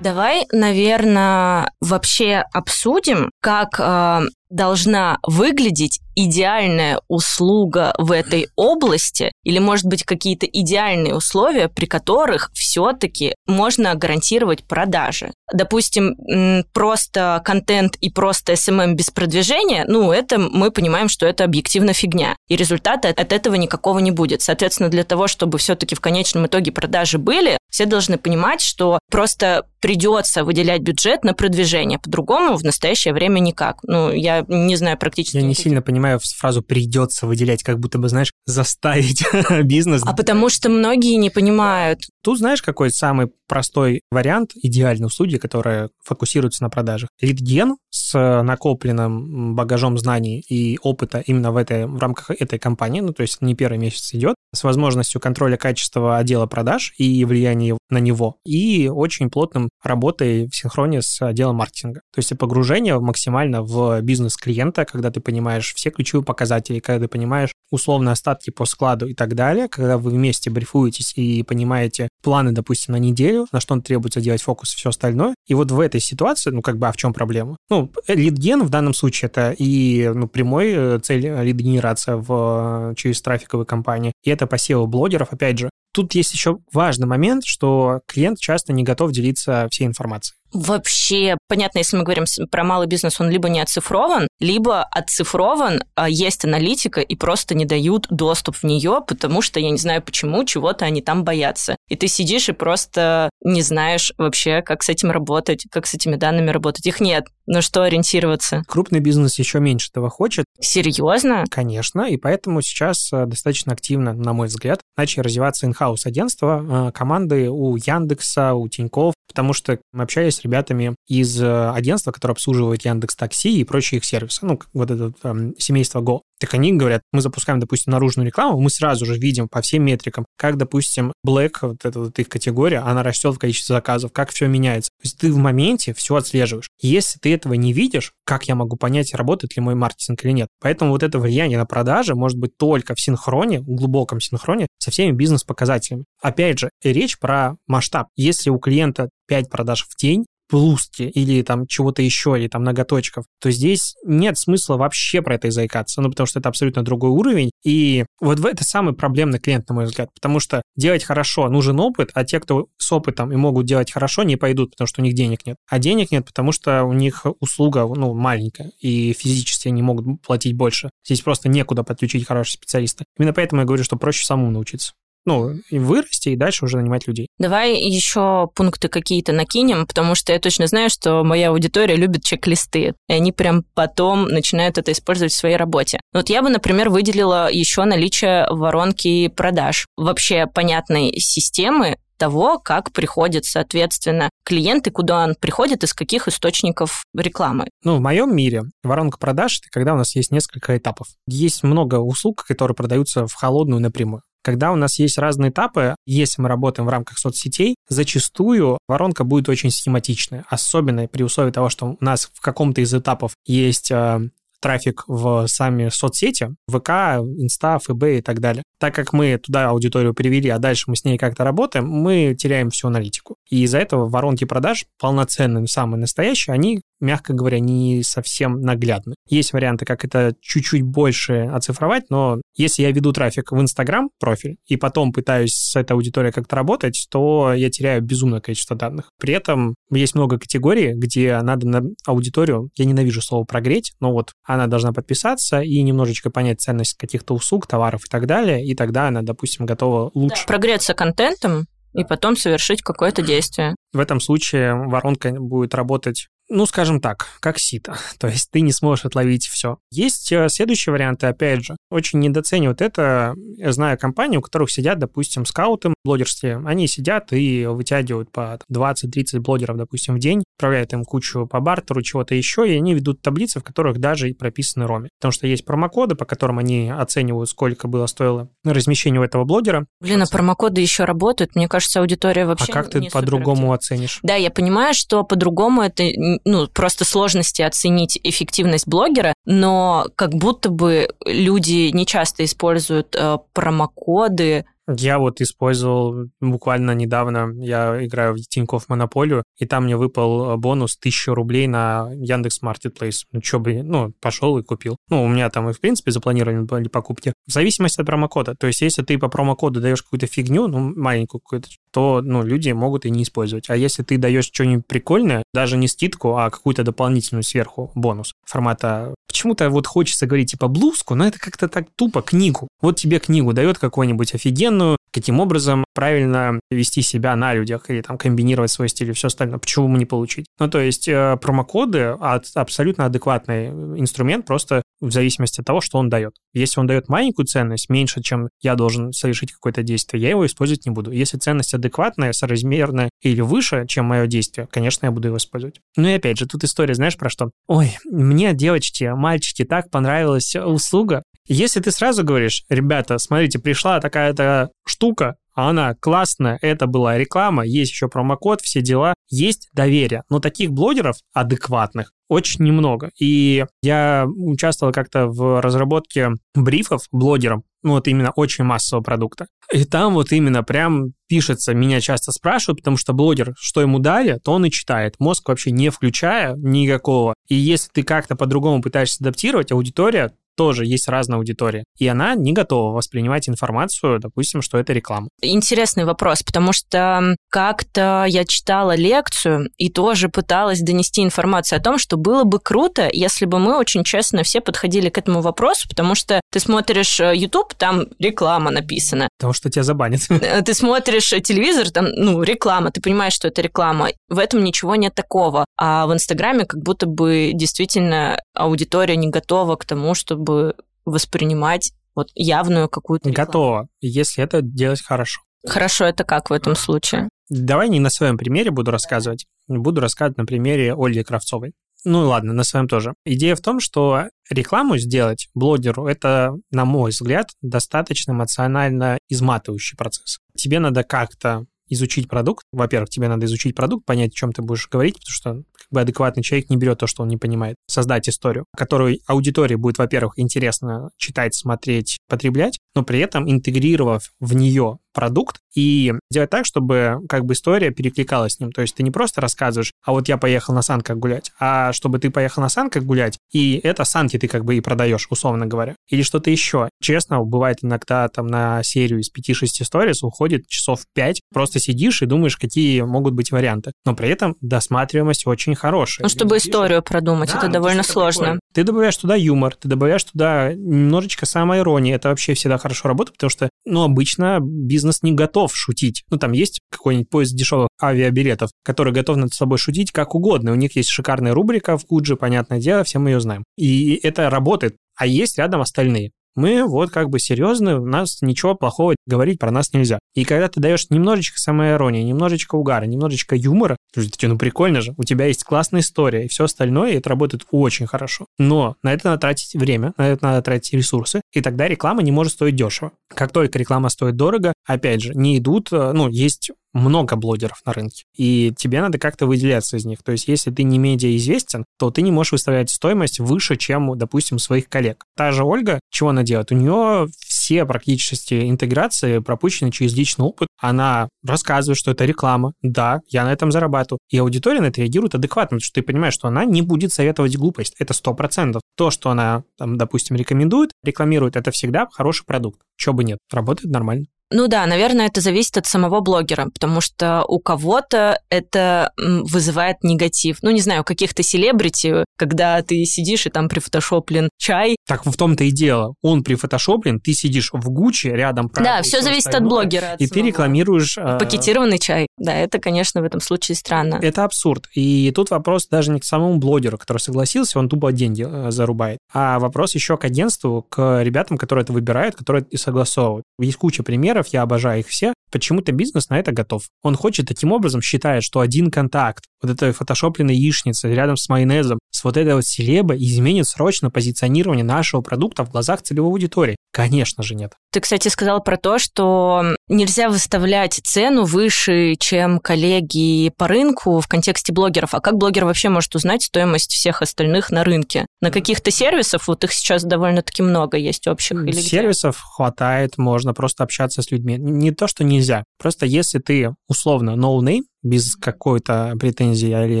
Давай, 0.00 0.46
наверное, 0.52 1.72
вообще 1.80 2.44
обсудим, 2.52 3.30
как 3.40 3.80
э, 3.80 4.20
должна 4.50 5.18
выглядеть 5.26 6.00
идеальная 6.16 7.00
услуга 7.08 7.94
в 7.98 8.10
этой 8.10 8.48
области 8.56 9.30
или, 9.44 9.58
может 9.58 9.84
быть, 9.84 10.02
какие-то 10.02 10.46
идеальные 10.46 11.14
условия, 11.14 11.68
при 11.68 11.86
которых 11.86 12.50
все-таки 12.54 13.34
можно 13.46 13.94
гарантировать 13.94 14.64
продажи. 14.64 15.32
Допустим, 15.52 16.64
просто 16.72 17.40
контент 17.44 17.96
и 17.96 18.10
просто 18.10 18.54
SMM 18.54 18.94
без 18.94 19.10
продвижения, 19.10 19.84
ну, 19.86 20.10
это 20.10 20.38
мы 20.38 20.70
понимаем, 20.70 21.08
что 21.08 21.26
это 21.26 21.44
объективно 21.44 21.92
фигня. 21.92 22.34
И 22.48 22.56
результата 22.56 23.08
от 23.08 23.32
этого 23.32 23.54
никакого 23.54 23.98
не 23.98 24.10
будет. 24.10 24.40
Соответственно, 24.40 24.88
для 24.88 25.04
того, 25.04 25.28
чтобы 25.28 25.58
все-таки 25.58 25.94
в 25.94 26.00
конечном 26.00 26.46
итоге 26.46 26.72
продажи 26.72 27.18
были, 27.18 27.58
все 27.70 27.84
должны 27.84 28.16
понимать, 28.16 28.62
что 28.62 28.98
просто 29.10 29.66
придется 29.80 30.44
выделять 30.44 30.80
бюджет 30.80 31.24
на 31.24 31.34
продвижение. 31.34 31.98
По-другому 31.98 32.56
в 32.56 32.64
настоящее 32.64 33.12
время 33.12 33.38
никак. 33.38 33.80
Ну, 33.82 34.10
я 34.10 34.44
не 34.48 34.76
знаю 34.76 34.96
практически... 34.96 35.36
Я 35.36 35.42
не 35.42 35.54
сильно 35.54 35.82
понимаю 35.82 36.05
фразу 36.18 36.62
«придется 36.62 37.26
выделять», 37.26 37.62
как 37.62 37.78
будто 37.78 37.98
бы, 37.98 38.08
знаешь, 38.08 38.32
заставить 38.46 39.24
бизнес. 39.64 40.02
А 40.04 40.14
потому 40.14 40.48
что 40.48 40.68
многие 40.68 41.16
не 41.16 41.30
понимают. 41.30 42.00
Тут 42.22 42.38
знаешь, 42.38 42.62
какой 42.62 42.90
самый 42.90 43.28
простой 43.46 44.02
вариант 44.10 44.52
идеальной 44.54 45.06
услуги, 45.06 45.36
которая 45.36 45.90
фокусируется 46.02 46.62
на 46.62 46.70
продажах? 46.70 47.08
Лидген 47.20 47.76
с 47.90 48.42
накопленным 48.42 49.54
багажом 49.54 49.98
знаний 49.98 50.44
и 50.48 50.78
опыта 50.82 51.22
именно 51.26 51.52
в, 51.52 51.56
этой, 51.56 51.86
в 51.86 51.98
рамках 51.98 52.30
этой 52.30 52.58
компании, 52.58 53.00
ну, 53.00 53.12
то 53.12 53.22
есть 53.22 53.40
не 53.40 53.54
первый 53.54 53.78
месяц 53.78 54.14
идет, 54.14 54.36
с 54.54 54.64
возможностью 54.64 55.20
контроля 55.20 55.56
качества 55.56 56.18
отдела 56.18 56.46
продаж 56.46 56.94
и 56.98 57.24
влияния 57.24 57.76
на 57.90 57.98
него, 57.98 58.36
и 58.44 58.88
очень 58.92 59.30
плотным 59.30 59.68
работой 59.82 60.48
в 60.48 60.54
синхроне 60.54 61.02
с 61.02 61.22
отделом 61.22 61.56
маркетинга. 61.56 62.00
То 62.12 62.18
есть 62.18 62.36
погружение 62.36 62.98
максимально 62.98 63.62
в 63.62 64.00
бизнес 64.02 64.36
клиента, 64.36 64.84
когда 64.84 65.10
ты 65.10 65.20
понимаешь 65.20 65.72
все 65.74 65.90
ключевые 65.90 66.24
показатели, 66.24 66.80
когда 66.80 67.06
ты 67.06 67.08
понимаешь 67.08 67.52
условные 67.70 68.12
остатки 68.12 68.50
по 68.50 68.64
складу 68.64 69.06
и 69.06 69.14
так 69.14 69.34
далее, 69.34 69.68
когда 69.68 69.98
вы 69.98 70.10
вместе 70.10 70.50
брифуетесь 70.50 71.12
и 71.16 71.42
понимаете 71.42 72.08
планы, 72.22 72.52
допустим, 72.52 72.92
на 72.94 72.98
неделю, 72.98 73.35
на 73.52 73.60
что 73.60 73.74
он 73.74 73.82
требуется 73.82 74.20
делать 74.20 74.42
фокус 74.42 74.74
и 74.74 74.76
все 74.76 74.90
остальное. 74.90 75.34
И 75.46 75.54
вот 75.54 75.70
в 75.70 75.80
этой 75.80 76.00
ситуации, 76.00 76.50
ну, 76.50 76.62
как 76.62 76.78
бы, 76.78 76.88
а 76.88 76.92
в 76.92 76.96
чем 76.96 77.12
проблема? 77.12 77.56
Ну, 77.70 77.90
лидген 78.08 78.62
в 78.62 78.70
данном 78.70 78.94
случае 78.94 79.28
это 79.28 79.54
и 79.56 80.10
ну, 80.14 80.28
прямой 80.28 80.72
э, 80.74 80.98
цель 81.02 81.26
лид-генерация 81.26 82.16
в, 82.16 82.94
через 82.96 83.20
трафиковые 83.22 83.66
кампании, 83.66 84.12
и 84.24 84.30
это 84.30 84.46
посевы 84.46 84.86
блогеров, 84.86 85.32
опять 85.32 85.58
же. 85.58 85.70
Тут 85.96 86.14
есть 86.14 86.34
еще 86.34 86.58
важный 86.74 87.06
момент, 87.06 87.46
что 87.46 88.00
клиент 88.06 88.38
часто 88.38 88.74
не 88.74 88.82
готов 88.82 89.12
делиться 89.12 89.66
всей 89.70 89.86
информацией 89.86 90.36
вообще, 90.52 91.36
понятно, 91.48 91.78
если 91.78 91.96
мы 91.96 92.04
говорим 92.04 92.24
про 92.50 92.64
малый 92.64 92.86
бизнес, 92.86 93.20
он 93.20 93.30
либо 93.30 93.48
не 93.48 93.60
оцифрован, 93.60 94.26
либо 94.40 94.82
оцифрован, 94.82 95.82
а 95.94 96.08
есть 96.08 96.44
аналитика 96.44 97.00
и 97.00 97.14
просто 97.14 97.54
не 97.54 97.64
дают 97.64 98.06
доступ 98.10 98.56
в 98.56 98.64
нее, 98.64 99.00
потому 99.06 99.42
что 99.42 99.60
я 99.60 99.70
не 99.70 99.78
знаю 99.78 100.02
почему, 100.02 100.44
чего-то 100.44 100.84
они 100.84 101.02
там 101.02 101.24
боятся. 101.24 101.76
И 101.88 101.96
ты 101.96 102.08
сидишь 102.08 102.48
и 102.48 102.52
просто 102.52 103.30
не 103.44 103.62
знаешь 103.62 104.12
вообще, 104.18 104.62
как 104.62 104.82
с 104.82 104.88
этим 104.88 105.10
работать, 105.10 105.66
как 105.70 105.86
с 105.86 105.94
этими 105.94 106.16
данными 106.16 106.50
работать. 106.50 106.86
Их 106.86 107.00
нет. 107.00 107.26
На 107.46 107.62
что 107.62 107.82
ориентироваться? 107.82 108.62
Крупный 108.66 108.98
бизнес 109.00 109.38
еще 109.38 109.60
меньше 109.60 109.90
этого 109.92 110.10
хочет. 110.10 110.46
Серьезно? 110.60 111.44
Конечно, 111.48 112.02
и 112.02 112.16
поэтому 112.16 112.60
сейчас 112.60 113.12
э, 113.12 113.24
достаточно 113.26 113.72
активно, 113.72 114.14
на 114.14 114.32
мой 114.32 114.48
взгляд, 114.48 114.80
начали 114.96 115.20
развиваться 115.20 115.66
инхаус 115.66 115.85
агентства, 116.04 116.88
э, 116.88 116.92
команды 116.92 117.48
у 117.50 117.76
Яндекса, 117.76 118.54
у 118.54 118.68
Тиньков, 118.68 119.14
потому 119.28 119.52
что 119.52 119.78
мы 119.92 120.02
общались 120.02 120.36
с 120.36 120.42
ребятами 120.42 120.96
из 121.06 121.40
э, 121.40 121.70
агентства, 121.70 122.12
которое 122.12 122.32
обслуживает 122.32 122.84
Яндекс 122.84 123.16
Такси 123.16 123.60
и 123.60 123.64
прочие 123.64 123.98
их 123.98 124.04
сервисы, 124.04 124.44
ну, 124.46 124.58
вот 124.72 124.90
это 124.90 125.12
там, 125.22 125.56
семейство 125.58 126.00
Go. 126.00 126.20
Так 126.38 126.52
они 126.52 126.74
говорят, 126.74 127.00
мы 127.12 127.22
запускаем, 127.22 127.60
допустим, 127.60 127.92
наружную 127.92 128.26
рекламу, 128.26 128.60
мы 128.60 128.68
сразу 128.68 129.06
же 129.06 129.16
видим 129.16 129.48
по 129.48 129.62
всем 129.62 129.84
метрикам, 129.84 130.26
как, 130.36 130.58
допустим, 130.58 131.12
Black, 131.26 131.52
вот 131.62 131.84
эта 131.84 131.98
вот 131.98 132.18
их 132.18 132.28
категория, 132.28 132.78
она 132.78 133.02
растет 133.02 133.34
в 133.34 133.38
количестве 133.38 133.74
заказов, 133.74 134.12
как 134.12 134.30
все 134.30 134.46
меняется. 134.46 134.90
То 135.00 135.06
есть 135.06 135.18
ты 135.18 135.32
в 135.32 135.38
моменте 135.38 135.94
все 135.94 136.16
отслеживаешь. 136.16 136.68
Если 136.80 137.18
ты 137.18 137.32
этого 137.32 137.54
не 137.54 137.72
видишь, 137.72 138.12
как 138.24 138.48
я 138.48 138.54
могу 138.54 138.76
понять, 138.76 139.14
работает 139.14 139.56
ли 139.56 139.62
мой 139.62 139.74
маркетинг 139.74 140.24
или 140.24 140.32
нет? 140.32 140.48
Поэтому 140.60 140.90
вот 140.90 141.02
это 141.02 141.18
влияние 141.18 141.58
на 141.58 141.64
продажи 141.64 142.14
может 142.14 142.38
быть 142.38 142.56
только 142.58 142.94
в 142.94 143.00
синхроне, 143.00 143.60
в 143.60 143.74
глубоком 143.74 144.20
синхроне 144.20 144.66
со 144.78 144.90
всеми 144.90 145.12
бизнес-показателями. 145.12 145.75
Опять 146.20 146.58
же, 146.58 146.70
речь 146.82 147.18
про 147.18 147.56
масштаб. 147.66 148.08
Если 148.16 148.50
у 148.50 148.58
клиента 148.58 149.10
5 149.28 149.50
продаж 149.50 149.86
в 149.88 149.96
день, 150.00 150.26
плустки 150.48 151.02
или 151.02 151.42
там 151.42 151.66
чего-то 151.66 152.02
еще, 152.02 152.36
или 152.38 152.48
там 152.48 152.64
ноготочков, 152.64 153.24
то 153.40 153.50
здесь 153.50 153.94
нет 154.04 154.38
смысла 154.38 154.76
вообще 154.76 155.22
про 155.22 155.34
это 155.34 155.50
заикаться, 155.50 156.00
ну, 156.00 156.10
потому 156.10 156.26
что 156.26 156.38
это 156.38 156.48
абсолютно 156.48 156.84
другой 156.84 157.10
уровень. 157.10 157.50
И 157.64 158.04
вот 158.20 158.44
это 158.44 158.64
самый 158.64 158.94
проблемный 158.94 159.38
клиент, 159.38 159.68
на 159.68 159.74
мой 159.74 159.84
взгляд, 159.86 160.10
потому 160.14 160.40
что 160.40 160.62
делать 160.76 161.04
хорошо 161.04 161.48
нужен 161.48 161.78
опыт, 161.80 162.10
а 162.14 162.24
те, 162.24 162.40
кто 162.40 162.68
с 162.78 162.92
опытом 162.92 163.32
и 163.32 163.36
могут 163.36 163.66
делать 163.66 163.90
хорошо, 163.90 164.22
не 164.22 164.36
пойдут, 164.36 164.72
потому 164.72 164.86
что 164.86 165.00
у 165.00 165.04
них 165.04 165.14
денег 165.14 165.46
нет. 165.46 165.56
А 165.68 165.78
денег 165.78 166.10
нет, 166.10 166.24
потому 166.24 166.52
что 166.52 166.84
у 166.84 166.92
них 166.92 167.26
услуга, 167.40 167.86
ну, 167.86 168.14
маленькая, 168.14 168.70
и 168.80 169.12
физически 169.12 169.68
они 169.68 169.82
могут 169.82 170.22
платить 170.22 170.56
больше. 170.56 170.90
Здесь 171.04 171.20
просто 171.20 171.48
некуда 171.48 171.82
подключить 171.82 172.26
хорошего 172.26 172.54
специалиста. 172.54 173.04
Именно 173.18 173.32
поэтому 173.32 173.62
я 173.62 173.66
говорю, 173.66 173.84
что 173.84 173.96
проще 173.96 174.24
самому 174.24 174.50
научиться 174.50 174.92
ну, 175.26 175.52
и 175.70 175.78
вырасти, 175.78 176.30
и 176.30 176.36
дальше 176.36 176.64
уже 176.64 176.78
нанимать 176.78 177.06
людей. 177.06 177.26
Давай 177.38 177.76
еще 177.78 178.48
пункты 178.54 178.88
какие-то 178.88 179.32
накинем, 179.32 179.86
потому 179.86 180.14
что 180.14 180.32
я 180.32 180.38
точно 180.38 180.66
знаю, 180.68 180.88
что 180.88 181.24
моя 181.24 181.50
аудитория 181.50 181.96
любит 181.96 182.22
чек-листы, 182.22 182.94
и 183.08 183.12
они 183.12 183.32
прям 183.32 183.64
потом 183.74 184.24
начинают 184.28 184.78
это 184.78 184.92
использовать 184.92 185.32
в 185.32 185.36
своей 185.36 185.56
работе. 185.56 186.00
Вот 186.12 186.30
я 186.30 186.42
бы, 186.42 186.48
например, 186.48 186.88
выделила 186.88 187.50
еще 187.50 187.84
наличие 187.84 188.46
воронки 188.50 189.28
продаж. 189.28 189.86
Вообще 189.96 190.46
понятной 190.46 191.12
системы 191.18 191.96
того, 192.16 192.58
как 192.58 192.92
приходит, 192.92 193.44
соответственно, 193.44 194.30
клиенты, 194.44 194.90
куда 194.90 195.24
он 195.24 195.34
приходит, 195.38 195.84
из 195.84 195.92
каких 195.92 196.28
источников 196.28 197.04
рекламы. 197.14 197.68
Ну, 197.84 197.96
в 197.96 198.00
моем 198.00 198.34
мире 198.34 198.62
воронка 198.82 199.18
продаж– 199.18 199.60
это 199.62 199.68
когда 199.70 199.94
у 199.94 199.96
нас 199.96 200.16
есть 200.16 200.30
несколько 200.30 200.76
этапов. 200.76 201.08
Есть 201.26 201.62
много 201.62 201.96
услуг, 201.96 202.44
которые 202.46 202.74
продаются 202.74 203.26
в 203.26 203.34
холодную 203.34 203.80
напрямую. 203.80 204.22
Когда 204.46 204.70
у 204.70 204.76
нас 204.76 205.00
есть 205.00 205.18
разные 205.18 205.50
этапы, 205.50 205.96
если 206.06 206.40
мы 206.40 206.48
работаем 206.48 206.86
в 206.86 206.88
рамках 206.88 207.18
соцсетей, 207.18 207.74
зачастую 207.88 208.78
воронка 208.86 209.24
будет 209.24 209.48
очень 209.48 209.72
схематичная, 209.72 210.44
особенно 210.48 211.08
при 211.08 211.24
условии 211.24 211.50
того, 211.50 211.68
что 211.68 211.86
у 211.86 211.96
нас 211.98 212.30
в 212.32 212.40
каком-то 212.40 212.80
из 212.80 212.94
этапов 212.94 213.32
есть 213.44 213.90
э, 213.90 214.20
трафик 214.60 215.02
в 215.08 215.48
сами 215.48 215.88
соцсети, 215.88 216.54
ВК, 216.68 216.90
Инста, 217.38 217.80
ФБ 217.80 218.04
и 218.04 218.22
так 218.22 218.38
далее. 218.38 218.62
Так 218.78 218.94
как 218.94 219.12
мы 219.12 219.36
туда 219.36 219.70
аудиторию 219.70 220.14
привели, 220.14 220.48
а 220.48 220.58
дальше 220.58 220.84
мы 220.86 220.94
с 220.94 221.04
ней 221.04 221.18
как-то 221.18 221.42
работаем, 221.42 221.88
мы 221.88 222.36
теряем 222.38 222.70
всю 222.70 222.86
аналитику. 222.86 223.34
И 223.50 223.64
из-за 223.64 223.78
этого 223.78 224.08
воронки 224.08 224.44
продаж 224.44 224.86
полноценные, 225.00 225.66
самые 225.66 226.00
настоящие, 226.00 226.54
они 226.54 226.82
мягко 227.00 227.32
говоря, 227.32 227.58
не 227.60 228.02
совсем 228.02 228.60
наглядны. 228.60 229.14
Есть 229.28 229.52
варианты, 229.52 229.84
как 229.84 230.04
это 230.04 230.34
чуть-чуть 230.40 230.82
больше 230.82 231.48
оцифровать, 231.52 232.04
но 232.10 232.40
если 232.54 232.82
я 232.82 232.90
веду 232.90 233.12
трафик 233.12 233.52
в 233.52 233.60
Инстаграм 233.60 234.10
профиль 234.18 234.56
и 234.66 234.76
потом 234.76 235.12
пытаюсь 235.12 235.54
с 235.54 235.76
этой 235.76 235.92
аудиторией 235.92 236.32
как-то 236.32 236.56
работать, 236.56 237.06
то 237.10 237.52
я 237.52 237.70
теряю 237.70 238.02
безумное 238.02 238.40
количество 238.40 238.76
данных. 238.76 239.10
При 239.20 239.34
этом 239.34 239.74
есть 239.90 240.14
много 240.14 240.38
категорий, 240.38 240.94
где 240.94 241.40
надо 241.42 241.68
на 241.68 241.82
аудиторию, 242.06 242.70
я 242.76 242.84
ненавижу 242.84 243.20
слово 243.20 243.44
прогреть, 243.44 243.92
но 244.00 244.12
вот 244.12 244.32
она 244.44 244.66
должна 244.66 244.92
подписаться 244.92 245.60
и 245.60 245.82
немножечко 245.82 246.30
понять 246.30 246.60
ценность 246.60 246.96
каких-то 246.96 247.34
услуг, 247.34 247.66
товаров 247.66 248.02
и 248.06 248.08
так 248.08 248.26
далее, 248.26 248.64
и 248.64 248.74
тогда 248.74 249.08
она, 249.08 249.22
допустим, 249.22 249.66
готова 249.66 250.10
лучше. 250.14 250.44
Да, 250.46 250.52
прогреться 250.52 250.94
контентом 250.94 251.66
и 251.92 252.04
потом 252.04 252.36
совершить 252.36 252.82
какое-то 252.82 253.22
действие. 253.22 253.74
В 253.92 253.98
этом 253.98 254.20
случае 254.20 254.74
воронка 254.74 255.32
будет 255.32 255.74
работать 255.74 256.28
ну, 256.48 256.66
скажем 256.66 257.00
так, 257.00 257.26
как 257.40 257.58
сито. 257.58 257.96
То 258.18 258.28
есть 258.28 258.50
ты 258.50 258.60
не 258.60 258.72
сможешь 258.72 259.04
отловить 259.04 259.46
все. 259.46 259.78
Есть 259.90 260.30
э, 260.32 260.48
следующие 260.48 260.92
варианты, 260.92 261.26
опять 261.26 261.64
же. 261.64 261.76
Очень 261.90 262.20
недооценивают 262.20 262.80
это. 262.80 263.34
Я 263.56 263.72
знаю 263.72 263.98
компании, 263.98 264.36
у 264.36 264.42
которых 264.42 264.70
сидят, 264.70 264.98
допустим, 264.98 265.44
скауты 265.44 265.94
блогерские. 266.04 266.62
Они 266.64 266.86
сидят 266.86 267.32
и 267.32 267.66
вытягивают 267.66 268.30
по 268.30 268.58
20-30 268.72 269.40
блогеров, 269.40 269.76
допустим, 269.76 270.16
в 270.16 270.18
день, 270.18 270.44
отправляют 270.56 270.92
им 270.92 271.04
кучу 271.04 271.46
по 271.46 271.60
бартеру, 271.60 272.02
чего-то 272.02 272.34
еще, 272.34 272.68
и 272.68 272.76
они 272.76 272.94
ведут 272.94 273.22
таблицы, 273.22 273.60
в 273.60 273.64
которых 273.64 273.98
даже 273.98 274.30
и 274.30 274.34
прописаны 274.34 274.86
роми. 274.86 275.08
Потому 275.18 275.32
что 275.32 275.46
есть 275.46 275.64
промокоды, 275.64 276.14
по 276.14 276.24
которым 276.24 276.58
они 276.58 276.90
оценивают, 276.90 277.50
сколько 277.50 277.88
было 277.88 278.06
стоило 278.06 278.48
размещение 278.64 279.20
у 279.20 279.24
этого 279.24 279.44
блогера. 279.44 279.86
Блин, 280.00 280.22
а 280.22 280.26
промокоды 280.26 280.80
еще 280.80 281.04
работают? 281.04 281.56
Мне 281.56 281.68
кажется, 281.68 282.00
аудитория 282.00 282.46
вообще 282.46 282.72
А 282.72 282.74
как 282.74 282.90
ты 282.90 283.08
по-другому 283.10 283.72
оценишь? 283.72 284.20
Да, 284.22 284.34
я 284.34 284.50
понимаю, 284.50 284.94
что 284.94 285.24
по-другому 285.24 285.82
это 285.82 286.04
ну, 286.44 286.66
просто 286.68 287.04
сложности 287.04 287.62
оценить 287.62 288.18
эффективность 288.22 288.86
блогера, 288.86 289.34
но 289.44 290.06
как 290.16 290.34
будто 290.34 290.70
бы 290.70 291.08
люди 291.24 291.90
не 291.92 292.06
часто 292.06 292.44
используют 292.44 293.14
э, 293.14 293.38
промокоды, 293.52 294.66
Я 294.88 295.18
вот 295.18 295.40
использовал 295.40 296.28
буквально 296.40 296.92
недавно, 296.92 297.52
я 297.56 298.04
играю 298.04 298.34
в 298.34 298.40
Тинькофф 298.40 298.88
Монополию, 298.88 299.42
и 299.58 299.66
там 299.66 299.84
мне 299.84 299.96
выпал 299.96 300.56
бонус 300.56 300.96
1000 300.98 301.34
рублей 301.34 301.66
на 301.66 302.10
Яндекс 302.12 302.62
Маркетплейс. 302.62 303.24
Ну, 303.32 303.40
что 303.42 303.58
бы, 303.58 303.82
ну, 303.82 304.12
пошел 304.20 304.56
и 304.58 304.62
купил. 304.62 304.96
Ну, 305.08 305.24
у 305.24 305.28
меня 305.28 305.50
там 305.50 305.68
и, 305.68 305.72
в 305.72 305.80
принципе, 305.80 306.12
запланированы 306.12 306.64
были 306.64 306.88
покупки. 306.88 307.32
В 307.46 307.52
зависимости 307.52 308.00
от 308.00 308.06
промокода. 308.06 308.54
То 308.54 308.66
есть, 308.66 308.80
если 308.80 309.02
ты 309.02 309.18
по 309.18 309.28
промокоду 309.28 309.80
даешь 309.80 310.02
какую-то 310.02 310.26
фигню, 310.26 310.68
ну, 310.68 310.94
маленькую 310.94 311.40
какую-то, 311.40 311.68
то, 311.92 312.20
ну, 312.22 312.42
люди 312.42 312.70
могут 312.70 313.06
и 313.06 313.10
не 313.10 313.22
использовать. 313.22 313.70
А 313.70 313.76
если 313.76 314.02
ты 314.02 314.18
даешь 314.18 314.46
что-нибудь 314.46 314.86
прикольное, 314.86 315.42
даже 315.52 315.76
не 315.76 315.88
скидку, 315.88 316.36
а 316.36 316.50
какую-то 316.50 316.84
дополнительную 316.84 317.42
сверху 317.42 317.90
бонус 317.94 318.34
формата... 318.44 319.14
Почему-то 319.26 319.68
вот 319.68 319.86
хочется 319.86 320.26
говорить 320.26 320.52
типа 320.52 320.68
блузку, 320.68 321.14
но 321.14 321.26
это 321.26 321.38
как-то 321.38 321.68
так 321.68 321.88
тупо 321.96 322.22
книгу. 322.22 322.68
Вот 322.80 322.96
тебе 322.96 323.18
книгу 323.18 323.52
дает 323.52 323.78
какую-нибудь 323.78 324.34
офигенную, 324.76 324.96
каким 325.12 325.40
образом 325.40 325.84
правильно 325.94 326.60
вести 326.70 327.02
себя 327.02 327.34
на 327.36 327.54
людях 327.54 327.88
или 327.88 328.02
там 328.02 328.18
комбинировать 328.18 328.70
свой 328.70 328.88
стиль 328.88 329.10
и 329.10 329.12
все 329.12 329.28
остальное. 329.28 329.58
Почему 329.58 329.88
бы 329.88 329.98
не 329.98 330.04
получить? 330.04 330.46
Ну, 330.58 330.68
то 330.68 330.78
есть 330.78 331.08
э, 331.08 331.38
промокоды 331.40 332.16
абсолютно 332.54 333.06
адекватный 333.06 333.68
инструмент, 333.98 334.46
просто 334.46 334.82
в 335.00 335.10
зависимости 335.10 335.60
от 335.60 335.66
того, 335.66 335.80
что 335.80 335.98
он 335.98 336.08
дает. 336.08 336.34
Если 336.52 336.80
он 336.80 336.86
дает 336.86 337.08
маленькую 337.08 337.46
ценность, 337.46 337.88
меньше, 337.88 338.22
чем 338.22 338.48
я 338.60 338.74
должен 338.74 339.12
совершить 339.12 339.52
какое-то 339.52 339.82
действие, 339.82 340.22
я 340.22 340.30
его 340.30 340.44
использовать 340.44 340.84
не 340.86 340.92
буду. 340.92 341.10
Если 341.10 341.38
ценность 341.38 341.74
адекватная, 341.74 342.32
соразмерная 342.32 343.10
или 343.22 343.40
выше, 343.40 343.86
чем 343.88 344.06
мое 344.06 344.26
действие, 344.26 344.68
конечно, 344.70 345.06
я 345.06 345.12
буду 345.12 345.28
его 345.28 345.36
использовать. 345.38 345.80
Ну 345.96 346.08
и 346.08 346.12
опять 346.12 346.38
же, 346.38 346.46
тут 346.46 346.64
история, 346.64 346.94
знаешь, 346.94 347.16
про 347.16 347.30
что? 347.30 347.50
Ой, 347.66 347.96
мне, 348.04 348.52
девочки, 348.52 349.12
мальчики, 349.14 349.64
так 349.64 349.90
понравилась 349.90 350.54
услуга. 350.56 351.22
Если 351.48 351.80
ты 351.80 351.90
сразу 351.90 352.24
говоришь, 352.24 352.64
ребята, 352.68 353.18
смотрите, 353.18 353.58
пришла 353.58 354.00
такая-то 354.00 354.70
штука, 354.84 355.36
она 355.54 355.94
классная, 355.94 356.58
это 356.60 356.86
была 356.86 357.16
реклама, 357.16 357.64
есть 357.64 357.90
еще 357.90 358.08
промокод, 358.08 358.60
все 358.60 358.82
дела, 358.82 359.14
есть 359.28 359.68
доверие. 359.72 360.22
Но 360.28 360.38
таких 360.38 360.70
блогеров 360.70 361.16
адекватных 361.32 362.12
очень 362.28 362.64
немного. 362.64 363.10
И 363.18 363.64
я 363.82 364.26
участвовал 364.26 364.92
как-то 364.92 365.28
в 365.28 365.62
разработке 365.62 366.30
брифов 366.54 367.04
блогерам, 367.10 367.62
ну 367.82 367.92
вот 367.92 368.08
именно 368.08 368.32
очень 368.32 368.64
массового 368.64 369.02
продукта. 369.02 369.46
И 369.72 369.84
там 369.84 370.14
вот 370.14 370.32
именно 370.32 370.62
прям 370.62 371.12
пишется, 371.28 371.72
меня 371.72 372.00
часто 372.00 372.32
спрашивают, 372.32 372.80
потому 372.80 372.96
что 372.96 373.12
блогер, 373.12 373.54
что 373.58 373.80
ему 373.80 373.98
дали, 373.98 374.38
то 374.42 374.52
он 374.52 374.66
и 374.66 374.70
читает, 374.70 375.14
мозг 375.20 375.48
вообще 375.48 375.70
не 375.70 375.90
включая 375.90 376.54
никакого. 376.56 377.34
И 377.48 377.54
если 377.54 377.88
ты 377.92 378.02
как-то 378.02 378.36
по-другому 378.36 378.82
пытаешься 378.82 379.18
адаптировать, 379.20 379.72
аудитория 379.72 380.32
тоже 380.56 380.84
есть 380.86 381.08
разная 381.08 381.38
аудитория, 381.38 381.84
и 381.98 382.06
она 382.06 382.34
не 382.34 382.52
готова 382.52 382.92
воспринимать 382.92 383.48
информацию, 383.48 384.18
допустим, 384.18 384.62
что 384.62 384.78
это 384.78 384.92
реклама. 384.92 385.28
Интересный 385.42 386.04
вопрос, 386.04 386.42
потому 386.42 386.72
что 386.72 387.36
как-то 387.50 388.24
я 388.28 388.44
читала 388.44 388.96
лекцию 388.96 389.70
и 389.76 389.90
тоже 389.90 390.28
пыталась 390.28 390.80
донести 390.80 391.22
информацию 391.22 391.78
о 391.78 391.82
том, 391.82 391.98
что 391.98 392.16
было 392.16 392.44
бы 392.44 392.58
круто, 392.58 393.08
если 393.12 393.44
бы 393.44 393.58
мы 393.58 393.78
очень 393.78 394.04
честно 394.04 394.42
все 394.42 394.60
подходили 394.60 395.08
к 395.08 395.18
этому 395.18 395.40
вопросу, 395.40 395.88
потому 395.88 396.14
что 396.14 396.40
ты 396.50 396.60
смотришь 396.60 397.20
э, 397.20 397.34
YouTube, 397.36 397.74
там 397.74 398.06
реклама 398.18 398.70
написана. 398.70 399.28
Потому 399.38 399.52
что 399.52 399.70
тебя 399.70 399.82
забанят. 399.82 400.20
Э, 400.46 400.62
ты 400.62 400.74
смотришь 400.74 401.30
телевизор, 401.42 401.90
там, 401.90 402.06
ну, 402.14 402.42
реклама, 402.42 402.90
ты 402.90 403.00
понимаешь, 403.00 403.32
что 403.32 403.48
это 403.48 403.62
реклама. 403.62 404.10
В 404.28 404.38
этом 404.38 404.62
ничего 404.62 404.94
нет 404.96 405.14
такого. 405.14 405.64
А 405.78 406.06
в 406.06 406.12
Инстаграме 406.12 406.64
как 406.64 406.82
будто 406.82 407.06
бы 407.06 407.50
действительно 407.54 408.38
аудитория 408.54 409.16
не 409.16 409.28
готова 409.28 409.76
к 409.76 409.84
тому, 409.84 410.14
чтобы 410.14 410.42
чтобы 410.46 410.76
воспринимать 411.04 411.92
вот 412.14 412.28
явную 412.34 412.88
какую-то 412.88 413.28
рекламу. 413.28 413.46
Готово, 413.46 413.88
если 414.00 414.42
это 414.42 414.62
делать 414.62 415.02
хорошо. 415.02 415.42
Хорошо, 415.66 416.04
это 416.04 416.24
как 416.24 416.50
в 416.50 416.52
этом 416.52 416.76
случае? 416.76 417.28
Давай 417.48 417.88
не 417.88 418.00
на 418.00 418.10
своем 418.10 418.38
примере 418.38 418.70
буду 418.70 418.90
рассказывать. 418.90 419.46
Буду 419.68 420.00
рассказывать 420.00 420.38
на 420.38 420.46
примере 420.46 420.94
Ольги 420.94 421.22
Кравцовой. 421.22 421.72
Ну 422.04 422.20
ладно, 422.20 422.52
на 422.52 422.62
своем 422.62 422.86
тоже. 422.86 423.14
Идея 423.24 423.56
в 423.56 423.60
том, 423.60 423.80
что 423.80 424.28
рекламу 424.48 424.96
сделать 424.96 425.48
блогеру– 425.54 426.06
это, 426.08 426.52
на 426.70 426.84
мой 426.84 427.10
взгляд, 427.10 427.50
достаточно 427.62 428.30
эмоционально 428.32 429.18
изматывающий 429.28 429.96
процесс. 429.96 430.38
Тебе 430.56 430.78
надо 430.78 431.02
как-то 431.02 431.64
изучить 431.88 432.28
продукт. 432.28 432.64
Во-первых, 432.72 433.10
тебе 433.10 433.28
надо 433.28 433.46
изучить 433.46 433.74
продукт, 433.74 434.04
понять, 434.04 434.32
о 434.32 434.34
чем 434.34 434.52
ты 434.52 434.62
будешь 434.62 434.88
говорить, 434.88 435.14
потому 435.14 435.32
что 435.32 435.52
как 435.72 435.86
бы 435.90 436.00
адекватный 436.00 436.42
человек 436.42 436.70
не 436.70 436.76
берет 436.76 436.98
то, 436.98 437.06
что 437.06 437.22
он 437.22 437.28
не 437.28 437.36
понимает. 437.36 437.76
Создать 437.88 438.28
историю, 438.28 438.66
которую 438.76 439.18
аудитории 439.26 439.76
будет, 439.76 439.98
во-первых, 439.98 440.34
интересно 440.36 441.10
читать, 441.16 441.54
смотреть, 441.54 442.18
потреблять, 442.28 442.78
но 442.94 443.02
при 443.02 443.20
этом 443.20 443.50
интегрировав 443.50 444.30
в 444.40 444.54
нее 444.54 444.98
продукт 445.16 445.60
и 445.74 446.12
сделать 446.30 446.50
так, 446.50 446.66
чтобы 446.66 447.20
как 447.26 447.46
бы 447.46 447.54
история 447.54 447.90
перекликалась 447.90 448.52
с 448.52 448.60
ним. 448.60 448.70
То 448.70 448.82
есть 448.82 448.94
ты 448.94 449.02
не 449.02 449.10
просто 449.10 449.40
рассказываешь, 449.40 449.92
а 450.04 450.12
вот 450.12 450.28
я 450.28 450.36
поехал 450.36 450.74
на 450.74 450.82
санках 450.82 451.16
гулять, 451.16 451.50
а 451.58 451.94
чтобы 451.94 452.18
ты 452.18 452.30
поехал 452.30 452.60
на 452.60 452.68
санках 452.68 453.02
гулять, 453.02 453.38
и 453.50 453.80
это 453.82 454.04
санки 454.04 454.38
ты 454.38 454.46
как 454.46 454.66
бы 454.66 454.76
и 454.76 454.80
продаешь, 454.80 455.26
условно 455.30 455.66
говоря. 455.66 455.96
Или 456.08 456.20
что-то 456.20 456.50
еще. 456.50 456.90
Честно, 457.00 457.42
бывает 457.42 457.78
иногда 457.80 458.28
там 458.28 458.46
на 458.46 458.82
серию 458.82 459.20
из 459.20 459.30
5-6 459.32 459.84
сторис 459.84 460.22
уходит 460.22 460.68
часов 460.68 461.00
5, 461.14 461.40
просто 461.50 461.80
сидишь 461.80 462.20
и 462.20 462.26
думаешь, 462.26 462.58
какие 462.58 463.00
могут 463.00 463.32
быть 463.32 463.50
варианты. 463.50 463.92
Но 464.04 464.14
при 464.14 464.28
этом 464.28 464.54
досматриваемость 464.60 465.46
очень 465.46 465.74
хорошая. 465.74 466.24
Ну, 466.24 466.28
чтобы 466.28 466.58
историю 466.58 467.02
продумать, 467.02 467.50
да, 467.52 467.58
это 467.58 467.66
ну, 467.68 467.72
довольно 467.72 468.02
сложно. 468.02 468.44
Такое. 468.44 468.60
Ты 468.76 468.84
добавляешь 468.84 469.16
туда 469.16 469.36
юмор, 469.36 469.74
ты 469.74 469.88
добавляешь 469.88 470.24
туда 470.24 470.74
немножечко 470.74 471.46
самоиронии. 471.46 472.14
Это 472.14 472.28
вообще 472.28 472.52
всегда 472.52 472.76
хорошо 472.76 473.08
работает, 473.08 473.38
потому 473.38 473.48
что, 473.48 473.70
ну, 473.86 474.02
обычно 474.02 474.58
бизнес 474.60 475.22
не 475.22 475.32
готов 475.32 475.74
шутить. 475.74 476.24
Ну, 476.28 476.36
там 476.36 476.52
есть 476.52 476.80
какой-нибудь 476.90 477.30
поезд 477.30 477.56
дешевых 477.56 477.88
авиабилетов, 478.02 478.68
который 478.84 479.14
готов 479.14 479.38
над 479.38 479.54
собой 479.54 479.78
шутить 479.78 480.12
как 480.12 480.34
угодно. 480.34 480.72
У 480.72 480.74
них 480.74 480.94
есть 480.94 481.08
шикарная 481.08 481.54
рубрика 481.54 481.96
в 481.96 482.04
Кудже, 482.04 482.36
понятное 482.36 482.78
дело, 482.78 483.02
все 483.02 483.18
мы 483.18 483.30
ее 483.30 483.40
знаем. 483.40 483.64
И 483.78 484.20
это 484.22 484.50
работает. 484.50 484.96
А 485.18 485.26
есть 485.26 485.56
рядом 485.56 485.80
остальные 485.80 486.32
мы 486.56 486.84
вот 486.84 487.10
как 487.10 487.30
бы 487.30 487.38
серьезно, 487.38 488.00
у 488.00 488.06
нас 488.06 488.42
ничего 488.42 488.74
плохого 488.74 489.14
говорить 489.26 489.58
про 489.58 489.70
нас 489.70 489.92
нельзя. 489.92 490.18
И 490.34 490.44
когда 490.44 490.68
ты 490.68 490.80
даешь 490.80 491.08
немножечко 491.10 491.60
самоиронии, 491.60 492.22
немножечко 492.22 492.74
угара, 492.74 493.04
немножечко 493.04 493.54
юмора, 493.54 493.96
ну 494.42 494.58
прикольно 494.58 495.00
же, 495.00 495.14
у 495.16 495.24
тебя 495.24 495.46
есть 495.46 495.64
классная 495.64 496.00
история 496.00 496.44
и 496.44 496.48
все 496.48 496.64
остальное, 496.64 497.12
и 497.12 497.16
это 497.16 497.28
работает 497.28 497.66
очень 497.70 498.06
хорошо. 498.06 498.46
Но 498.58 498.96
на 499.02 499.12
это 499.12 499.28
надо 499.28 499.40
тратить 499.40 499.74
время, 499.74 500.14
на 500.16 500.28
это 500.28 500.44
надо 500.44 500.62
тратить 500.62 500.94
ресурсы, 500.94 501.42
и 501.52 501.60
тогда 501.60 501.86
реклама 501.88 502.22
не 502.22 502.32
может 502.32 502.54
стоить 502.54 502.76
дешево. 502.76 503.12
Как 503.28 503.52
только 503.52 503.78
реклама 503.78 504.08
стоит 504.08 504.36
дорого, 504.36 504.72
опять 504.86 505.22
же, 505.22 505.34
не 505.34 505.58
идут, 505.58 505.92
э, 505.92 506.12
ну, 506.12 506.28
есть 506.28 506.70
много 506.92 507.36
блогеров 507.36 507.82
на 507.84 507.92
рынке, 507.92 508.24
и 508.34 508.72
тебе 508.76 509.00
надо 509.00 509.18
как-то 509.18 509.46
выделяться 509.46 509.96
из 509.96 510.06
них. 510.06 510.22
То 510.22 510.32
есть, 510.32 510.48
если 510.48 510.70
ты 510.70 510.82
не 510.82 510.98
медиа 510.98 511.36
известен, 511.36 511.84
то 511.98 512.10
ты 512.10 512.22
не 512.22 512.30
можешь 512.30 512.52
выставлять 512.52 512.90
стоимость 512.90 513.38
выше, 513.38 513.76
чем, 513.76 514.16
допустим, 514.16 514.58
своих 514.58 514.88
коллег. 514.88 515.24
Та 515.36 515.52
же 515.52 515.64
Ольга, 515.64 516.00
чего 516.10 516.30
она 516.30 516.42
делает? 516.42 516.72
У 516.72 516.74
нее 516.74 517.28
все 517.66 517.84
практически 517.84 518.70
интеграции 518.70 519.40
пропущены 519.40 519.90
через 519.90 520.14
личный 520.14 520.44
опыт. 520.44 520.68
Она 520.80 521.28
рассказывает, 521.44 521.98
что 521.98 522.12
это 522.12 522.24
реклама. 522.24 522.74
Да, 522.80 523.18
я 523.28 523.44
на 523.44 523.52
этом 523.52 523.72
зарабатываю. 523.72 524.20
И 524.30 524.38
аудитория 524.38 524.80
на 524.80 524.86
это 524.86 525.00
реагирует 525.00 525.34
адекватно, 525.34 525.76
потому 525.76 525.80
что 525.80 525.94
ты 526.00 526.02
понимаешь, 526.02 526.34
что 526.34 526.46
она 526.46 526.64
не 526.64 526.82
будет 526.82 527.12
советовать 527.12 527.56
глупость. 527.56 527.94
Это 527.98 528.14
сто 528.14 528.34
процентов. 528.34 528.82
То, 528.96 529.10
что 529.10 529.30
она, 529.30 529.64
там, 529.76 529.96
допустим, 529.96 530.36
рекомендует, 530.36 530.92
рекламирует, 531.02 531.56
это 531.56 531.72
всегда 531.72 532.06
хороший 532.12 532.44
продукт. 532.46 532.80
Чего 532.96 533.14
бы 533.16 533.24
нет. 533.24 533.38
Работает 533.50 533.90
нормально. 533.90 534.26
Ну 534.52 534.68
да, 534.68 534.86
наверное, 534.86 535.26
это 535.26 535.40
зависит 535.40 535.76
от 535.76 535.86
самого 535.86 536.20
блогера, 536.20 536.68
потому 536.72 537.00
что 537.00 537.44
у 537.48 537.58
кого-то 537.58 538.40
это 538.48 539.12
вызывает 539.16 540.02
негатив. 540.02 540.58
Ну, 540.62 540.70
не 540.70 540.80
знаю, 540.80 541.00
у 541.00 541.04
каких-то 541.04 541.42
селебрити, 541.42 542.24
когда 542.38 542.80
ты 542.82 543.04
сидишь 543.04 543.46
и 543.46 543.50
там 543.50 543.68
прифотошоплен 543.68 544.48
чай. 544.56 544.96
Так 545.06 545.26
в 545.26 545.36
том-то 545.36 545.64
и 545.64 545.70
дело. 545.70 546.14
Он 546.22 546.44
прифотошоплен, 546.44 547.18
ты 547.18 547.32
сидишь 547.32 547.70
в 547.72 547.90
Гуччи 547.90 548.28
рядом. 548.28 548.70
Да, 548.74 549.02
все 549.02 549.20
зависит 549.20 549.54
от 549.54 549.64
блогера. 549.64 550.12
От 550.12 550.20
и 550.20 550.26
самого. 550.26 550.42
ты 550.42 550.48
рекламируешь... 550.48 551.18
Э, 551.18 551.38
Пакетированный 551.38 551.98
чай. 551.98 552.28
Да, 552.38 552.54
это, 552.54 552.78
конечно, 552.78 553.22
в 553.22 553.24
этом 553.24 553.40
случае 553.40 553.74
странно. 553.74 554.18
Это 554.22 554.44
абсурд. 554.44 554.88
И 554.94 555.32
тут 555.34 555.50
вопрос 555.50 555.88
даже 555.88 556.12
не 556.12 556.20
к 556.20 556.24
самому 556.24 556.58
блогеру, 556.58 556.98
который 556.98 557.18
согласился, 557.18 557.78
он 557.78 557.88
тупо 557.88 558.12
деньги 558.12 558.46
э, 558.48 558.70
зарубает, 558.70 559.18
а 559.32 559.58
вопрос 559.58 559.94
еще 559.94 560.16
к 560.16 560.24
агентству, 560.24 560.86
к 560.88 561.22
ребятам, 561.22 561.58
которые 561.58 561.82
это 561.82 561.92
выбирают, 561.92 562.36
которые 562.36 562.62
это 562.62 562.78
согласовывают. 562.78 563.44
Есть 563.58 563.76
куча 563.76 564.02
примеров, 564.02 564.35
примеров, 564.36 564.48
я 564.48 564.62
обожаю 564.62 565.00
их 565.00 565.08
все. 565.08 565.32
Почему-то 565.50 565.92
бизнес 565.92 566.28
на 566.28 566.38
это 566.38 566.52
готов. 566.52 566.84
Он 567.02 567.14
хочет 567.14 567.46
таким 567.46 567.72
образом, 567.72 568.02
считает, 568.02 568.42
что 568.42 568.60
один 568.60 568.90
контакт, 568.90 569.44
вот 569.62 569.70
эта 569.70 569.92
фотошопленная 569.92 570.54
яичница 570.54 571.08
рядом 571.08 571.36
с 571.36 571.48
майонезом, 571.48 571.98
с 572.10 572.24
вот 572.24 572.36
этой 572.36 572.54
вот 572.54 572.64
селебой 572.66 573.16
изменит 573.18 573.66
срочно 573.66 574.10
позиционирование 574.10 574.84
нашего 574.84 575.20
продукта 575.20 575.64
в 575.64 575.70
глазах 575.70 576.02
целевой 576.02 576.30
аудитории. 576.30 576.76
Конечно 576.92 577.42
же 577.42 577.54
нет. 577.54 577.72
Ты, 577.96 578.00
кстати, 578.00 578.28
сказал 578.28 578.62
про 578.62 578.76
то, 578.76 578.98
что 578.98 579.74
нельзя 579.88 580.28
выставлять 580.28 581.00
цену 581.02 581.44
выше, 581.44 582.16
чем 582.16 582.58
коллеги 582.58 583.50
по 583.56 583.68
рынку 583.68 584.20
в 584.20 584.28
контексте 584.28 584.74
блогеров. 584.74 585.14
А 585.14 585.20
как 585.20 585.38
блогер 585.38 585.64
вообще 585.64 585.88
может 585.88 586.14
узнать 586.14 586.42
стоимость 586.42 586.92
всех 586.92 587.22
остальных 587.22 587.70
на 587.70 587.84
рынке? 587.84 588.26
На 588.42 588.50
каких-то 588.50 588.90
сервисов, 588.90 589.48
вот 589.48 589.64
их 589.64 589.72
сейчас 589.72 590.04
довольно-таки 590.04 590.62
много 590.62 590.98
есть 590.98 591.26
общих 591.26 591.56
или 591.56 591.72
Сервисов 591.72 592.36
где? 592.36 592.44
хватает, 592.54 593.16
можно 593.16 593.54
просто 593.54 593.82
общаться 593.82 594.20
с 594.20 594.30
людьми. 594.30 594.58
Не 594.58 594.90
то, 594.90 595.06
что 595.06 595.24
нельзя. 595.24 595.64
Просто 595.78 596.04
если 596.04 596.38
ты 596.38 596.74
условно 596.88 597.30
no-name, 597.30 597.84
без 598.06 598.36
какой-то 598.36 599.14
претензии 599.18 599.68
или 599.68 600.00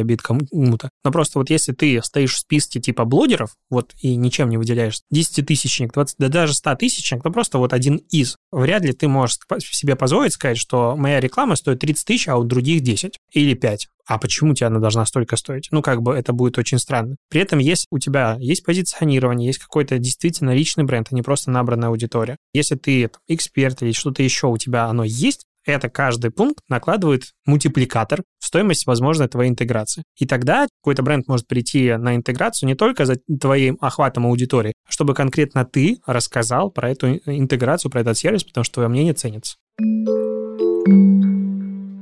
обид 0.00 0.22
кому-то. 0.22 0.90
Но 1.04 1.10
просто 1.10 1.38
вот 1.38 1.50
если 1.50 1.72
ты 1.72 2.00
стоишь 2.02 2.34
в 2.34 2.38
списке 2.38 2.80
типа 2.80 3.04
блогеров, 3.04 3.54
вот 3.70 3.92
и 4.00 4.16
ничем 4.16 4.48
не 4.48 4.58
выделяешь, 4.58 5.00
10-тысячник, 5.12 5.92
20, 5.92 6.16
да 6.18 6.28
даже 6.28 6.52
100-тысячник, 6.52 7.22
то 7.22 7.30
просто 7.30 7.58
вот 7.58 7.72
один 7.72 7.96
из. 8.10 8.36
Вряд 8.52 8.82
ли 8.82 8.92
ты 8.92 9.08
можешь 9.08 9.38
себе 9.60 9.96
позволить 9.96 10.32
сказать, 10.32 10.58
что 10.58 10.96
моя 10.96 11.20
реклама 11.20 11.56
стоит 11.56 11.80
30 11.80 12.06
тысяч, 12.06 12.28
а 12.28 12.36
у 12.36 12.44
других 12.44 12.82
10 12.82 13.18
или 13.32 13.54
5 13.54 13.88
а 14.06 14.18
почему 14.18 14.54
тебе 14.54 14.68
она 14.68 14.78
должна 14.78 15.04
столько 15.04 15.36
стоить? 15.36 15.68
Ну, 15.72 15.82
как 15.82 16.00
бы 16.00 16.14
это 16.14 16.32
будет 16.32 16.58
очень 16.58 16.78
странно. 16.78 17.16
При 17.28 17.40
этом, 17.40 17.58
если 17.58 17.86
у 17.90 17.98
тебя 17.98 18.36
есть 18.38 18.64
позиционирование, 18.64 19.48
есть 19.48 19.58
какой-то 19.58 19.98
действительно 19.98 20.54
личный 20.54 20.84
бренд, 20.84 21.08
а 21.10 21.14
не 21.14 21.22
просто 21.22 21.50
набранная 21.50 21.88
аудитория. 21.88 22.36
Если 22.54 22.76
ты 22.76 23.10
эксперт 23.26 23.82
или 23.82 23.92
что-то 23.92 24.22
еще 24.22 24.46
у 24.46 24.56
тебя 24.58 24.84
оно 24.84 25.02
есть, 25.02 25.45
это 25.66 25.88
каждый 25.88 26.30
пункт 26.30 26.60
накладывает 26.68 27.32
мультипликатор 27.44 28.22
в 28.38 28.46
стоимость 28.46 28.86
возможной 28.86 29.28
твоей 29.28 29.50
интеграции. 29.50 30.04
И 30.18 30.26
тогда 30.26 30.66
какой-то 30.82 31.02
бренд 31.02 31.28
может 31.28 31.46
прийти 31.46 31.96
на 31.96 32.16
интеграцию 32.16 32.68
не 32.68 32.74
только 32.74 33.04
за 33.04 33.16
твоим 33.40 33.76
охватом 33.80 34.26
аудитории, 34.26 34.72
а 34.86 34.92
чтобы 34.92 35.14
конкретно 35.14 35.64
ты 35.64 35.98
рассказал 36.06 36.70
про 36.70 36.90
эту 36.90 37.16
интеграцию, 37.26 37.90
про 37.90 38.00
этот 38.00 38.16
сервис, 38.16 38.44
потому 38.44 38.64
что 38.64 38.74
твое 38.74 38.88
мнение 38.88 39.14
ценится. 39.14 39.56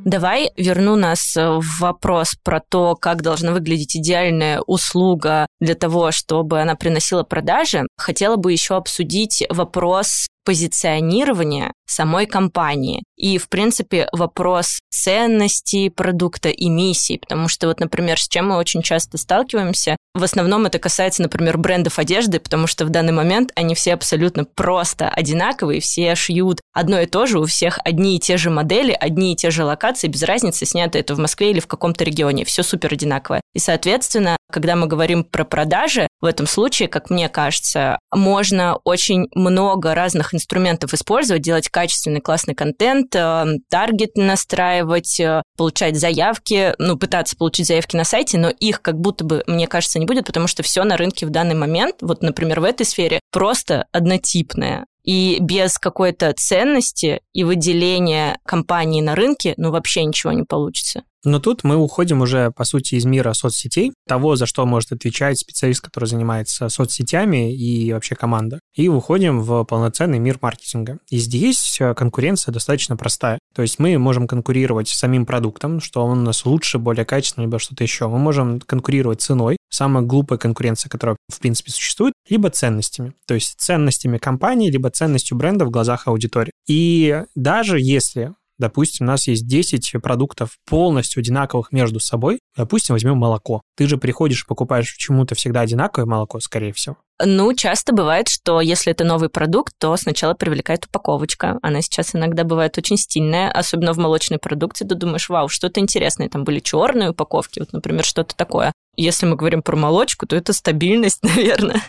Давай 0.05 0.51
верну 0.59 0.97
нас 0.97 1.35
в 1.35 1.81
вопрос 1.81 2.35
про 2.43 2.61
то, 2.61 2.95
как 2.95 3.23
должна 3.23 3.53
выглядеть 3.53 3.97
идеальная 3.97 4.61
услуга 4.61 5.47
для 5.61 5.75
того, 5.75 6.12
чтобы 6.12 6.61
она 6.61 6.75
приносила 6.75 7.23
продажи. 7.23 7.87
Хотела 7.97 8.37
бы 8.37 8.53
еще 8.53 8.77
обсудить 8.77 9.43
вопрос 9.49 10.29
позиционирования 10.45 11.72
самой 11.86 12.26
компании. 12.26 13.03
И, 13.16 13.38
в 13.38 13.49
принципе, 13.49 14.09
вопрос 14.12 14.80
ценности 14.90 15.88
продукта 15.88 16.49
и 16.49 16.68
миссии, 16.68 17.18
потому 17.18 17.49
что 17.49 17.68
вот, 17.68 17.80
например, 17.80 18.18
с 18.18 18.28
чем 18.28 18.49
мы 18.49 18.57
очень 18.57 18.82
часто 18.82 19.18
сталкиваемся, 19.18 19.97
в 20.14 20.22
основном 20.22 20.66
это 20.66 20.78
касается, 20.78 21.22
например, 21.22 21.59
брендов 21.59 21.99
одежды, 21.99 22.40
потому 22.40 22.66
что 22.66 22.84
в 22.84 22.90
данный 22.90 23.12
момент 23.12 23.53
они 23.55 23.74
все 23.74 23.95
абсолютно 23.95 24.45
просто 24.45 25.09
одинаковые, 25.09 25.80
все 25.80 26.14
шьют 26.14 26.61
одно 26.72 27.01
и 27.01 27.07
то 27.07 27.26
же, 27.26 27.38
у 27.38 27.47
всех 27.47 27.78
одни 27.84 28.16
и 28.16 28.20
те 28.20 28.36
же 28.36 28.51
модели, 28.51 28.97
одни 28.99 29.32
и 29.32 29.36
те 29.36 29.51
же 29.51 29.64
локации, 29.64 30.09
без 30.09 30.22
разницы, 30.22 30.66
снято 30.66 30.99
это 30.99 31.14
в 31.14 31.18
Москве 31.18 31.51
или 31.51 31.61
в 31.61 31.66
каком-то 31.66 32.05
регионе, 32.05 32.45
все 32.45 32.62
супер 32.62 32.92
одинаковое. 32.92 33.40
И, 33.55 33.59
соответственно, 33.59 34.36
когда 34.53 34.76
мы 34.76 34.86
говорим 34.86 35.24
про 35.24 35.45
продажи, 35.45 36.07
в 36.20 36.26
этом 36.26 36.47
случае, 36.47 36.88
как 36.88 37.11
мне 37.11 37.28
кажется, 37.28 37.99
можно 38.12 38.78
очень 38.84 39.28
много 39.34 39.95
разных 39.95 40.34
инструментов 40.35 40.93
использовать, 40.95 41.43
делать 41.43 41.68
качественный, 41.68 42.20
классный 42.20 42.55
контент, 42.55 43.14
э, 43.14 43.45
таргет 43.70 44.16
настраивать, 44.16 45.18
э, 45.20 45.43
получать 45.57 45.97
заявки, 45.97 46.74
ну, 46.78 46.99
пытаться 46.99 47.37
получить 47.37 47.66
заявки 47.66 47.97
на 47.97 48.05
сайте, 48.05 48.39
но 48.39 48.51
их 48.51 48.82
как 48.82 48.99
будто 48.99 49.24
бы, 49.24 49.45
мне 49.47 49.66
кажется, 49.66 49.99
не 49.99 50.07
будет, 50.07 50.26
потому 50.26 50.47
что 50.47 50.62
все 50.62 50.85
на 50.85 50.97
рынке 50.97 51.26
в 51.26 51.30
данный 51.30 51.55
момент, 51.55 51.97
вот, 52.01 52.22
например, 52.22 52.61
в 52.61 52.64
этой 52.64 52.87
сфере, 52.87 53.20
просто 53.30 53.87
однотипное. 53.93 54.87
И 55.05 55.39
без 55.41 55.79
какой-то 55.79 56.33
ценности 56.37 57.21
и 57.33 57.45
выделения 57.45 58.39
компании 58.45 59.03
на 59.03 59.15
рынке, 59.15 59.55
ну, 59.57 59.71
вообще 59.71 60.05
ничего 60.05 60.33
не 60.33 60.45
получится. 60.45 61.03
Но 61.25 61.39
тут 61.39 61.65
мы 61.65 61.77
уходим 61.77 62.21
уже, 62.21 62.51
по 62.51 62.65
сути, 62.65 62.97
из 62.97 63.07
мира 63.07 63.33
соцсетей, 63.33 63.93
того, 64.07 64.37
за 64.37 64.45
что 64.45 64.67
может 64.67 64.93
отвечать 64.93 65.39
специалист, 65.39 65.81
который 65.81 66.05
занимается 66.05 66.69
соцсетями 66.69 67.55
и 67.55 67.93
вообще 67.95 68.15
команда, 68.15 68.61
и 68.75 68.89
уходим 68.89 69.41
в 69.41 69.65
полноценный 69.65 70.19
мир 70.19 70.39
маркетинга. 70.43 70.99
И 71.09 71.17
здесь 71.17 71.79
конкуренция 71.97 72.53
достаточно 72.53 72.97
простая. 72.97 73.39
То 73.55 73.63
есть 73.63 73.79
мы 73.79 73.97
можем 73.97 74.27
конкурировать 74.27 74.89
с 74.89 74.99
самим 74.99 75.25
продуктом, 75.25 75.81
что 75.81 76.05
он 76.05 76.19
у 76.19 76.23
нас 76.23 76.45
лучше, 76.45 76.79
более 76.79 77.07
качественный, 77.07 77.47
либо 77.47 77.59
что-то 77.59 77.85
еще. 77.85 78.09
Мы 78.09 78.19
можем 78.19 78.61
конкурировать 78.61 79.23
ценой, 79.23 79.57
самая 79.75 80.05
глупая 80.05 80.39
конкуренция, 80.39 80.89
которая, 80.89 81.16
в 81.29 81.39
принципе, 81.39 81.70
существует, 81.70 82.14
либо 82.29 82.51
ценностями. 82.51 83.14
То 83.27 83.35
есть 83.35 83.55
ценностями 83.59 84.18
компании, 84.18 84.70
либо 84.70 84.91
ценностью 84.91 85.37
бренда 85.37 85.64
в 85.64 85.70
глазах 85.70 86.07
аудитории. 86.07 86.53
И 86.66 87.22
даже 87.35 87.81
если 87.81 88.33
Допустим, 88.59 89.07
у 89.07 89.11
нас 89.11 89.27
есть 89.27 89.47
10 89.49 90.01
продуктов 90.01 90.59
полностью 90.68 91.20
одинаковых 91.20 91.72
между 91.72 91.99
собой. 91.99 92.39
Допустим, 92.57 92.95
возьмем 92.95 93.16
молоко. 93.16 93.62
Ты 93.77 93.89
же 93.89 93.99
приходишь 93.99 94.45
и 94.45 94.47
покупаешь 94.47 94.95
чему-то 94.97 95.35
всегда 95.35 95.61
одинаковое 95.61 96.07
молоко, 96.07 96.39
скорее 96.41 96.72
всего. 96.72 96.97
Ну, 97.25 97.53
часто 97.55 97.93
бывает, 97.93 98.29
что 98.29 98.61
если 98.61 98.93
это 98.93 99.05
новый 99.05 99.29
продукт, 99.29 99.72
то 99.79 99.97
сначала 99.97 100.35
привлекает 100.35 100.87
упаковочка. 100.87 101.59
Она 101.62 101.81
сейчас 101.81 102.14
иногда 102.14 102.45
бывает 102.45 102.79
очень 102.79 102.97
стильная, 102.97 103.51
особенно 103.51 103.93
в 103.93 103.99
молочной 103.99 104.39
продукции. 104.39 104.87
Ты 104.87 104.95
думаешь, 104.95 105.29
вау, 105.29 105.49
что-то 105.49 105.81
интересное. 105.81 106.29
Там 106.29 106.45
были 106.45 106.61
черные 106.61 107.11
упаковки, 107.11 107.61
вот, 107.61 107.72
например, 107.72 108.05
что-то 108.05 108.37
такое. 108.37 108.72
Если 108.97 109.26
мы 109.26 109.36
говорим 109.36 109.62
про 109.62 109.76
молочку, 109.76 110.26
то 110.26 110.36
это 110.36 110.53
стабильность, 110.53 111.22
наверное. 111.22 111.82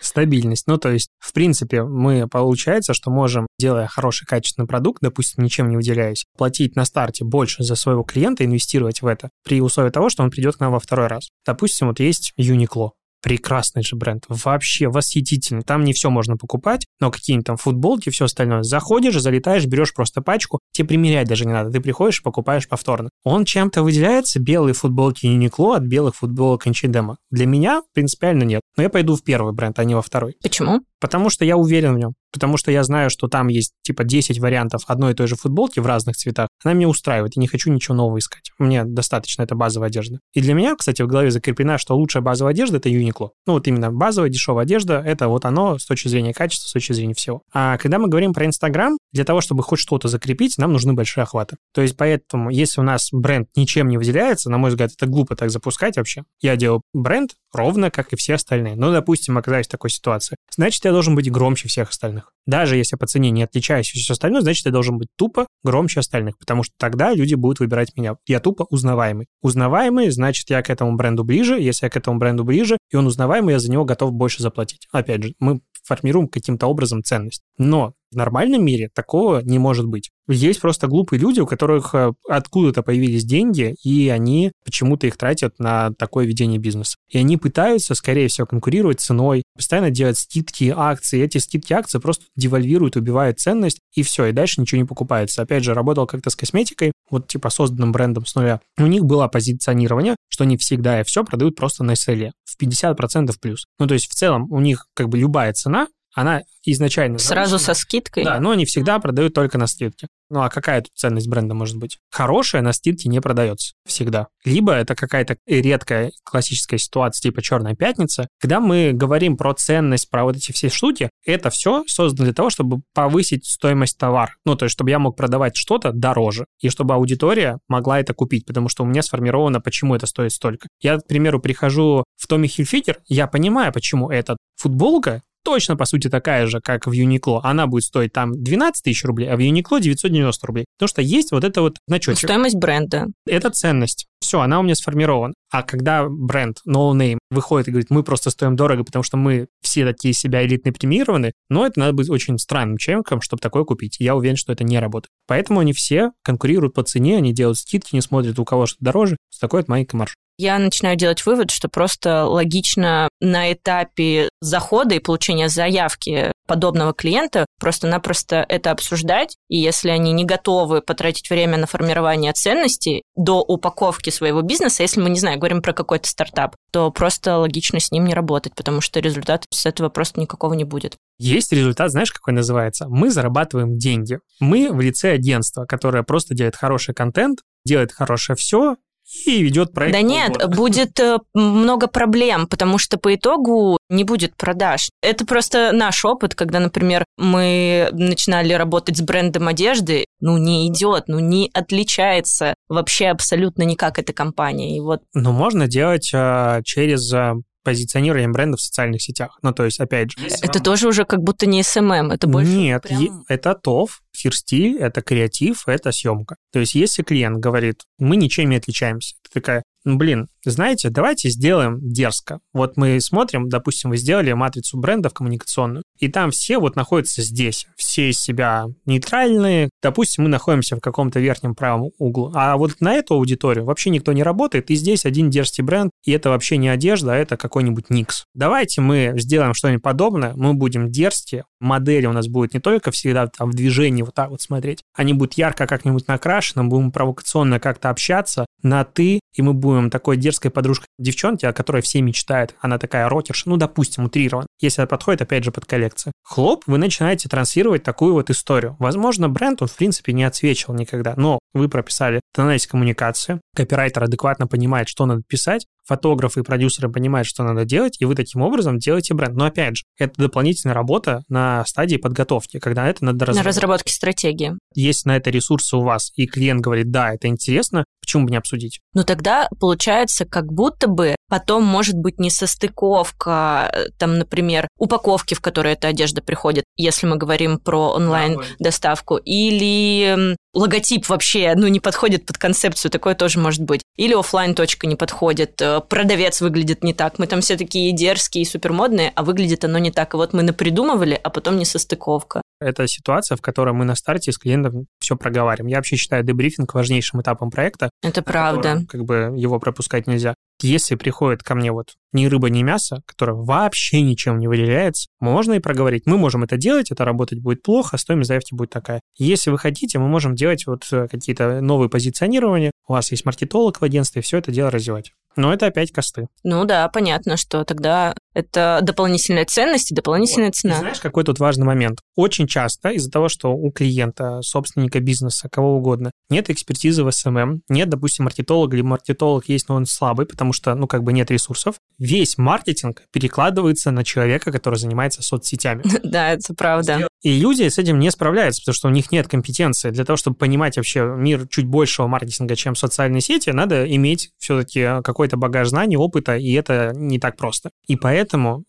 Стабильность. 0.00 0.66
Ну, 0.66 0.78
то 0.78 0.90
есть, 0.90 1.10
в 1.18 1.32
принципе, 1.32 1.82
мы, 1.82 2.28
получается, 2.28 2.94
что 2.94 3.10
можем, 3.10 3.46
делая 3.58 3.86
хороший 3.86 4.26
качественный 4.26 4.66
продукт, 4.66 5.02
допустим, 5.02 5.44
ничем 5.44 5.68
не 5.68 5.76
выделяясь, 5.76 6.24
платить 6.36 6.76
на 6.76 6.84
старте 6.84 7.24
больше 7.24 7.62
за 7.62 7.76
своего 7.76 8.02
клиента, 8.02 8.44
инвестировать 8.44 9.02
в 9.02 9.06
это, 9.06 9.30
при 9.44 9.60
условии 9.60 9.90
того, 9.90 10.08
что 10.08 10.22
он 10.22 10.30
придет 10.30 10.56
к 10.56 10.60
нам 10.60 10.72
во 10.72 10.80
второй 10.80 11.06
раз. 11.06 11.28
Допустим, 11.44 11.88
вот 11.88 12.00
есть 12.00 12.32
Uniqlo 12.38 12.90
прекрасный 13.26 13.82
же 13.82 13.96
бренд, 13.96 14.22
вообще 14.28 14.86
восхитительный. 14.86 15.64
Там 15.64 15.82
не 15.82 15.92
все 15.92 16.10
можно 16.10 16.36
покупать, 16.36 16.86
но 17.00 17.10
какие-нибудь 17.10 17.46
там 17.46 17.56
футболки, 17.56 18.08
все 18.08 18.26
остальное. 18.26 18.62
Заходишь, 18.62 19.20
залетаешь, 19.20 19.66
берешь 19.66 19.92
просто 19.92 20.22
пачку, 20.22 20.60
тебе 20.70 20.86
примерять 20.86 21.26
даже 21.26 21.44
не 21.44 21.52
надо, 21.52 21.72
ты 21.72 21.80
приходишь 21.80 22.20
и 22.20 22.22
покупаешь 22.22 22.68
повторно. 22.68 23.10
Он 23.24 23.44
чем-то 23.44 23.82
выделяется, 23.82 24.38
белые 24.38 24.74
футболки 24.74 25.26
Uniqlo 25.26 25.74
от 25.74 25.82
белых 25.82 26.14
футболок 26.14 26.68
H&M. 26.68 27.16
Для 27.32 27.46
меня 27.46 27.82
принципиально 27.94 28.44
нет, 28.44 28.60
но 28.76 28.82
я 28.82 28.90
пойду 28.90 29.16
в 29.16 29.22
первый 29.22 29.52
бренд, 29.52 29.78
а 29.78 29.84
не 29.84 29.94
во 29.94 30.02
второй. 30.02 30.36
Почему? 30.42 30.80
Потому 31.00 31.30
что 31.30 31.44
я 31.44 31.56
уверен 31.56 31.94
в 31.94 31.98
нем. 31.98 32.14
Потому 32.32 32.56
что 32.56 32.70
я 32.70 32.82
знаю, 32.84 33.10
что 33.10 33.28
там 33.28 33.48
есть 33.48 33.72
типа 33.82 34.04
10 34.04 34.38
вариантов 34.40 34.82
одной 34.86 35.12
и 35.12 35.14
той 35.14 35.26
же 35.26 35.36
футболки 35.36 35.80
в 35.80 35.86
разных 35.86 36.16
цветах. 36.16 36.48
Она 36.62 36.74
меня 36.74 36.88
устраивает, 36.88 37.36
и 37.36 37.40
не 37.40 37.46
хочу 37.46 37.70
ничего 37.70 37.94
нового 37.94 38.18
искать. 38.18 38.50
Мне 38.58 38.84
достаточно 38.84 39.42
это 39.42 39.54
базовая 39.54 39.88
одежда. 39.88 40.18
И 40.34 40.40
для 40.40 40.54
меня, 40.54 40.74
кстати, 40.76 41.02
в 41.02 41.06
голове 41.06 41.30
закреплена, 41.30 41.78
что 41.78 41.96
лучшая 41.96 42.22
базовая 42.22 42.52
одежда– 42.52 42.76
это 42.78 42.88
Uniqlo. 42.90 43.30
Ну 43.46 43.54
вот 43.54 43.66
именно 43.68 43.90
базовая 43.90 44.28
дешевая 44.28 44.64
одежда– 44.64 45.02
это 45.06 45.28
вот 45.28 45.44
оно 45.44 45.78
с 45.78 45.86
точки 45.86 46.08
зрения 46.08 46.34
качества, 46.34 46.68
с 46.68 46.72
точки 46.72 46.92
зрения 46.92 47.14
всего. 47.14 47.42
А 47.52 47.78
когда 47.78 47.98
мы 47.98 48.08
говорим 48.08 48.34
про 48.34 48.44
Инстаграм, 48.44 48.98
для 49.12 49.24
того, 49.24 49.40
чтобы 49.40 49.62
хоть 49.62 49.78
что-то 49.78 50.08
закрепить, 50.08 50.58
нам 50.58 50.72
нужны 50.72 50.92
большие 50.92 51.22
охваты. 51.22 51.56
То 51.72 51.80
есть 51.80 51.96
поэтому, 51.96 52.50
если 52.50 52.80
у 52.80 52.84
нас 52.84 53.08
бренд 53.12 53.48
ничем 53.56 53.88
не 53.88 53.96
выделяется, 53.96 54.50
на 54.50 54.58
мой 54.58 54.70
взгляд, 54.70 54.92
это 54.92 55.06
глупо 55.06 55.36
так 55.36 55.50
запускать 55.50 55.96
вообще. 55.96 56.24
Я 56.42 56.56
делаю 56.56 56.82
бренд 56.92 57.32
ровно, 57.52 57.90
как 57.90 58.12
и 58.12 58.16
все 58.16 58.34
остальные. 58.34 58.65
Ну, 58.74 58.90
допустим, 58.90 59.38
оказались 59.38 59.66
в 59.66 59.70
такой 59.70 59.90
ситуации. 59.90 60.36
Значит, 60.54 60.84
я 60.84 60.92
должен 60.92 61.14
быть 61.14 61.30
громче 61.30 61.68
всех 61.68 61.90
остальных. 61.90 62.32
Даже 62.46 62.76
если 62.76 62.96
по 62.96 63.06
цене 63.06 63.30
не 63.30 63.42
отличаюсь 63.42 63.94
и 63.94 63.98
все 63.98 64.12
остальное, 64.12 64.40
значит, 64.40 64.66
я 64.66 64.72
должен 64.72 64.98
быть 64.98 65.08
тупо 65.16 65.46
громче 65.62 66.00
остальных, 66.00 66.38
потому 66.38 66.62
что 66.62 66.74
тогда 66.78 67.12
люди 67.12 67.34
будут 67.34 67.60
выбирать 67.60 67.96
меня. 67.96 68.16
Я 68.26 68.40
тупо 68.40 68.66
узнаваемый. 68.70 69.26
Узнаваемый, 69.42 70.10
значит, 70.10 70.50
я 70.50 70.62
к 70.62 70.70
этому 70.70 70.96
бренду 70.96 71.24
ближе. 71.24 71.60
Если 71.60 71.86
я 71.86 71.90
к 71.90 71.96
этому 71.96 72.18
бренду 72.18 72.44
ближе, 72.44 72.78
и 72.90 72.96
он 72.96 73.06
узнаваемый, 73.06 73.52
я 73.52 73.58
за 73.58 73.70
него 73.70 73.84
готов 73.84 74.12
больше 74.12 74.42
заплатить. 74.42 74.88
Опять 74.92 75.22
же, 75.22 75.34
мы 75.38 75.60
формируем 75.84 76.28
каким-то 76.28 76.66
образом 76.66 77.02
ценность. 77.02 77.42
Но 77.58 77.94
нормальном 78.16 78.64
мире 78.64 78.90
такого 78.94 79.40
не 79.40 79.58
может 79.58 79.86
быть. 79.86 80.10
Есть 80.28 80.60
просто 80.60 80.88
глупые 80.88 81.20
люди, 81.20 81.38
у 81.40 81.46
которых 81.46 81.94
э, 81.94 82.12
откуда-то 82.28 82.82
появились 82.82 83.24
деньги, 83.24 83.76
и 83.84 84.08
они 84.08 84.50
почему-то 84.64 85.06
их 85.06 85.16
тратят 85.16 85.58
на 85.60 85.92
такое 85.92 86.26
ведение 86.26 86.58
бизнеса. 86.58 86.96
И 87.08 87.18
они 87.18 87.36
пытаются, 87.36 87.94
скорее 87.94 88.26
всего, 88.26 88.46
конкурировать 88.46 89.00
ценой, 89.00 89.44
постоянно 89.54 89.90
делать 89.90 90.18
скидки, 90.18 90.74
акции. 90.76 91.22
Эти 91.22 91.38
скидки, 91.38 91.72
акции 91.72 91.98
просто 91.98 92.24
девальвируют, 92.34 92.96
убивают 92.96 93.38
ценность, 93.38 93.78
и 93.94 94.02
все, 94.02 94.26
и 94.26 94.32
дальше 94.32 94.60
ничего 94.60 94.80
не 94.80 94.86
покупается. 94.86 95.42
Опять 95.42 95.62
же, 95.62 95.74
работал 95.74 96.06
как-то 96.06 96.30
с 96.30 96.34
косметикой, 96.36 96.92
вот 97.08 97.28
типа 97.28 97.50
созданным 97.50 97.92
брендом 97.92 98.26
с 98.26 98.34
нуля. 98.34 98.60
У 98.78 98.86
них 98.86 99.04
было 99.04 99.28
позиционирование, 99.28 100.16
что 100.28 100.42
они 100.42 100.56
всегда 100.56 101.00
и 101.00 101.04
все 101.04 101.24
продают 101.24 101.54
просто 101.54 101.84
на 101.84 101.94
селе 101.94 102.32
в 102.44 102.60
50% 102.60 103.32
плюс. 103.40 103.66
Ну, 103.78 103.86
то 103.86 103.94
есть 103.94 104.10
в 104.10 104.14
целом 104.14 104.50
у 104.50 104.60
них 104.60 104.86
как 104.94 105.08
бы 105.08 105.18
любая 105.18 105.52
цена, 105.52 105.86
она 106.16 106.42
изначально... 106.64 107.18
Сразу 107.18 107.58
со 107.58 107.74
скидкой? 107.74 108.24
Да, 108.24 108.40
но 108.40 108.52
они 108.52 108.64
всегда 108.64 108.98
продают 108.98 109.34
только 109.34 109.58
на 109.58 109.66
скидке. 109.66 110.08
Ну 110.30 110.40
а 110.40 110.48
какая 110.48 110.80
тут 110.80 110.90
ценность 110.94 111.28
бренда 111.28 111.54
может 111.54 111.76
быть? 111.76 111.98
Хорошая 112.10 112.62
на 112.62 112.72
скидке 112.72 113.08
не 113.08 113.20
продается 113.20 113.74
всегда. 113.86 114.28
Либо 114.44 114.72
это 114.72 114.96
какая-то 114.96 115.36
редкая 115.46 116.10
классическая 116.24 116.78
ситуация 116.78 117.22
типа 117.22 117.42
«Черная 117.42 117.76
пятница», 117.76 118.28
когда 118.40 118.60
мы 118.60 118.92
говорим 118.92 119.36
про 119.36 119.52
ценность, 119.54 120.10
про 120.10 120.24
вот 120.24 120.36
эти 120.36 120.52
все 120.52 120.70
штуки, 120.70 121.10
это 121.24 121.50
все 121.50 121.84
создано 121.86 122.24
для 122.24 122.34
того, 122.34 122.48
чтобы 122.48 122.80
повысить 122.94 123.46
стоимость 123.46 123.98
товара. 123.98 124.34
Ну, 124.46 124.56
то 124.56 124.64
есть, 124.64 124.72
чтобы 124.72 124.90
я 124.90 124.98
мог 124.98 125.16
продавать 125.16 125.54
что-то 125.54 125.92
дороже, 125.92 126.46
и 126.60 126.70
чтобы 126.70 126.94
аудитория 126.94 127.58
могла 127.68 128.00
это 128.00 128.14
купить, 128.14 128.46
потому 128.46 128.70
что 128.70 128.82
у 128.82 128.86
меня 128.86 129.02
сформировано, 129.02 129.60
почему 129.60 129.94
это 129.94 130.06
стоит 130.06 130.32
столько. 130.32 130.66
Я, 130.80 130.96
к 130.96 131.06
примеру, 131.06 131.40
прихожу 131.40 132.04
в 132.16 132.26
Томми 132.26 132.48
Хильфигер, 132.48 133.00
я 133.06 133.26
понимаю, 133.26 133.72
почему 133.72 134.10
эта 134.10 134.36
футболка 134.56 135.22
точно, 135.46 135.76
по 135.76 135.84
сути, 135.84 136.10
такая 136.10 136.48
же, 136.48 136.60
как 136.60 136.88
в 136.88 136.90
Uniqlo. 136.90 137.38
Она 137.44 137.68
будет 137.68 137.84
стоить 137.84 138.12
там 138.12 138.32
12 138.42 138.82
тысяч 138.82 139.04
рублей, 139.04 139.30
а 139.30 139.36
в 139.36 139.38
Uniqlo 139.38 139.80
990 139.80 140.44
рублей. 140.44 140.64
Потому 140.76 140.88
что 140.88 141.02
есть 141.02 141.30
вот 141.30 141.44
это 141.44 141.62
вот 141.62 141.76
значочек. 141.86 142.28
Стоимость 142.28 142.56
бренда. 142.56 143.06
Это 143.28 143.50
ценность. 143.50 144.06
Все, 144.20 144.40
она 144.40 144.58
у 144.58 144.64
меня 144.64 144.74
сформирована. 144.74 145.34
А 145.52 145.62
когда 145.62 146.08
бренд 146.08 146.58
No 146.68 146.92
Name 146.92 147.18
выходит 147.30 147.68
и 147.68 147.70
говорит, 147.70 147.90
мы 147.90 148.02
просто 148.02 148.30
стоим 148.30 148.56
дорого, 148.56 148.82
потому 148.82 149.04
что 149.04 149.16
мы 149.16 149.46
все 149.62 149.86
такие 149.86 150.14
себя 150.14 150.44
элитные 150.44 150.72
премированы, 150.72 151.32
но 151.48 151.64
это 151.64 151.78
надо 151.78 151.92
быть 151.92 152.10
очень 152.10 152.38
странным 152.38 152.76
человеком, 152.76 153.20
чтобы 153.20 153.40
такое 153.40 153.62
купить. 153.62 153.98
Я 154.00 154.16
уверен, 154.16 154.36
что 154.36 154.52
это 154.52 154.64
не 154.64 154.80
работает. 154.80 155.10
Поэтому 155.28 155.60
они 155.60 155.72
все 155.72 156.10
конкурируют 156.24 156.74
по 156.74 156.82
цене, 156.82 157.18
они 157.18 157.32
делают 157.32 157.58
скидки, 157.58 157.94
не 157.94 158.00
смотрят, 158.00 158.36
у 158.40 158.44
кого 158.44 158.66
что 158.66 158.78
дороже. 158.80 159.16
Такой 159.40 159.60
вот 159.60 159.68
маленький 159.68 159.96
марш 159.96 160.16
я 160.38 160.58
начинаю 160.58 160.96
делать 160.96 161.24
вывод, 161.24 161.50
что 161.50 161.68
просто 161.68 162.24
логично 162.24 163.08
на 163.20 163.52
этапе 163.52 164.28
захода 164.40 164.94
и 164.94 165.00
получения 165.00 165.48
заявки 165.48 166.32
подобного 166.46 166.92
клиента 166.92 167.46
просто-напросто 167.58 168.44
это 168.48 168.70
обсуждать, 168.70 169.36
и 169.48 169.58
если 169.58 169.88
они 169.90 170.12
не 170.12 170.24
готовы 170.24 170.80
потратить 170.80 171.30
время 171.30 171.56
на 171.56 171.66
формирование 171.66 172.32
ценностей 172.32 173.02
до 173.16 173.40
упаковки 173.40 174.10
своего 174.10 174.42
бизнеса, 174.42 174.82
если 174.82 175.00
мы, 175.00 175.10
не 175.10 175.18
знаю, 175.18 175.38
говорим 175.38 175.62
про 175.62 175.72
какой-то 175.72 176.08
стартап, 176.08 176.54
то 176.70 176.90
просто 176.90 177.38
логично 177.38 177.80
с 177.80 177.90
ним 177.90 178.04
не 178.04 178.14
работать, 178.14 178.54
потому 178.54 178.80
что 178.80 179.00
результата 179.00 179.46
с 179.50 179.66
этого 179.66 179.88
просто 179.88 180.20
никакого 180.20 180.54
не 180.54 180.64
будет. 180.64 180.96
Есть 181.18 181.52
результат, 181.52 181.90
знаешь, 181.90 182.12
какой 182.12 182.34
называется? 182.34 182.86
Мы 182.88 183.10
зарабатываем 183.10 183.78
деньги. 183.78 184.18
Мы 184.38 184.70
в 184.70 184.80
лице 184.80 185.12
агентства, 185.12 185.64
которое 185.64 186.02
просто 186.02 186.34
делает 186.34 186.56
хороший 186.56 186.94
контент, 186.94 187.40
делает 187.64 187.92
хорошее 187.92 188.36
все, 188.36 188.76
и 189.24 189.42
ведет 189.42 189.72
проект. 189.72 189.92
Да 189.92 190.02
нет, 190.02 190.36
будет 190.48 190.98
э, 190.98 191.18
много 191.34 191.86
проблем, 191.86 192.46
потому 192.46 192.78
что 192.78 192.98
по 192.98 193.14
итогу 193.14 193.78
не 193.88 194.04
будет 194.04 194.36
продаж. 194.36 194.90
Это 195.00 195.24
просто 195.24 195.70
наш 195.72 196.04
опыт, 196.04 196.34
когда, 196.34 196.58
например, 196.58 197.04
мы 197.16 197.88
начинали 197.92 198.52
работать 198.52 198.96
с 198.96 199.00
брендом 199.00 199.48
одежды, 199.48 200.04
ну 200.20 200.38
не 200.38 200.68
идет, 200.68 201.04
ну 201.06 201.18
не 201.18 201.50
отличается 201.52 202.54
вообще 202.68 203.06
абсолютно 203.06 203.62
никак 203.62 203.98
эта 203.98 204.12
компания. 204.12 204.76
И 204.76 204.80
вот. 204.80 205.02
Ну 205.14 205.32
можно 205.32 205.68
делать 205.68 206.10
а, 206.14 206.62
через 206.64 207.12
а, 207.12 207.34
позиционированием 207.66 208.32
бренда 208.32 208.56
в 208.56 208.60
социальных 208.60 209.02
сетях. 209.02 209.38
Ну, 209.42 209.52
то 209.52 209.64
есть, 209.64 209.80
опять 209.80 210.12
же... 210.12 210.24
Это 210.24 210.58
вам... 210.58 210.62
тоже 210.62 210.86
уже 210.86 211.04
как 211.04 211.20
будто 211.20 211.46
не 211.46 211.62
SMM, 211.62 212.14
это 212.14 212.28
больше 212.28 212.52
Нет, 212.52 212.82
прям... 212.84 213.24
это 213.28 213.54
ТОВ, 213.56 214.02
фирстиль, 214.12 214.78
это 214.78 215.02
креатив, 215.02 215.64
это 215.66 215.90
съемка. 215.90 216.36
То 216.52 216.60
есть, 216.60 216.76
если 216.76 217.02
клиент 217.02 217.38
говорит, 217.38 217.82
мы 217.98 218.16
ничем 218.16 218.50
не 218.50 218.56
отличаемся, 218.56 219.16
ты 219.24 219.40
такая, 219.40 219.64
ну, 219.84 219.96
блин, 219.96 220.28
знаете, 220.50 220.90
давайте 220.90 221.28
сделаем 221.30 221.78
дерзко. 221.80 222.40
Вот 222.52 222.76
мы 222.76 223.00
смотрим, 223.00 223.48
допустим, 223.48 223.90
вы 223.90 223.96
сделали 223.96 224.32
матрицу 224.32 224.78
брендов 224.78 225.14
коммуникационную, 225.14 225.82
и 225.98 226.08
там 226.08 226.30
все 226.30 226.58
вот 226.58 226.76
находятся 226.76 227.22
здесь. 227.22 227.66
Все 227.76 228.10
из 228.10 228.18
себя 228.18 228.66
нейтральные. 228.84 229.70
Допустим, 229.82 230.24
мы 230.24 230.30
находимся 230.30 230.76
в 230.76 230.80
каком-то 230.80 231.20
верхнем 231.20 231.54
правом 231.54 231.90
углу. 231.98 232.32
А 232.34 232.56
вот 232.56 232.80
на 232.80 232.94
эту 232.94 233.14
аудиторию 233.14 233.64
вообще 233.64 233.90
никто 233.90 234.12
не 234.12 234.22
работает, 234.22 234.70
и 234.70 234.74
здесь 234.74 235.04
один 235.04 235.30
дерзкий 235.30 235.62
бренд, 235.62 235.90
и 236.04 236.12
это 236.12 236.30
вообще 236.30 236.56
не 236.56 236.68
одежда, 236.68 237.14
а 237.14 237.16
это 237.16 237.36
какой-нибудь 237.36 237.90
Никс. 237.90 238.24
Давайте 238.34 238.80
мы 238.80 239.14
сделаем 239.16 239.54
что-нибудь 239.54 239.82
подобное, 239.82 240.34
мы 240.36 240.54
будем 240.54 240.90
дерзкие, 240.90 241.44
модели 241.60 242.06
у 242.06 242.12
нас 242.12 242.28
будут 242.28 242.54
не 242.54 242.60
только 242.60 242.90
всегда 242.90 243.26
там 243.26 243.50
в 243.50 243.54
движении 243.54 244.02
вот 244.02 244.14
так 244.14 244.30
вот 244.30 244.42
смотреть, 244.42 244.82
они 244.94 245.12
будут 245.12 245.34
ярко 245.34 245.66
как-нибудь 245.66 246.08
накрашены, 246.08 246.64
будем 246.64 246.92
провокационно 246.92 247.60
как-то 247.60 247.90
общаться 247.90 248.46
на 248.62 248.84
«ты», 248.84 249.20
и 249.34 249.42
мы 249.42 249.52
будем 249.52 249.90
такой 249.90 250.16
дерзкой 250.36 250.50
подружкой 250.50 250.86
девчонки, 250.98 251.46
о 251.46 251.52
которой 251.52 251.82
все 251.82 252.00
мечтают, 252.00 252.54
она 252.60 252.78
такая 252.78 253.08
рокерша, 253.08 253.48
ну, 253.48 253.56
допустим, 253.56 254.04
утрирован, 254.04 254.46
если 254.60 254.82
это 254.82 254.90
подходит, 254.90 255.22
опять 255.22 255.44
же, 255.44 255.50
под 255.50 255.64
коллекцию. 255.64 256.12
Хлоп, 256.22 256.64
вы 256.66 256.78
начинаете 256.78 257.28
транслировать 257.28 257.82
такую 257.82 258.14
вот 258.14 258.30
историю. 258.30 258.76
Возможно, 258.78 259.28
бренд, 259.28 259.62
он, 259.62 259.68
в 259.68 259.76
принципе, 259.76 260.12
не 260.12 260.24
отсвечивал 260.24 260.74
никогда, 260.74 261.14
но 261.16 261.38
вы 261.54 261.68
прописали 261.68 262.20
тональность 262.34 262.66
коммуникацию, 262.66 263.40
копирайтер 263.54 264.04
адекватно 264.04 264.46
понимает, 264.46 264.88
что 264.88 265.06
надо 265.06 265.22
писать, 265.26 265.66
фотографы 265.86 266.40
и 266.40 266.42
продюсеры 266.42 266.90
понимают, 266.90 267.26
что 267.26 267.44
надо 267.44 267.64
делать, 267.64 267.96
и 268.00 268.04
вы 268.04 268.14
таким 268.14 268.42
образом 268.42 268.78
делаете 268.78 269.14
бренд. 269.14 269.36
Но 269.36 269.46
опять 269.46 269.76
же, 269.76 269.84
это 269.98 270.14
дополнительная 270.20 270.74
работа 270.74 271.22
на 271.28 271.64
стадии 271.64 271.96
подготовки, 271.96 272.58
когда 272.58 272.88
это 272.88 273.04
надо 273.04 273.26
разработать. 273.26 273.44
На 273.44 273.48
разработке 273.48 273.92
стратегии. 273.92 274.52
Есть 274.74 275.06
на 275.06 275.16
это 275.16 275.30
ресурсы 275.30 275.76
у 275.76 275.82
вас, 275.82 276.12
и 276.16 276.26
клиент 276.26 276.60
говорит, 276.60 276.90
да, 276.90 277.14
это 277.14 277.28
интересно, 277.28 277.84
почему 278.06 278.24
бы 278.24 278.30
не 278.30 278.36
обсудить? 278.36 278.80
Ну 278.94 279.04
тогда 279.04 279.48
получается, 279.60 280.24
как 280.24 280.52
будто 280.52 280.86
бы 280.86 281.16
потом 281.28 281.64
может 281.64 281.96
быть 281.96 282.18
несостыковка, 282.20 283.90
там, 283.98 284.18
например, 284.18 284.68
упаковки, 284.78 285.34
в 285.34 285.40
которой 285.40 285.72
эта 285.74 285.88
одежда 285.88 286.22
приходит, 286.22 286.64
если 286.76 287.06
мы 287.06 287.16
говорим 287.16 287.58
про 287.58 287.92
онлайн-доставку, 287.92 289.16
или 289.16 290.36
логотип 290.54 291.08
вообще, 291.08 291.54
ну, 291.56 291.66
не 291.66 291.80
подходит 291.80 292.24
под 292.26 292.38
концепцию, 292.38 292.90
такое 292.90 293.14
тоже 293.14 293.38
может 293.38 293.62
быть. 293.62 293.82
Или 293.96 294.14
офлайн 294.14 294.54
точка 294.54 294.86
не 294.86 294.96
подходит, 294.96 295.60
э, 295.60 295.80
продавец 295.80 296.40
выглядит 296.40 296.82
не 296.82 296.94
так. 296.94 297.18
Мы 297.18 297.26
там 297.26 297.40
все 297.40 297.56
такие 297.56 297.92
дерзкие 297.92 298.42
и 298.42 298.46
супермодные, 298.46 299.12
а 299.14 299.22
выглядит 299.22 299.64
оно 299.64 299.78
не 299.78 299.90
так. 299.90 300.14
И 300.14 300.16
вот 300.16 300.32
мы 300.32 300.42
напридумывали, 300.42 301.20
а 301.22 301.28
потом 301.28 301.58
не 301.58 301.64
состыковка. 301.64 302.40
Это 302.60 302.86
ситуация, 302.86 303.36
в 303.36 303.42
которой 303.42 303.74
мы 303.74 303.84
на 303.84 303.94
старте 303.94 304.32
с 304.32 304.38
клиентом 304.38 304.86
все 304.98 305.16
проговариваем. 305.16 305.68
Я 305.68 305.76
вообще 305.76 305.96
считаю 305.96 306.24
дебрифинг 306.24 306.72
важнейшим 306.74 307.20
этапом 307.20 307.50
проекта. 307.50 307.90
Это 308.02 308.22
правда. 308.22 308.62
Которым, 308.62 308.86
как 308.86 309.04
бы 309.04 309.14
его 309.36 309.58
пропускать 309.60 310.06
нельзя. 310.06 310.34
Если 310.62 310.94
приходит 310.94 311.42
ко 311.42 311.54
мне 311.54 311.70
вот 311.70 311.94
ни 312.12 312.26
рыба, 312.26 312.48
ни 312.48 312.62
мясо, 312.62 313.02
которое 313.04 313.34
вообще 313.34 314.00
ничем 314.00 314.38
не 314.38 314.48
выделяется, 314.48 315.08
можно 315.20 315.52
и 315.52 315.58
проговорить. 315.58 316.06
Мы 316.06 316.16
можем 316.16 316.44
это 316.44 316.56
делать, 316.56 316.90
это 316.90 317.04
работать 317.04 317.40
будет 317.40 317.62
плохо, 317.62 317.98
стоимость 317.98 318.28
заявки 318.28 318.54
будет 318.54 318.70
такая. 318.70 319.00
Если 319.18 319.50
вы 319.50 319.58
хотите, 319.58 319.98
мы 319.98 320.08
можем 320.08 320.34
делать 320.34 320.66
вот 320.66 320.86
э, 320.92 321.08
какие-то 321.08 321.60
новые 321.60 321.90
позиционирования. 321.90 322.70
У 322.88 322.94
вас 322.94 323.10
есть 323.10 323.26
маркетолог 323.26 323.80
в 323.80 323.84
агентстве, 323.84 324.22
все 324.22 324.38
это 324.38 324.50
дело 324.50 324.70
развивать. 324.70 325.12
Но 325.36 325.52
это 325.52 325.66
опять 325.66 325.92
косты. 325.92 326.28
Ну 326.42 326.64
да, 326.64 326.88
понятно, 326.88 327.36
что 327.36 327.64
тогда 327.64 328.14
это 328.36 328.80
дополнительная 328.82 329.46
ценность 329.46 329.90
и 329.90 329.94
дополнительная 329.94 330.48
вот. 330.48 330.56
цена. 330.56 330.74
И 330.74 330.78
знаешь, 330.80 331.00
какой 331.00 331.24
тут 331.24 331.40
важный 331.40 331.64
момент? 331.64 332.00
Очень 332.16 332.46
часто 332.46 332.90
из-за 332.90 333.10
того, 333.10 333.30
что 333.30 333.54
у 333.54 333.70
клиента, 333.70 334.42
собственника 334.42 335.00
бизнеса, 335.00 335.48
кого 335.50 335.78
угодно, 335.78 336.10
нет 336.28 336.50
экспертизы 336.50 337.02
в 337.02 337.10
SMM, 337.10 337.62
нет, 337.70 337.88
допустим, 337.88 338.26
маркетолога, 338.26 338.76
или 338.76 338.82
маркетолог 338.82 339.48
есть, 339.48 339.70
но 339.70 339.76
он 339.76 339.86
слабый, 339.86 340.26
потому 340.26 340.52
что, 340.52 340.74
ну, 340.74 340.86
как 340.86 341.02
бы 341.02 341.14
нет 341.14 341.30
ресурсов, 341.30 341.76
весь 341.98 342.36
маркетинг 342.36 343.04
перекладывается 343.10 343.90
на 343.90 344.04
человека, 344.04 344.52
который 344.52 344.78
занимается 344.78 345.22
соцсетями. 345.22 345.82
Да, 346.06 346.32
это 346.32 346.54
правда. 346.54 347.08
И 347.22 347.40
люди 347.40 347.68
с 347.68 347.78
этим 347.78 347.98
не 347.98 348.10
справляются, 348.10 348.62
потому 348.62 348.74
что 348.74 348.88
у 348.88 348.90
них 348.90 349.10
нет 349.10 349.26
компетенции. 349.26 349.90
Для 349.90 350.04
того, 350.04 350.16
чтобы 350.16 350.36
понимать 350.36 350.76
вообще 350.76 351.02
мир 351.04 351.48
чуть 351.48 351.66
большего 351.66 352.06
маркетинга, 352.06 352.54
чем 352.54 352.76
социальные 352.76 353.22
сети, 353.22 353.50
надо 353.50 353.84
иметь 353.92 354.30
все-таки 354.38 355.02
какой-то 355.02 355.36
багаж 355.36 355.68
знаний, 355.68 355.96
опыта, 355.96 356.36
и 356.36 356.52
это 356.52 356.92
не 356.94 357.18
так 357.18 357.36
просто. 357.36 357.70
И 357.88 357.96
поэтому 357.96 358.25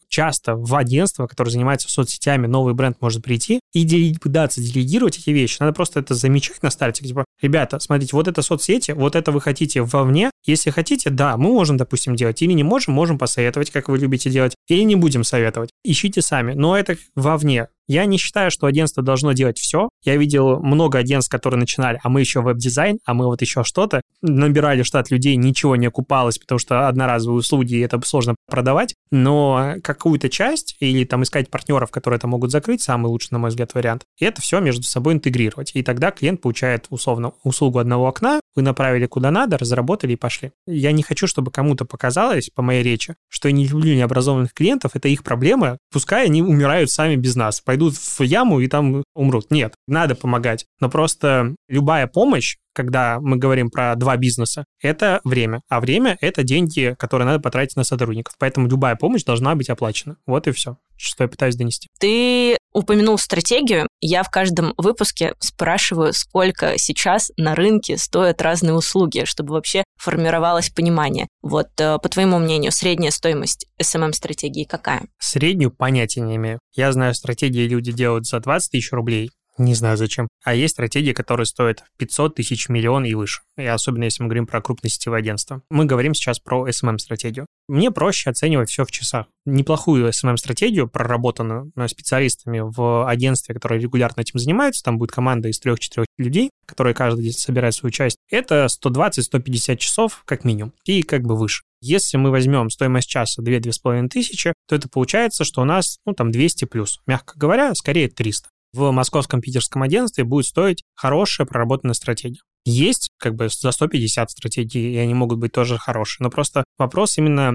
часто 0.07 0.55
в 0.55 0.75
агентство, 0.75 1.27
которое 1.27 1.51
занимается 1.51 1.89
соцсетями, 1.89 2.47
новый 2.47 2.73
бренд 2.73 2.97
может 3.01 3.23
прийти 3.23 3.59
и 3.73 4.15
пытаться 4.21 4.61
делегировать 4.61 5.17
эти 5.17 5.29
вещи. 5.31 5.57
Надо 5.59 5.73
просто 5.73 5.99
это 5.99 6.13
замечать 6.13 6.63
на 6.63 6.69
старте. 6.69 7.05
Типа, 7.05 7.25
ребята, 7.41 7.79
смотрите, 7.79 8.15
вот 8.15 8.27
это 8.27 8.41
соцсети, 8.41 8.91
вот 8.91 9.15
это 9.15 9.31
вы 9.31 9.41
хотите 9.41 9.81
вовне. 9.81 10.31
Если 10.45 10.69
хотите, 10.69 11.09
да, 11.09 11.37
мы 11.37 11.49
можем, 11.49 11.77
допустим, 11.77 12.15
делать. 12.15 12.41
Или 12.41 12.53
не 12.53 12.63
можем, 12.63 12.93
можем 12.93 13.17
посоветовать, 13.17 13.71
как 13.71 13.89
вы 13.89 13.97
любите 13.97 14.29
делать. 14.29 14.55
Или 14.67 14.83
не 14.83 14.95
будем 14.95 15.23
советовать. 15.23 15.69
Ищите 15.83 16.21
сами. 16.21 16.53
Но 16.53 16.77
это 16.77 16.97
вовне. 17.15 17.67
Я 17.87 18.05
не 18.05 18.17
считаю, 18.17 18.51
что 18.51 18.67
агентство 18.67 19.01
должно 19.01 19.31
делать 19.31 19.57
все. 19.57 19.89
Я 20.03 20.17
видел 20.17 20.59
много 20.59 20.99
агентств, 20.99 21.31
которые 21.31 21.59
начинали, 21.59 21.99
а 22.03 22.09
мы 22.09 22.19
еще 22.19 22.41
веб-дизайн, 22.41 22.99
а 23.05 23.13
мы 23.13 23.25
вот 23.25 23.41
еще 23.41 23.63
что-то. 23.63 24.01
Набирали 24.21 24.83
штат 24.83 25.09
людей, 25.11 25.35
ничего 25.35 25.75
не 25.75 25.87
окупалось, 25.87 26.37
потому 26.37 26.59
что 26.59 26.87
одноразовые 26.87 27.39
услуги, 27.39 27.83
это 27.83 27.99
сложно 28.05 28.35
продавать. 28.47 28.95
Но 29.11 29.75
какую-то 29.83 30.29
часть 30.29 30.75
или 30.79 31.05
там 31.05 31.23
искать 31.23 31.49
партнеров, 31.49 31.91
которые 31.91 32.17
это 32.17 32.27
могут 32.27 32.51
закрыть, 32.51 32.81
самый 32.81 33.07
лучший, 33.07 33.29
на 33.31 33.39
мой 33.39 33.49
взгляд, 33.49 33.73
вариант. 33.73 34.03
И 34.19 34.25
это 34.25 34.41
все 34.41 34.59
между 34.59 34.83
собой 34.83 35.13
интегрировать. 35.13 35.71
И 35.73 35.83
тогда 35.83 36.11
клиент 36.11 36.41
получает 36.41 36.87
условно 36.89 37.33
услугу 37.43 37.79
одного 37.79 38.07
окна, 38.07 38.39
вы 38.55 38.63
направили 38.63 39.05
куда 39.05 39.31
надо, 39.31 39.57
разработали 39.57 40.13
и 40.13 40.15
пошли. 40.17 40.51
Я 40.65 40.91
не 40.91 41.03
хочу, 41.03 41.27
чтобы 41.27 41.51
кому-то 41.51 41.85
показалось, 41.85 42.49
по 42.53 42.61
моей 42.61 42.83
речи, 42.83 43.15
что 43.29 43.47
я 43.47 43.53
не 43.53 43.67
люблю 43.67 43.95
необразованных 43.95 44.53
клиентов, 44.53 44.91
это 44.95 45.07
их 45.07 45.23
проблема, 45.23 45.77
пускай 45.91 46.25
они 46.25 46.41
умирают 46.41 46.89
сами 46.89 47.15
без 47.15 47.35
нас, 47.35 47.61
пойдут 47.77 47.95
в 47.95 48.21
яму 48.21 48.59
и 48.59 48.67
там 48.67 49.03
умрут. 49.13 49.51
Нет, 49.51 49.75
надо 49.87 50.15
помогать. 50.15 50.65
Но 50.79 50.89
просто 50.89 51.55
любая 51.67 52.07
помощь, 52.07 52.57
когда 52.73 53.19
мы 53.19 53.37
говорим 53.37 53.69
про 53.69 53.95
два 53.95 54.17
бизнеса, 54.17 54.65
это 54.81 55.21
время. 55.23 55.61
А 55.69 55.79
время— 55.79 56.17
это 56.21 56.43
деньги, 56.43 56.95
которые 56.97 57.27
надо 57.27 57.39
потратить 57.39 57.75
на 57.75 57.83
сотрудников. 57.83 58.33
Поэтому 58.39 58.67
любая 58.67 58.95
помощь 58.95 59.23
должна 59.23 59.53
быть 59.55 59.69
оплачена. 59.69 60.17
Вот 60.25 60.47
и 60.47 60.51
все, 60.51 60.77
что 60.97 61.23
я 61.23 61.27
пытаюсь 61.27 61.55
донести. 61.55 61.87
Ты 61.99 62.56
упомянул 62.77 63.17
стратегию. 63.17 63.87
Я 64.01 64.21
в 64.21 64.29
каждом 64.29 64.75
выпуске 64.77 65.33
спрашиваю, 65.39 66.13
сколько 66.13 66.77
сейчас 66.77 67.31
на 67.35 67.55
рынке 67.55 67.97
стоят 67.97 68.41
разные 68.41 68.73
услуги, 68.73 69.23
чтобы 69.25 69.53
вообще 69.53 69.83
формировалось 69.99 70.69
понимание. 70.69 71.27
Вот, 71.41 71.69
э, 71.79 71.97
по 71.97 72.07
твоему 72.07 72.37
мнению, 72.37 72.71
средняя 72.71 73.09
стоимость 73.09 73.65
SMM-стратегии 73.81 74.63
какая? 74.63 75.07
Среднюю 75.17 75.71
понятия 75.71 76.21
не 76.21 76.35
имею. 76.35 76.59
Я 76.75 76.91
знаю, 76.91 77.15
стратегии 77.15 77.67
люди 77.67 77.91
делают 77.91 78.27
за 78.27 78.39
20 78.39 78.71
тысяч 78.71 78.91
рублей, 78.91 79.31
не 79.57 79.73
знаю 79.73 79.97
зачем. 79.97 80.27
А 80.43 80.53
есть 80.53 80.73
стратегии, 80.73 81.13
которые 81.13 81.45
стоят 81.45 81.83
500 81.97 82.35
тысяч, 82.35 82.69
миллион 82.69 83.05
и 83.05 83.13
выше. 83.13 83.41
И 83.57 83.65
особенно 83.65 84.05
если 84.05 84.23
мы 84.23 84.29
говорим 84.29 84.47
про 84.47 84.61
крупные 84.61 84.91
сетевые 84.91 85.19
агентства. 85.19 85.61
Мы 85.69 85.85
говорим 85.85 86.13
сейчас 86.13 86.39
про 86.39 86.67
SMM-стратегию. 86.67 87.47
Мне 87.67 87.91
проще 87.91 88.29
оценивать 88.29 88.69
все 88.69 88.85
в 88.85 88.91
часах. 88.91 89.25
Неплохую 89.45 90.09
SMM-стратегию, 90.09 90.87
проработанную 90.87 91.71
специалистами 91.87 92.59
в 92.59 93.07
агентстве, 93.07 93.55
которые 93.55 93.81
регулярно 93.81 94.21
этим 94.21 94.39
занимаются, 94.39 94.83
там 94.83 94.97
будет 94.97 95.11
команда 95.11 95.49
из 95.49 95.61
3-4 95.61 96.05
людей, 96.17 96.49
которые 96.65 96.93
каждый 96.93 97.31
собирает 97.31 97.73
свою 97.73 97.91
часть, 97.91 98.17
это 98.29 98.67
120-150 98.67 99.77
часов 99.77 100.23
как 100.25 100.43
минимум 100.43 100.73
и 100.85 101.03
как 101.03 101.23
бы 101.23 101.35
выше. 101.35 101.63
Если 101.81 102.17
мы 102.17 102.31
возьмем 102.31 102.69
стоимость 102.69 103.09
часа 103.09 103.41
2-2,5 103.41 104.07
тысячи, 104.09 104.53
то 104.67 104.75
это 104.75 104.89
получается, 104.89 105.43
что 105.43 105.61
у 105.61 105.65
нас, 105.65 105.97
ну, 106.05 106.13
там 106.13 106.31
200 106.31 106.65
плюс. 106.65 106.99
Мягко 107.05 107.37
говоря, 107.37 107.73
скорее 107.75 108.09
300 108.09 108.49
в 108.73 108.91
московском 108.91 109.41
питерском 109.41 109.83
агентстве 109.83 110.23
будет 110.23 110.45
стоить 110.45 110.83
хорошая 110.95 111.47
проработанная 111.47 111.93
стратегия. 111.93 112.41
Есть 112.65 113.11
как 113.17 113.35
бы 113.35 113.47
за 113.49 113.71
150 113.71 114.29
стратегий, 114.29 114.93
и 114.93 114.97
они 114.97 115.13
могут 115.13 115.39
быть 115.39 115.53
тоже 115.53 115.77
хорошие. 115.77 116.25
Но 116.25 116.29
просто 116.29 116.63
вопрос 116.77 117.17
именно 117.17 117.53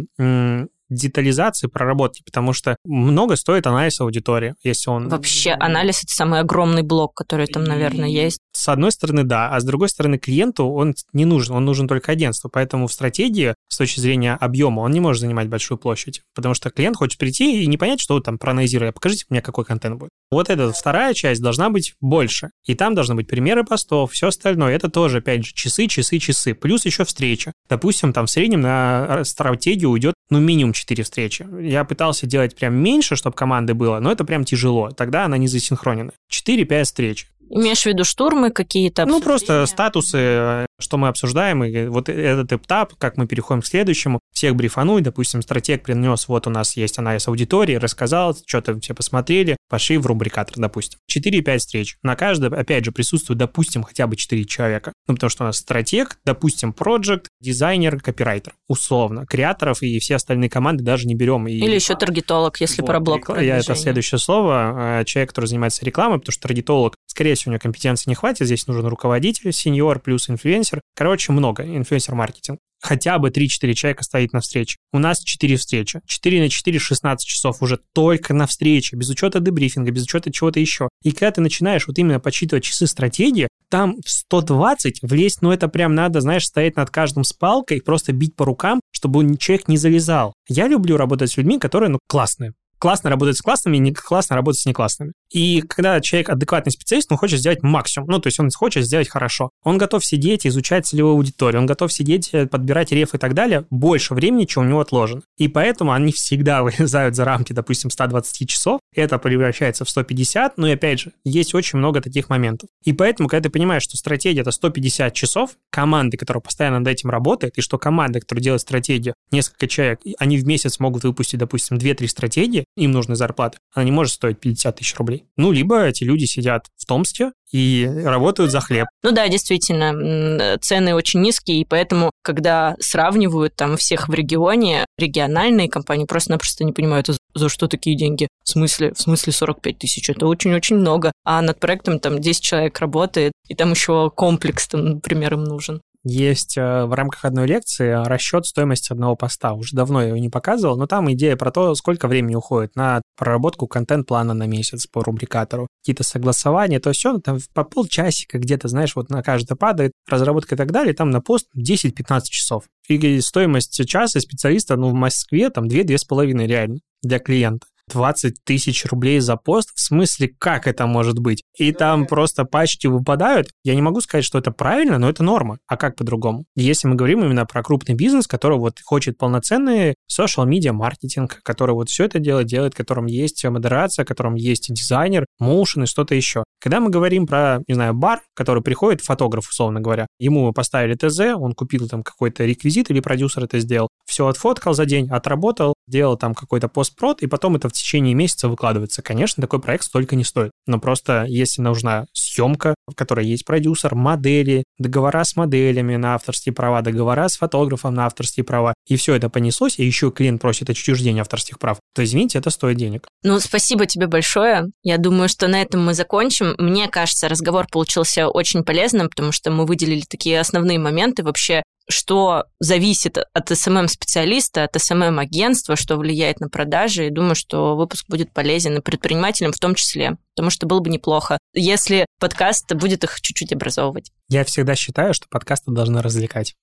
детализации, 0.95 1.66
проработки, 1.66 2.22
потому 2.24 2.53
что 2.53 2.76
много 2.84 3.36
стоит 3.36 3.66
анализ 3.66 4.01
аудитории, 4.01 4.55
если 4.62 4.90
он... 4.90 5.09
Вообще 5.09 5.53
анализ— 5.53 6.03
это 6.05 6.12
самый 6.12 6.40
огромный 6.40 6.82
блок, 6.82 7.14
который 7.14 7.47
там, 7.47 7.64
наверное, 7.64 8.09
есть. 8.09 8.38
С 8.53 8.68
одной 8.68 8.93
стороны, 8.93 9.24
да, 9.24 9.49
а 9.49 9.61
с 9.61 9.64
другой 9.64 9.88
стороны, 9.88 10.18
клиенту 10.18 10.66
он 10.66 10.95
не 11.12 11.24
нужен, 11.24 11.57
он 11.57 11.64
нужен 11.64 11.88
только 11.88 12.12
агентству, 12.12 12.51
поэтому 12.53 12.86
в 12.86 12.93
стратегии 12.93 13.55
с 13.68 13.76
точки 13.76 14.01
зрения 14.01 14.36
объема 14.40 14.80
он 14.80 14.93
не 14.93 15.01
может 15.01 15.20
занимать 15.20 15.49
большую 15.49 15.78
площадь, 15.78 16.22
потому 16.34 16.55
что 16.55 16.70
клиент 16.70 16.97
хочет 16.97 17.18
прийти 17.18 17.62
и 17.62 17.66
не 17.66 17.78
понять, 17.78 18.01
что 18.01 18.20
там 18.20 18.38
проанализируя, 18.38 18.90
а 18.90 18.93
покажите 18.93 19.24
мне, 19.30 19.40
какой 19.40 19.64
контент 19.64 19.99
будет. 19.99 20.11
Вот 20.30 20.51
эта 20.51 20.72
вторая 20.72 21.14
часть 21.14 21.43
должна 21.43 21.70
быть 21.70 21.95
больше, 22.01 22.51
и 22.66 22.74
там 22.74 22.95
должны 22.95 23.14
быть 23.14 23.26
примеры 23.26 23.64
постов, 23.64 24.12
все 24.12 24.28
остальное, 24.28 24.74
это 24.74 24.90
тоже, 24.90 25.18
опять 25.18 25.45
же, 25.45 25.53
часы, 25.55 25.86
часы, 25.86 26.18
часы, 26.18 26.55
плюс 26.55 26.84
еще 26.84 27.05
встреча. 27.05 27.53
Допустим, 27.68 28.12
там 28.12 28.26
в 28.26 28.30
среднем 28.30 28.61
на 28.61 29.24
стратегию 29.24 29.90
уйдет, 29.90 30.14
ну, 30.30 30.40
минимум 30.40 30.72
4 30.82 31.04
встречи. 31.04 31.46
Я 31.60 31.84
пытался 31.84 32.26
делать 32.26 32.56
прям 32.56 32.74
меньше, 32.74 33.14
чтобы 33.14 33.36
команды 33.36 33.74
было, 33.74 34.00
но 34.00 34.10
это 34.10 34.24
прям 34.24 34.44
тяжело, 34.44 34.90
тогда 34.90 35.24
она 35.24 35.38
не 35.38 35.46
засинхронена. 35.46 36.12
4-5 36.30 36.84
встреч. 36.84 37.28
Имеешь 37.55 37.82
в 37.82 37.86
виду 37.86 38.05
штурмы 38.05 38.50
какие-то? 38.50 39.05
Ну, 39.05 39.20
просто 39.20 39.66
статусы, 39.66 40.66
что 40.80 40.96
мы 40.96 41.09
обсуждаем, 41.09 41.62
и 41.64 41.86
вот 41.86 42.09
этот 42.09 42.53
этап, 42.53 42.94
как 42.96 43.16
мы 43.16 43.26
переходим 43.26 43.61
к 43.61 43.66
следующему, 43.66 44.20
всех 44.32 44.57
брифануть, 44.57 45.05
допустим, 45.05 45.42
стратег 45.42 45.82
принес, 45.82 46.28
вот 46.28 46.46
у 46.46 46.50
нас 46.50 46.76
есть 46.76 46.98
анализ 46.98 47.28
аудитории, 47.28 47.74
рассказал, 47.74 48.36
что-то 48.46 48.78
все 48.80 48.94
посмотрели, 48.94 49.57
пошли 49.68 49.98
в 49.98 50.07
рубрикатор, 50.07 50.55
допустим. 50.57 50.98
4-5 51.14 51.59
встреч. 51.59 51.96
На 52.03 52.16
каждой, 52.16 52.48
опять 52.48 52.84
же, 52.84 52.92
присутствует, 52.92 53.38
допустим, 53.38 53.82
хотя 53.82 54.07
бы 54.07 54.16
4 54.16 54.44
человека. 54.46 54.92
Ну, 55.07 55.14
потому 55.14 55.30
что 55.30 55.44
у 55.44 55.46
нас 55.46 55.59
стратег, 55.59 56.18
допустим, 56.24 56.72
проект, 56.72 57.28
дизайнер, 57.40 58.00
копирайтер, 58.00 58.55
условно. 58.68 59.26
Креаторов 59.26 59.82
и 59.82 59.98
все 59.98 60.16
остальные 60.16 60.50
команды 60.50 60.84
даже 60.84 61.07
не 61.07 61.14
берем. 61.14 61.46
И... 61.48 61.53
Или 61.53 61.74
еще 61.74 61.96
таргетолог, 61.96 62.61
если 62.61 62.82
вот, 62.82 62.86
про 62.86 63.00
блок 63.00 63.30
Я 63.40 63.59
Это 63.59 63.74
следующее 63.74 64.18
слово. 64.18 65.00
Э, 65.00 65.05
человек, 65.05 65.30
который 65.30 65.46
занимается 65.46 65.84
рекламой, 65.84 66.18
потому 66.18 66.32
что 66.32 66.42
таргетолог, 66.42 66.94
скорее 67.07 67.34
всего, 67.34 67.41
у 67.47 67.51
него 67.51 67.61
компетенции 67.61 68.11
не 68.11 68.14
хватит. 68.14 68.47
Здесь 68.47 68.66
нужен 68.66 68.86
руководитель, 68.86 69.53
сеньор 69.53 70.01
плюс 70.01 70.28
инфлюенсер. 70.28 70.80
Короче, 70.95 71.32
много. 71.32 71.64
Инфлюенсер-маркетинг 71.64 72.59
хотя 72.82 73.18
бы 73.18 73.30
3-4 73.30 73.72
человека 73.74 74.05
стоит 74.05 74.32
на 74.32 74.40
встрече. 74.40 74.76
У 74.93 74.99
нас 74.99 75.20
4 75.20 75.57
встречи. 75.57 76.01
4 76.07 76.40
на 76.40 76.49
4 76.49 76.78
16 76.78 77.26
часов 77.26 77.62
уже 77.62 77.78
только 77.95 78.34
на 78.34 78.47
встрече, 78.47 78.97
без 78.97 79.09
учета 79.09 79.40
дебрифинга, 79.40 79.90
без 79.90 80.05
учета 80.05 80.30
чего-то 80.30 80.61
еще. 80.61 80.88
И 81.03 81.12
когда 81.12 81.30
ты 81.30 81.40
начинаешь 81.40 81.86
вот 81.86 81.99
именно 81.99 82.20
подсчитывать 82.20 82.64
часы 82.64 82.86
стратегии, 82.86 83.49
там 83.70 83.97
в 84.05 84.11
120 84.11 85.01
влезть, 85.03 85.40
ну 85.40 85.53
это 85.53 85.68
прям 85.68 85.95
надо, 85.95 86.20
знаешь, 86.20 86.45
стоять 86.45 86.76
над 86.76 86.90
каждым 86.90 87.24
с 87.24 87.32
палкой, 87.32 87.80
просто 87.80 88.12
бить 88.12 88.36
по 88.36 88.45
рукам, 88.45 88.80
чтобы 88.90 89.36
человек 89.38 89.68
не 89.68 89.76
залезал. 89.76 90.34
Я 90.49 90.66
люблю 90.68 90.97
работать 90.97 91.30
с 91.30 91.36
людьми, 91.36 91.59
которые, 91.59 91.88
ну, 91.88 91.99
классные 92.09 92.53
классно 92.82 93.10
работать 93.10 93.36
с 93.36 93.40
классными, 93.40 93.76
не 93.76 93.92
классно 93.92 94.34
работать 94.34 94.60
с 94.60 94.66
неклассными. 94.66 95.12
И 95.30 95.60
когда 95.60 96.00
человек 96.00 96.30
адекватный 96.30 96.72
специалист, 96.72 97.12
он 97.12 97.16
хочет 97.16 97.38
сделать 97.38 97.62
максимум, 97.62 98.08
ну, 98.08 98.18
то 98.18 98.26
есть 98.26 98.40
он 98.40 98.50
хочет 98.50 98.84
сделать 98.84 99.08
хорошо. 99.08 99.50
Он 99.62 99.78
готов 99.78 100.04
сидеть, 100.04 100.48
изучать 100.48 100.84
целевую 100.84 101.14
аудиторию, 101.14 101.60
он 101.60 101.66
готов 101.66 101.92
сидеть, 101.92 102.30
э, 102.32 102.48
подбирать 102.48 102.90
реф 102.90 103.14
и 103.14 103.18
так 103.18 103.34
далее, 103.34 103.66
больше 103.70 104.14
времени, 104.14 104.46
чем 104.46 104.64
у 104.64 104.66
него 104.66 104.80
отложено. 104.80 105.22
И 105.38 105.46
поэтому 105.46 105.92
они 105.92 106.10
всегда 106.10 106.62
вылезают 106.64 107.14
за 107.14 107.24
рамки, 107.24 107.52
допустим, 107.52 107.88
120 107.88 108.48
часов, 108.48 108.80
это 108.96 109.16
превращается 109.18 109.84
в 109.84 109.88
150, 109.88 110.58
ну 110.58 110.66
и 110.66 110.72
опять 110.72 110.98
же, 110.98 111.12
есть 111.22 111.54
очень 111.54 111.78
много 111.78 112.00
таких 112.00 112.30
моментов. 112.30 112.68
И 112.84 112.92
поэтому, 112.92 113.28
когда 113.28 113.44
ты 113.44 113.50
понимаешь, 113.50 113.84
что 113.84 113.96
стратегия 113.96 114.40
это 114.40 114.50
150 114.50 115.14
часов, 115.14 115.50
команды, 115.70 116.16
которая 116.16 116.40
постоянно 116.40 116.80
над 116.80 116.88
этим 116.88 117.10
работает, 117.10 117.56
и 117.58 117.60
что 117.60 117.78
команда, 117.78 118.18
которая 118.18 118.42
делает 118.42 118.60
стратегию, 118.60 119.14
несколько 119.30 119.68
человек, 119.68 120.00
они 120.18 120.36
в 120.36 120.46
месяц 120.48 120.80
могут 120.80 121.04
выпустить, 121.04 121.38
допустим, 121.38 121.76
2-3 121.76 122.08
стратегии, 122.08 122.64
им 122.76 122.92
нужны 122.92 123.16
зарплаты, 123.16 123.58
она 123.74 123.84
не 123.84 123.92
может 123.92 124.14
стоить 124.14 124.40
50 124.40 124.76
тысяч 124.76 124.96
рублей. 124.96 125.24
Ну, 125.36 125.52
либо 125.52 125.84
эти 125.84 126.04
люди 126.04 126.24
сидят 126.24 126.66
в 126.76 126.86
Томске 126.86 127.32
и 127.50 127.88
работают 128.04 128.50
за 128.50 128.60
хлеб. 128.60 128.86
Ну 129.02 129.12
да, 129.12 129.28
действительно, 129.28 130.58
цены 130.58 130.94
очень 130.94 131.20
низкие, 131.20 131.60
и 131.60 131.64
поэтому, 131.64 132.10
когда 132.22 132.76
сравнивают 132.80 133.54
там 133.56 133.76
всех 133.76 134.08
в 134.08 134.14
регионе, 134.14 134.86
региональные 134.98 135.68
компании 135.68 136.06
просто-напросто 136.06 136.64
не 136.64 136.72
понимают, 136.72 137.08
за 137.34 137.48
что 137.48 137.68
такие 137.68 137.96
деньги. 137.96 138.28
В 138.44 138.48
смысле? 138.48 138.92
В 138.94 139.00
смысле 139.00 139.32
45 139.32 139.78
тысяч? 139.78 140.08
Это 140.08 140.26
очень-очень 140.26 140.76
много. 140.76 141.12
А 141.24 141.42
над 141.42 141.60
проектом 141.60 142.00
там 142.00 142.20
10 142.20 142.42
человек 142.42 142.78
работает, 142.80 143.32
и 143.48 143.54
там 143.54 143.72
еще 143.72 144.10
комплекс, 144.10 144.66
там, 144.68 144.84
например, 144.86 145.34
им 145.34 145.44
нужен 145.44 145.82
есть 146.05 146.57
э, 146.57 146.84
в 146.84 146.92
рамках 146.94 147.24
одной 147.24 147.46
лекции 147.46 147.92
расчет 148.07 148.46
стоимости 148.46 148.92
одного 148.92 149.16
поста. 149.16 149.53
Уже 149.53 149.76
давно 149.76 150.03
я 150.03 150.09
его 150.09 150.18
не 150.18 150.28
показывал, 150.28 150.76
но 150.76 150.86
там 150.86 151.12
идея 151.12 151.36
про 151.36 151.50
то, 151.50 151.74
сколько 151.74 152.09
времени 152.09 152.34
уходит 152.34 152.74
на 152.76 153.03
проработку 153.16 153.66
контент-плана 153.66 154.34
на 154.34 154.46
месяц 154.46 154.86
по 154.86 155.03
рубрикатору, 155.03 155.68
какие-то 155.82 156.03
согласования, 156.03 156.80
то 156.80 156.92
все, 156.92 157.18
там 157.18 157.38
по 157.55 157.64
полчасика 157.64 158.38
где-то, 158.38 158.68
знаешь, 158.68 158.96
вот 158.96 159.11
на 159.11 159.22
каждое 159.22 159.57
падает, 159.57 159.92
разработка 160.09 160.55
и 160.55 160.59
так 160.59 160.72
далее, 160.72 160.94
там 160.94 161.11
на 161.11 161.20
пост 161.20 161.46
10-15 161.57 162.22
часов. 162.24 162.64
И 162.88 163.20
стоимость 163.20 163.86
часа 163.88 164.20
специалиста, 164.20 164.76
ну, 164.76 164.88
в 164.90 164.94
Москве 164.94 165.50
там 165.50 165.66
2-2,5 165.66 166.46
реально 166.46 166.78
для 167.03 167.18
клиента. 167.18 167.66
20 167.88 168.44
тысяч 168.44 168.84
рублей 168.86 169.20
за 169.20 169.36
пост? 169.36 169.70
В 169.74 169.80
смысле, 169.80 170.30
как 170.38 170.66
это 170.66 170.86
может 170.86 171.18
быть? 171.18 171.42
И 171.58 171.72
там 171.72 172.06
просто 172.06 172.44
пачки 172.44 172.86
выпадают. 172.86 173.48
Я 173.64 173.74
не 173.74 173.82
могу 173.82 174.00
сказать, 174.00 174.24
что 174.24 174.38
это 174.38 174.50
правильно, 174.50 174.98
но 174.98 175.08
это 175.08 175.22
норма. 175.22 175.58
А 175.66 175.76
как 175.76 175.96
по-другому? 175.96 176.44
Если 176.56 176.88
мы 176.88 176.94
говорим 176.94 177.24
именно 177.24 177.46
про 177.46 177.62
крупный 177.62 177.94
бизнес, 177.94 178.26
который 178.26 178.58
вот 178.58 178.78
хочет 178.84 179.18
полноценный 179.18 179.94
social 180.10 180.46
media 180.46 180.72
маркетинг, 180.72 181.40
который 181.42 181.74
вот 181.74 181.88
все 181.88 182.04
это 182.04 182.18
делает, 182.18 182.46
делает, 182.46 182.74
в 182.74 182.76
котором 182.76 183.06
есть 183.06 183.44
модерация, 183.44 184.04
в 184.04 184.08
котором 184.08 184.34
есть 184.34 184.72
дизайнер, 184.72 185.26
моушен 185.38 185.84
и 185.84 185.86
что-то 185.86 186.14
еще. 186.14 186.44
Когда 186.60 186.80
мы 186.80 186.90
говорим 186.90 187.26
про, 187.26 187.60
не 187.66 187.74
знаю, 187.74 187.94
бар, 187.94 188.22
который 188.34 188.62
приходит, 188.62 189.02
фотограф, 189.02 189.48
условно 189.48 189.80
говоря, 189.80 190.06
ему 190.18 190.52
поставили 190.52 190.94
ТЗ, 190.94 191.20
он 191.36 191.52
купил 191.54 191.88
там 191.88 192.02
какой-то 192.02 192.44
реквизит 192.44 192.90
или 192.90 193.00
продюсер 193.00 193.44
это 193.44 193.58
сделал, 193.58 193.88
все 194.06 194.26
отфоткал 194.26 194.74
за 194.74 194.86
день, 194.86 195.08
отработал, 195.10 195.74
делал 195.86 196.16
там 196.16 196.34
какой-то 196.34 196.68
постпрод, 196.68 197.22
и 197.22 197.26
потом 197.26 197.56
это 197.56 197.68
в 197.74 197.78
течение 197.78 198.14
месяца 198.14 198.48
выкладывается. 198.48 199.02
Конечно, 199.02 199.40
такой 199.40 199.60
проект 199.60 199.84
столько 199.84 200.16
не 200.16 200.24
стоит. 200.24 200.52
Но 200.66 200.78
просто 200.78 201.24
если 201.28 201.62
нужна 201.62 202.06
съемка, 202.12 202.74
в 202.86 202.94
которой 202.94 203.26
есть 203.26 203.44
продюсер, 203.44 203.94
модели, 203.94 204.64
договора 204.78 205.24
с 205.24 205.36
моделями 205.36 205.96
на 205.96 206.14
авторские 206.14 206.54
права, 206.54 206.82
договора 206.82 207.28
с 207.28 207.36
фотографом 207.36 207.94
на 207.94 208.06
авторские 208.06 208.44
права, 208.44 208.74
и 208.86 208.96
все 208.96 209.14
это 209.14 209.28
понеслось, 209.28 209.78
и 209.78 209.84
еще 209.84 210.10
клиент 210.10 210.40
просит 210.40 210.70
отчуждение 210.70 211.22
авторских 211.22 211.58
прав, 211.58 211.78
то, 211.94 212.04
извините, 212.04 212.38
это 212.38 212.50
стоит 212.50 212.76
денег. 212.76 213.08
Ну, 213.22 213.38
спасибо 213.40 213.86
тебе 213.86 214.06
большое. 214.06 214.66
Я 214.82 214.98
думаю, 214.98 215.28
что 215.28 215.48
на 215.48 215.60
этом 215.60 215.84
мы 215.84 215.94
закончим. 215.94 216.54
Мне 216.58 216.88
кажется, 216.88 217.28
разговор 217.28 217.66
получился 217.70 218.28
очень 218.28 218.64
полезным, 218.64 219.08
потому 219.08 219.32
что 219.32 219.50
мы 219.50 219.66
выделили 219.66 220.02
такие 220.08 220.40
основные 220.40 220.78
моменты 220.78 221.22
вообще 221.22 221.62
что 221.93 222.45
зависит 222.59 223.18
от 223.18 223.51
SMM-специалиста, 223.50 224.64
от 224.64 224.80
SMM-агентства, 224.80 225.76
что 225.76 225.97
влияет 225.97 226.40
на 226.40 226.49
продажи. 226.49 227.07
И 227.07 227.11
думаю, 227.11 227.34
что 227.34 227.76
выпуск 227.76 228.07
будет 228.09 228.32
полезен 228.32 228.78
и 228.78 228.80
предпринимателям 228.80 229.53
в 229.53 229.59
том 229.59 229.74
числе, 229.74 230.16
потому 230.34 230.51
что 230.51 230.66
было 230.66 230.80
бы 230.80 230.90
неплохо, 230.90 231.38
если 231.55 232.07
подкаст 232.18 232.72
будет 232.74 233.05
их 233.05 233.20
чуть-чуть 233.20 233.53
образовывать. 233.53 234.11
Я 234.28 234.45
всегда 234.45 234.74
считаю, 234.74 235.14
что 235.14 235.26
подкасты 235.30 235.70
должны 235.70 236.03
развлекать. 236.03 236.55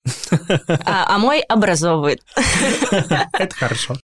А, 0.84 1.14
а 1.14 1.18
мой 1.18 1.40
образовывает. 1.40 2.20
Это 2.90 3.54
хорошо. 3.54 3.96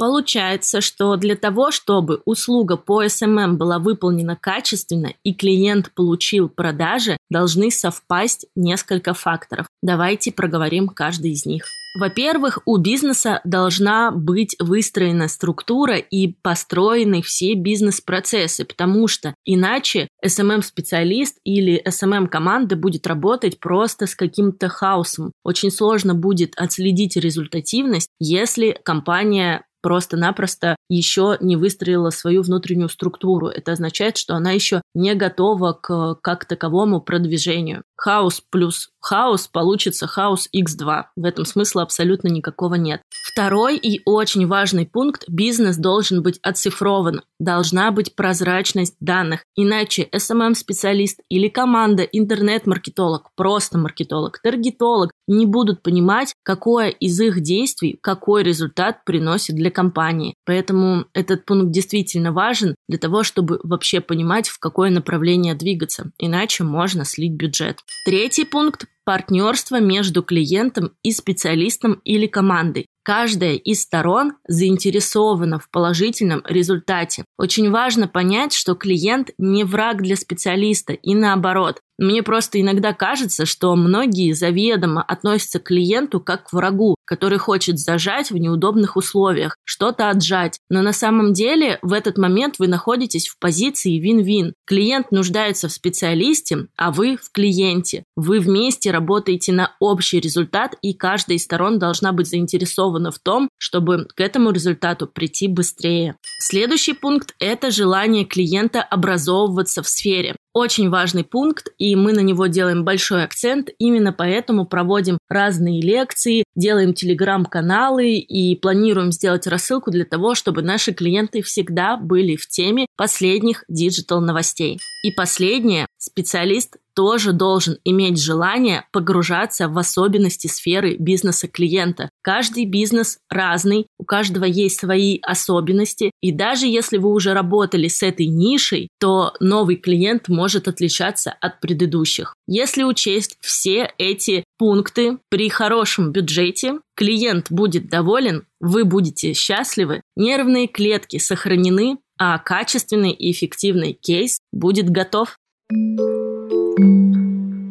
Получается, 0.00 0.80
что 0.80 1.14
для 1.16 1.36
того, 1.36 1.70
чтобы 1.70 2.22
услуга 2.24 2.78
по 2.78 3.04
SMM 3.04 3.56
была 3.58 3.78
выполнена 3.78 4.34
качественно 4.34 5.12
и 5.24 5.34
клиент 5.34 5.92
получил 5.94 6.48
продажи, 6.48 7.18
должны 7.28 7.70
совпасть 7.70 8.46
несколько 8.56 9.12
факторов. 9.12 9.66
Давайте 9.82 10.32
проговорим 10.32 10.88
каждый 10.88 11.32
из 11.32 11.44
них. 11.44 11.66
Во-первых, 11.98 12.60
у 12.66 12.78
бизнеса 12.78 13.40
должна 13.44 14.10
быть 14.10 14.56
выстроена 14.58 15.28
структура 15.28 15.96
и 15.96 16.28
построены 16.40 17.20
все 17.20 17.54
бизнес-процессы, 17.54 18.64
потому 18.64 19.08
что 19.08 19.34
иначе 19.44 20.08
SMM-специалист 20.24 21.36
или 21.44 21.82
SMM-команда 21.86 22.76
будет 22.76 23.06
работать 23.06 23.58
просто 23.58 24.06
с 24.06 24.14
каким-то 24.14 24.68
хаосом. 24.68 25.32
Очень 25.44 25.72
сложно 25.72 26.14
будет 26.14 26.54
отследить 26.56 27.16
результативность, 27.16 28.08
если 28.20 28.78
компания 28.84 29.64
просто-напросто 29.80 30.76
еще 30.88 31.36
не 31.40 31.56
выстроила 31.56 32.10
свою 32.10 32.42
внутреннюю 32.42 32.88
структуру. 32.88 33.48
Это 33.48 33.72
означает, 33.72 34.16
что 34.16 34.34
она 34.34 34.52
еще 34.52 34.82
не 34.94 35.14
готова 35.14 35.72
к 35.72 36.16
как 36.22 36.44
таковому 36.44 37.00
продвижению. 37.00 37.82
Хаос 37.96 38.42
плюс 38.50 38.90
хаос 39.00 39.48
получится 39.48 40.06
хаос 40.06 40.48
x2. 40.54 41.04
В 41.16 41.24
этом 41.24 41.44
смысла 41.44 41.82
абсолютно 41.82 42.28
никакого 42.28 42.74
нет. 42.74 43.02
Второй 43.32 43.76
и 43.76 44.00
очень 44.04 44.46
важный 44.46 44.86
пункт– 44.86 45.24
бизнес 45.28 45.76
должен 45.76 46.22
быть 46.22 46.38
оцифрован. 46.42 47.22
Должна 47.38 47.90
быть 47.92 48.14
прозрачность 48.14 48.96
данных. 49.00 49.44
Иначе 49.56 50.08
SMM-специалист 50.12 51.20
или 51.28 51.48
команда 51.48 52.02
интернет-маркетолог, 52.02 53.30
просто 53.36 53.78
маркетолог, 53.78 54.40
таргетолог 54.42 55.12
не 55.26 55.46
будут 55.46 55.82
понимать, 55.82 56.34
какое 56.42 56.88
из 56.88 57.20
их 57.20 57.40
действий, 57.40 57.98
какой 58.02 58.42
результат 58.42 59.04
приносит 59.04 59.54
для 59.54 59.70
компании. 59.70 60.34
Поэтому 60.44 61.06
этот 61.14 61.44
пункт 61.44 61.70
действительно 61.70 62.32
важен 62.32 62.74
для 62.88 62.98
того, 62.98 63.22
чтобы 63.22 63.60
вообще 63.62 64.00
понимать, 64.00 64.48
в 64.48 64.58
какое 64.58 64.90
направление 64.90 65.54
двигаться. 65.54 66.10
Иначе 66.18 66.64
можно 66.64 67.04
слить 67.04 67.32
бюджет. 67.32 67.78
Третий 68.04 68.44
пункт 68.44 68.86
партнерство 69.04 69.80
между 69.80 70.22
клиентом 70.22 70.92
и 71.02 71.12
специалистом 71.12 72.00
или 72.04 72.26
командой. 72.26 72.86
Каждая 73.02 73.54
из 73.54 73.82
сторон 73.82 74.34
заинтересована 74.46 75.58
в 75.58 75.70
положительном 75.70 76.42
результате. 76.46 77.24
Очень 77.38 77.70
важно 77.70 78.08
понять, 78.08 78.52
что 78.52 78.74
клиент 78.74 79.30
не 79.38 79.64
враг 79.64 80.02
для 80.02 80.16
специалиста 80.16 80.92
и 80.92 81.14
наоборот. 81.14 81.80
Мне 82.00 82.22
просто 82.22 82.58
иногда 82.58 82.94
кажется, 82.94 83.44
что 83.44 83.76
многие 83.76 84.32
заведомо 84.32 85.02
относятся 85.02 85.60
к 85.60 85.64
клиенту 85.64 86.18
как 86.18 86.48
к 86.48 86.52
врагу, 86.54 86.94
который 87.04 87.36
хочет 87.36 87.78
зажать 87.78 88.30
в 88.30 88.38
неудобных 88.38 88.96
условиях, 88.96 89.58
что-то 89.64 90.08
отжать. 90.08 90.58
Но 90.70 90.80
на 90.80 90.94
самом 90.94 91.34
деле 91.34 91.78
в 91.82 91.92
этот 91.92 92.16
момент 92.16 92.54
вы 92.58 92.68
находитесь 92.68 93.28
в 93.28 93.38
позиции 93.38 93.98
вин-вин. 93.98 94.54
Клиент 94.64 95.12
нуждается 95.12 95.68
в 95.68 95.72
специалисте, 95.72 96.68
а 96.74 96.90
вы 96.90 97.18
в 97.18 97.30
клиенте. 97.32 98.04
Вы 98.16 98.40
вместе 98.40 98.92
работаете 98.92 99.52
на 99.52 99.76
общий 99.78 100.20
результат, 100.20 100.76
и 100.80 100.94
каждая 100.94 101.36
из 101.36 101.44
сторон 101.44 101.78
должна 101.78 102.12
быть 102.12 102.28
заинтересована 102.28 103.10
в 103.10 103.18
том, 103.18 103.50
чтобы 103.58 104.06
к 104.16 104.20
этому 104.20 104.52
результату 104.52 105.06
прийти 105.06 105.48
быстрее. 105.48 106.16
Следующий 106.38 106.94
пункт– 106.94 107.34
это 107.38 107.70
желание 107.70 108.24
клиента 108.24 108.80
образовываться 108.80 109.82
в 109.82 109.88
сфере. 109.88 110.34
Очень 110.52 110.90
важный 110.90 111.22
пункт, 111.22 111.68
и 111.78 111.94
мы 111.94 112.12
на 112.12 112.20
него 112.20 112.46
делаем 112.46 112.84
большой 112.84 113.22
акцент. 113.22 113.70
Именно 113.78 114.12
поэтому 114.12 114.66
проводим 114.66 115.18
разные 115.28 115.80
лекции, 115.80 116.42
делаем 116.56 116.92
телеграм-каналы 116.92 118.14
и 118.14 118.56
планируем 118.56 119.12
сделать 119.12 119.46
рассылку 119.46 119.92
для 119.92 120.04
того, 120.04 120.34
чтобы 120.34 120.62
наши 120.62 120.92
клиенты 120.92 121.42
всегда 121.42 121.96
были 121.96 122.34
в 122.34 122.48
теме 122.48 122.86
последних 122.96 123.64
digital 123.68 124.20
новостей. 124.20 124.80
И 125.04 125.12
последнее, 125.12 125.86
специалист 125.98 126.76
тоже 126.94 127.32
должен 127.32 127.78
иметь 127.84 128.20
желание 128.20 128.86
погружаться 128.92 129.68
в 129.68 129.78
особенности 129.78 130.46
сферы 130.46 130.96
бизнеса 130.98 131.48
клиента. 131.48 132.10
Каждый 132.22 132.66
бизнес 132.66 133.18
разный, 133.28 133.86
у 133.98 134.04
каждого 134.04 134.44
есть 134.44 134.80
свои 134.80 135.18
особенности, 135.22 136.10
и 136.20 136.32
даже 136.32 136.66
если 136.66 136.98
вы 136.98 137.10
уже 137.12 137.32
работали 137.32 137.88
с 137.88 138.02
этой 138.02 138.26
нишей, 138.26 138.88
то 138.98 139.34
новый 139.40 139.76
клиент 139.76 140.28
может 140.28 140.68
отличаться 140.68 141.34
от 141.40 141.60
предыдущих. 141.60 142.34
Если 142.46 142.82
учесть 142.82 143.36
все 143.40 143.92
эти 143.98 144.44
пункты 144.58 145.18
при 145.28 145.48
хорошем 145.48 146.12
бюджете, 146.12 146.80
клиент 146.96 147.46
будет 147.50 147.88
доволен, 147.88 148.44
вы 148.60 148.84
будете 148.84 149.32
счастливы, 149.32 150.02
нервные 150.16 150.68
клетки 150.68 151.18
сохранены, 151.18 151.98
а 152.18 152.38
качественный 152.38 153.12
и 153.12 153.32
эффективный 153.32 153.94
кейс 153.94 154.40
будет 154.52 154.90
готов. 154.90 155.38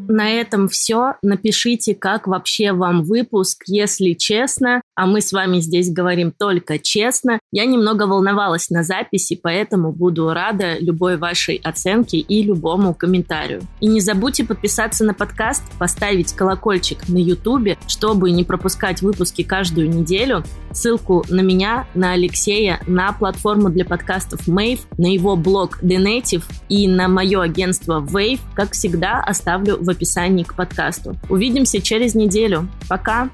На 0.10 0.32
этом 0.32 0.68
все. 0.68 1.14
Напишите, 1.22 1.94
как 1.94 2.26
вообще 2.26 2.72
вам 2.74 3.04
выпуск, 3.04 3.62
если 3.68 4.14
честно. 4.14 4.82
А 5.00 5.06
мы 5.06 5.22
с 5.22 5.32
вами 5.32 5.62
здесь 5.62 5.90
говорим 5.90 6.34
только 6.38 6.78
честно. 6.78 7.40
Я 7.54 7.66
немного 7.66 8.04
волновалась 8.04 8.70
на 8.70 8.84
записи, 8.84 9.40
поэтому 9.42 9.94
буду 9.94 10.34
рада 10.34 10.78
любой 10.78 11.16
вашей 11.16 11.56
оценке 11.56 12.18
и 12.18 12.44
любому 12.44 12.94
комментарию. 12.94 13.62
И 13.80 13.88
не 13.88 14.02
забудьте 14.02 14.44
подписаться 14.44 15.06
на 15.06 15.14
подкаст, 15.14 15.64
поставить 15.80 16.34
колокольчик 16.34 17.08
на 17.08 17.18
YouTube, 17.18 17.78
чтобы 17.88 18.32
не 18.32 18.44
пропускать 18.44 19.02
выпуски 19.02 19.42
каждую 19.42 19.90
неделю. 19.90 20.44
Ссылку 20.74 21.24
на 21.30 21.40
меня, 21.40 21.88
на 21.96 22.12
Алексея, 22.12 22.82
на 22.86 23.14
платформу 23.14 23.70
для 23.70 23.86
подкастов 23.86 24.50
Mave, 24.50 24.82
на 24.98 25.14
его 25.14 25.38
блог 25.38 25.82
The 25.82 25.96
Native 25.96 26.44
и 26.68 26.90
на 26.90 27.08
мое 27.08 27.42
агентство 27.42 28.02
Wave, 28.02 28.42
как 28.54 28.74
всегда, 28.74 29.24
оставлю 29.26 29.78
в 29.82 29.90
описании 29.90 30.44
к 30.44 30.56
подкасту. 30.56 31.16
Увидимся 31.30 31.82
через 31.82 32.16
неделю. 32.16 32.68
Пока! 32.90 33.30